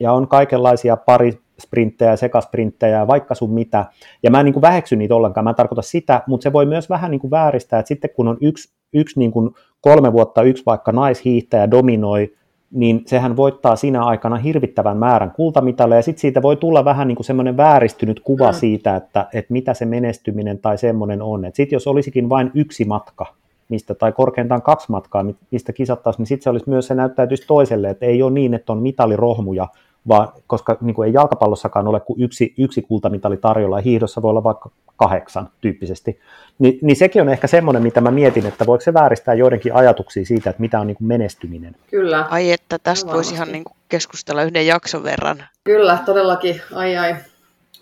[0.00, 3.84] ja on kaikenlaisia pari sprinttejä, sekasprinttejä, vaikka sun mitä.
[4.22, 6.66] Ja mä en niin kuin väheksy niitä ollenkaan, mä en tarkoita sitä, mutta se voi
[6.66, 9.50] myös vähän niin kuin vääristää, että sitten kun on yksi, yksi niin kuin
[9.86, 12.34] kolme vuotta yksi vaikka naishiihtäjä dominoi,
[12.70, 17.16] niin sehän voittaa siinä aikana hirvittävän määrän kultamitaleja, ja sitten siitä voi tulla vähän niin
[17.16, 18.54] kuin semmoinen vääristynyt kuva mm.
[18.54, 21.42] siitä, että, että mitä se menestyminen tai semmoinen on.
[21.52, 23.26] Sitten jos olisikin vain yksi matka,
[23.68, 27.90] mistä, tai korkeintaan kaksi matkaa, mistä kisattaisiin, niin sitten se olisi myös, se näyttäytyisi toiselle,
[27.90, 29.68] että ei ole niin, että on mitalirohmuja,
[30.08, 34.30] vaan koska niin kuin ei jalkapallossakaan ole kuin yksi, yksi kultamitali tarjolla, ja hiihdossa voi
[34.30, 36.20] olla vaikka kahdeksan tyyppisesti,
[36.58, 40.24] Ni, niin sekin on ehkä semmoinen, mitä mä mietin, että voiko se vääristää joidenkin ajatuksia
[40.24, 41.76] siitä, että mitä on niin kuin menestyminen.
[41.90, 42.26] Kyllä.
[42.30, 45.44] Ai että tästä voisi ihan niin kuin keskustella yhden jakson verran.
[45.64, 46.60] Kyllä, todellakin.
[46.74, 47.16] Ai ai.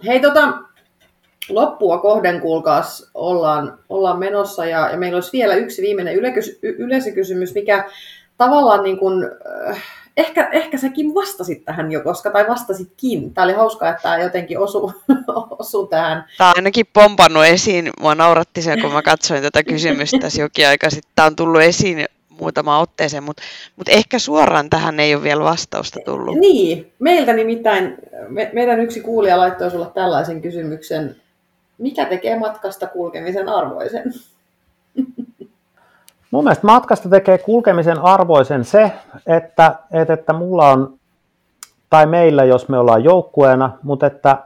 [0.06, 0.58] Hei tota,
[1.48, 6.14] loppua kohden kuulkaas ollaan, ollaan menossa ja, ja meillä olisi vielä yksi viimeinen
[6.62, 7.84] yleisökysymys, mikä
[8.36, 9.24] tavallaan niin kuin,
[9.70, 9.82] äh,
[10.16, 13.34] ehkä, ehkä säkin vastasit tähän jo, koska, tai vastasitkin.
[13.34, 14.92] Tämä oli hauskaa, että tämä jotenkin osui,
[15.58, 16.24] osu tähän.
[16.38, 17.90] Tämä on ainakin pompannut esiin.
[18.00, 21.12] Mua nauratti se, kun mä katsoin tätä kysymystä tässä jokin aika sitten.
[21.16, 22.04] Tämä on tullut esiin
[22.40, 23.42] muutama otteeseen, mutta,
[23.76, 26.38] mutta ehkä suoraan tähän ei ole vielä vastausta tullut.
[26.38, 27.94] Niin, meiltä nimittäin,
[28.28, 31.16] me, meidän yksi kuulija laittoi sulle tällaisen kysymyksen.
[31.78, 34.12] Mikä tekee matkasta kulkemisen arvoisen?
[36.34, 38.92] Mun mielestä matkasta tekee kulkemisen arvoisen se,
[39.26, 40.94] että, että, että mulla on,
[41.90, 44.38] tai meillä, jos me ollaan joukkueena, mutta että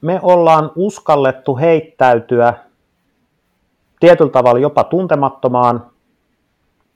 [0.00, 2.54] me ollaan uskallettu heittäytyä
[4.00, 5.86] tietyllä tavalla jopa tuntemattomaan,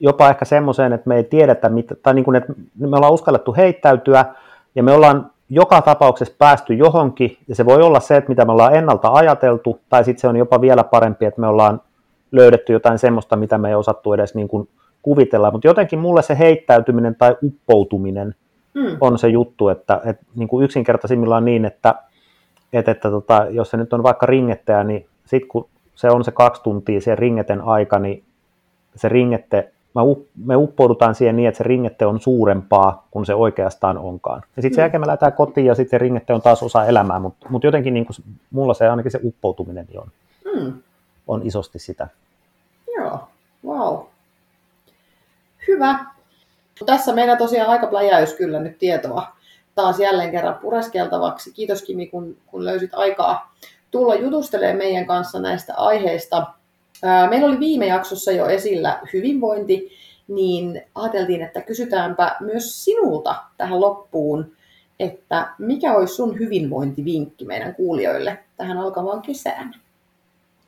[0.01, 3.55] jopa ehkä semmoiseen, että me ei tiedetä, mitä, tai niin kuin, että me ollaan uskallettu
[3.55, 4.25] heittäytyä,
[4.75, 8.53] ja me ollaan joka tapauksessa päästy johonkin, ja se voi olla se, että mitä me
[8.53, 11.81] ollaan ennalta ajateltu, tai sitten se on jopa vielä parempi, että me ollaan
[12.33, 14.69] löydetty jotain semmoista, mitä me ei osattu edes niin kuin
[15.03, 18.35] kuvitella, mutta jotenkin mulle se heittäytyminen tai uppoutuminen
[18.75, 18.97] mm.
[19.01, 21.95] on se juttu, että, että niin kuin yksinkertaisimmillaan niin, että,
[22.73, 26.31] että, että tota, jos se nyt on vaikka ringettäjä, niin sitten kun se on se
[26.31, 28.25] kaksi tuntia se ringeten aika, niin
[28.97, 29.73] se ringette,
[30.45, 34.43] me uppoudutaan siihen niin, että se ringette on suurempaa kuin se oikeastaan onkaan.
[34.57, 34.85] Ja sitten sen mm.
[34.85, 37.95] jälkeen me lähdetään kotiin ja sitten se ringette on taas osa elämää, mutta mut jotenkin
[37.95, 38.17] niin kuin,
[38.51, 40.09] mulla se ainakin se uppoutuminen niin on,
[40.55, 40.73] mm.
[41.29, 42.09] on isosti sitä.
[43.65, 44.07] Wow.
[45.69, 46.05] Hyvä.
[46.87, 49.37] Tässä meillä tosiaan aika pläjäys kyllä nyt tietoa
[49.75, 51.53] taas jälleen kerran pureskeltavaksi.
[51.53, 53.55] Kiitos Kimi, kun, kun löysit aikaa
[53.91, 56.47] tulla jutustelemaan meidän kanssa näistä aiheista.
[57.31, 59.91] Meillä oli viime jaksossa jo esillä hyvinvointi,
[60.29, 64.53] niin ajateltiin, että kysytäänpä myös sinulta tähän loppuun,
[65.01, 69.75] että mikä olisi sun hyvinvointivinkki meidän kuulijoille tähän alkavaan kesään?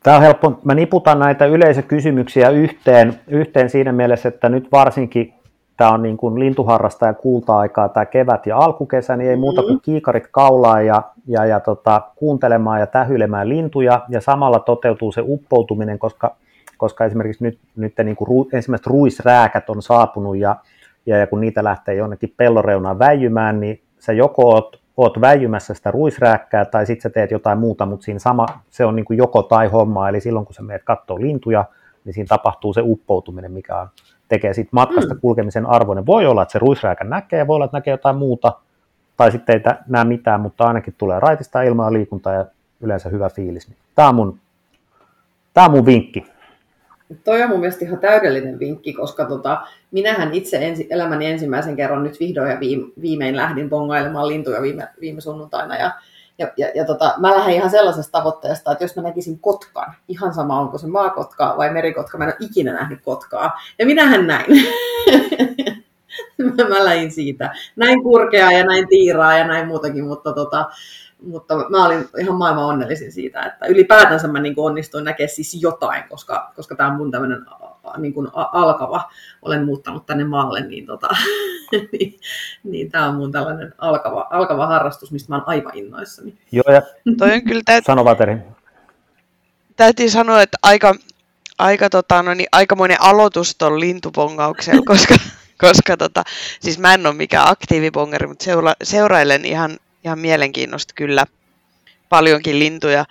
[0.05, 0.59] Tämä on helppo.
[0.63, 5.33] Mä niputan näitä yleisökysymyksiä yhteen, yhteen siinä mielessä, että nyt varsinkin
[5.77, 9.71] tämä on niin kuin lintuharrasta ja kulta-aikaa tämä kevät ja alkukesä, niin ei muuta kuin
[9.71, 9.81] mm-hmm.
[9.81, 15.99] kiikarit kaulaa ja, ja, ja tota, kuuntelemaan ja tähyilemään lintuja ja samalla toteutuu se uppoutuminen,
[15.99, 16.35] koska,
[16.77, 20.55] koska esimerkiksi nyt, nyt niin kuin ru, ensimmäiset ruisrääkät on saapunut ja,
[21.05, 25.91] ja, ja kun niitä lähtee jonnekin pelloreunaan väijymään, niin sä joko oot, oot väijymässä sitä
[25.91, 29.43] ruisrääkkää tai sitten sä teet jotain muuta, mutta siinä sama, se on niin kuin joko
[29.43, 31.65] tai homma, eli silloin kun sä menet katsoa lintuja,
[32.05, 33.87] niin siinä tapahtuu se uppoutuminen, mikä on
[34.27, 35.19] tekee siitä matkasta mm.
[35.19, 36.05] kulkemisen arvoinen.
[36.05, 38.53] Voi olla, että se ruisrääkä näkee, voi olla, että näkee jotain muuta,
[39.17, 42.45] tai sitten ei näe mitään, mutta ainakin tulee raitista ilmaa liikuntaa ja
[42.81, 43.71] yleensä hyvä fiilis.
[43.95, 44.39] Tämä on mun,
[45.53, 46.34] tämä on mun vinkki.
[47.23, 49.61] Toi on mun mielestä ihan täydellinen vinkki, koska tota,
[49.91, 52.59] minähän itse ensi, elämäni ensimmäisen kerran nyt vihdoin ja
[53.01, 55.77] viimein lähdin bongailemaan lintuja viime, viime sunnuntaina.
[55.77, 55.91] Ja
[56.37, 60.33] ja, ja, ja tota, mä lähden ihan sellaisesta tavoitteesta, että jos mä näkisin kotkan, ihan
[60.33, 63.59] sama onko se maakotka vai merikotka, mä en ole ikinä nähnyt kotkaa.
[63.79, 64.45] Ja minähän näin.
[66.37, 67.55] mä, mä lähdin siitä.
[67.75, 70.65] Näin kurkeaa ja näin tiiraa ja näin muutakin, mutta, tota,
[71.25, 76.03] mutta mä olin ihan maailman onnellisin siitä, että ylipäätänsä mä niin onnistuin näkemään siis jotain,
[76.09, 77.45] koska, koska tämä on mun tämmöinen
[77.97, 79.11] niin kuin alkava,
[79.41, 81.07] olen muuttanut tänne maalle, niin, tota,
[81.91, 82.19] niin,
[82.63, 86.37] niin tämä on mun tällainen alkava, alkava harrastus, mistä mä oon aivan innoissani.
[86.51, 86.81] Joo, ja
[87.17, 87.85] toi on kyllä täyt...
[87.85, 88.37] Sano Vateri.
[89.75, 90.95] Täytyy sanoa, että aika,
[91.57, 95.15] aika tota, no niin, aikamoinen aloitus tuon lintupongauksella, koska,
[95.57, 96.23] koska tota,
[96.59, 101.25] siis mä en ole mikään aktiivipongeri, mutta seura, seurailen ihan, ihan mielenkiinnosta kyllä
[102.09, 103.05] paljonkin lintuja,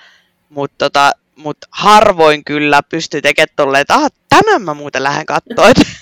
[0.49, 5.67] mutta tota, mutta harvoin kyllä pystyy tekemään tolleen, että tämän mä muuten lähden katsoa.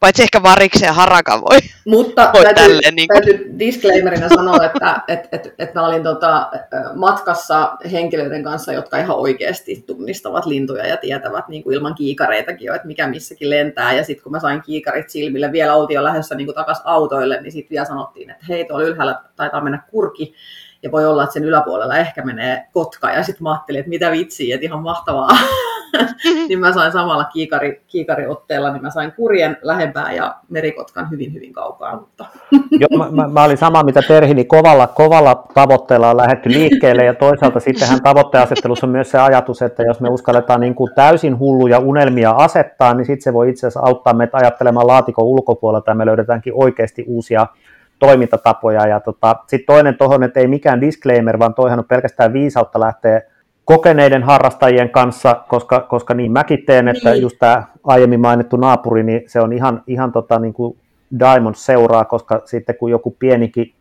[0.00, 1.58] Paitsi ehkä variksen ja harakan voi.
[1.86, 3.22] Mutta voi täytyy, tälleen, niin kuin...
[3.22, 6.50] täytyy disclaimerina sanoa, että et, et, et mä olin tota,
[6.94, 12.74] matkassa henkilöiden kanssa, jotka ihan oikeasti tunnistavat lintuja ja tietävät niin kuin ilman kiikareitakin jo,
[12.74, 13.92] että mikä missäkin lentää.
[13.92, 17.52] Ja sitten kun mä sain kiikarit silmille, vielä oltiin jo lähdössä niin takaisin autoille, niin
[17.52, 20.34] sitten vielä sanottiin, että hei, tuolla ylhäällä taitaa mennä kurki
[20.82, 24.10] ja voi olla, että sen yläpuolella ehkä menee kotka, ja sitten mä ajattelin, että mitä
[24.10, 25.28] vitsiä, että ihan mahtavaa.
[26.48, 31.52] niin mä sain samalla kiikari, kiikariotteella, niin mä sain kurjen lähempää ja merikotkan hyvin, hyvin
[31.52, 31.96] kaukaa.
[31.96, 32.26] Mutta...
[32.80, 37.04] Joo, mä, mä, mä, olin sama, mitä Terhi, niin kovalla, kovalla tavoitteella on lähdetty liikkeelle,
[37.04, 41.38] ja toisaalta sittenhän tavoitteasettelussa on myös se ajatus, että jos me uskalletaan niin kuin täysin
[41.38, 45.94] hulluja unelmia asettaa, niin sitten se voi itse asiassa auttaa meitä ajattelemaan laatikon ulkopuolelta, ja
[45.94, 47.46] me löydetäänkin oikeasti uusia
[47.98, 48.86] toimintatapoja.
[48.86, 53.22] Ja tota, sitten toinen tuohon, että ei mikään disclaimer, vaan toihan on pelkästään viisautta lähteä
[53.70, 57.22] kokeneiden harrastajien kanssa, koska, koska niin mäkin teen, että niin.
[57.22, 60.78] just tämä aiemmin mainittu naapuri, niin se on ihan, ihan tota, niin kuin
[61.18, 63.74] Diamond seuraa, koska sitten kun joku pienikin,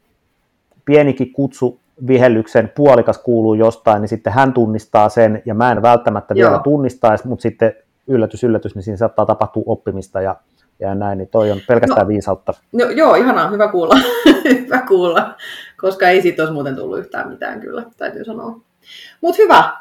[0.85, 6.33] pienikin kutsu vihellyksen puolikas kuuluu jostain, niin sitten hän tunnistaa sen, ja mä en välttämättä
[6.33, 6.49] Joo.
[6.49, 7.73] vielä tunnistaisi, mutta sitten
[8.07, 10.35] yllätys, yllätys, niin siinä saattaa tapahtua oppimista, ja
[10.79, 12.53] ja näin, niin toi on pelkästään no, viisautta.
[12.71, 13.95] No, joo, ihanaa, hyvä kuulla.
[14.65, 15.35] hyvä kuulla,
[15.77, 18.68] koska ei siitä olisi muuten tullut yhtään mitään kyllä, täytyy sanoa.
[19.21, 19.77] Mutta hyvä.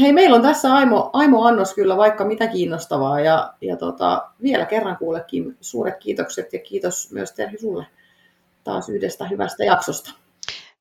[0.00, 4.66] Hei, meillä on tässä Aimo, Aimo Annos kyllä vaikka mitä kiinnostavaa ja, ja tota, vielä
[4.66, 7.86] kerran kuullekin suuret kiitokset ja kiitos myös Terhi sulle
[8.64, 10.10] taas yhdestä hyvästä jaksosta.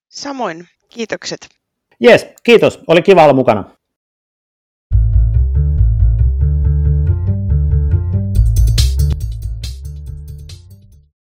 [0.10, 1.50] Samoin, kiitokset.
[2.00, 2.80] Jes, kiitos.
[2.88, 3.75] Oli kiva olla mukana.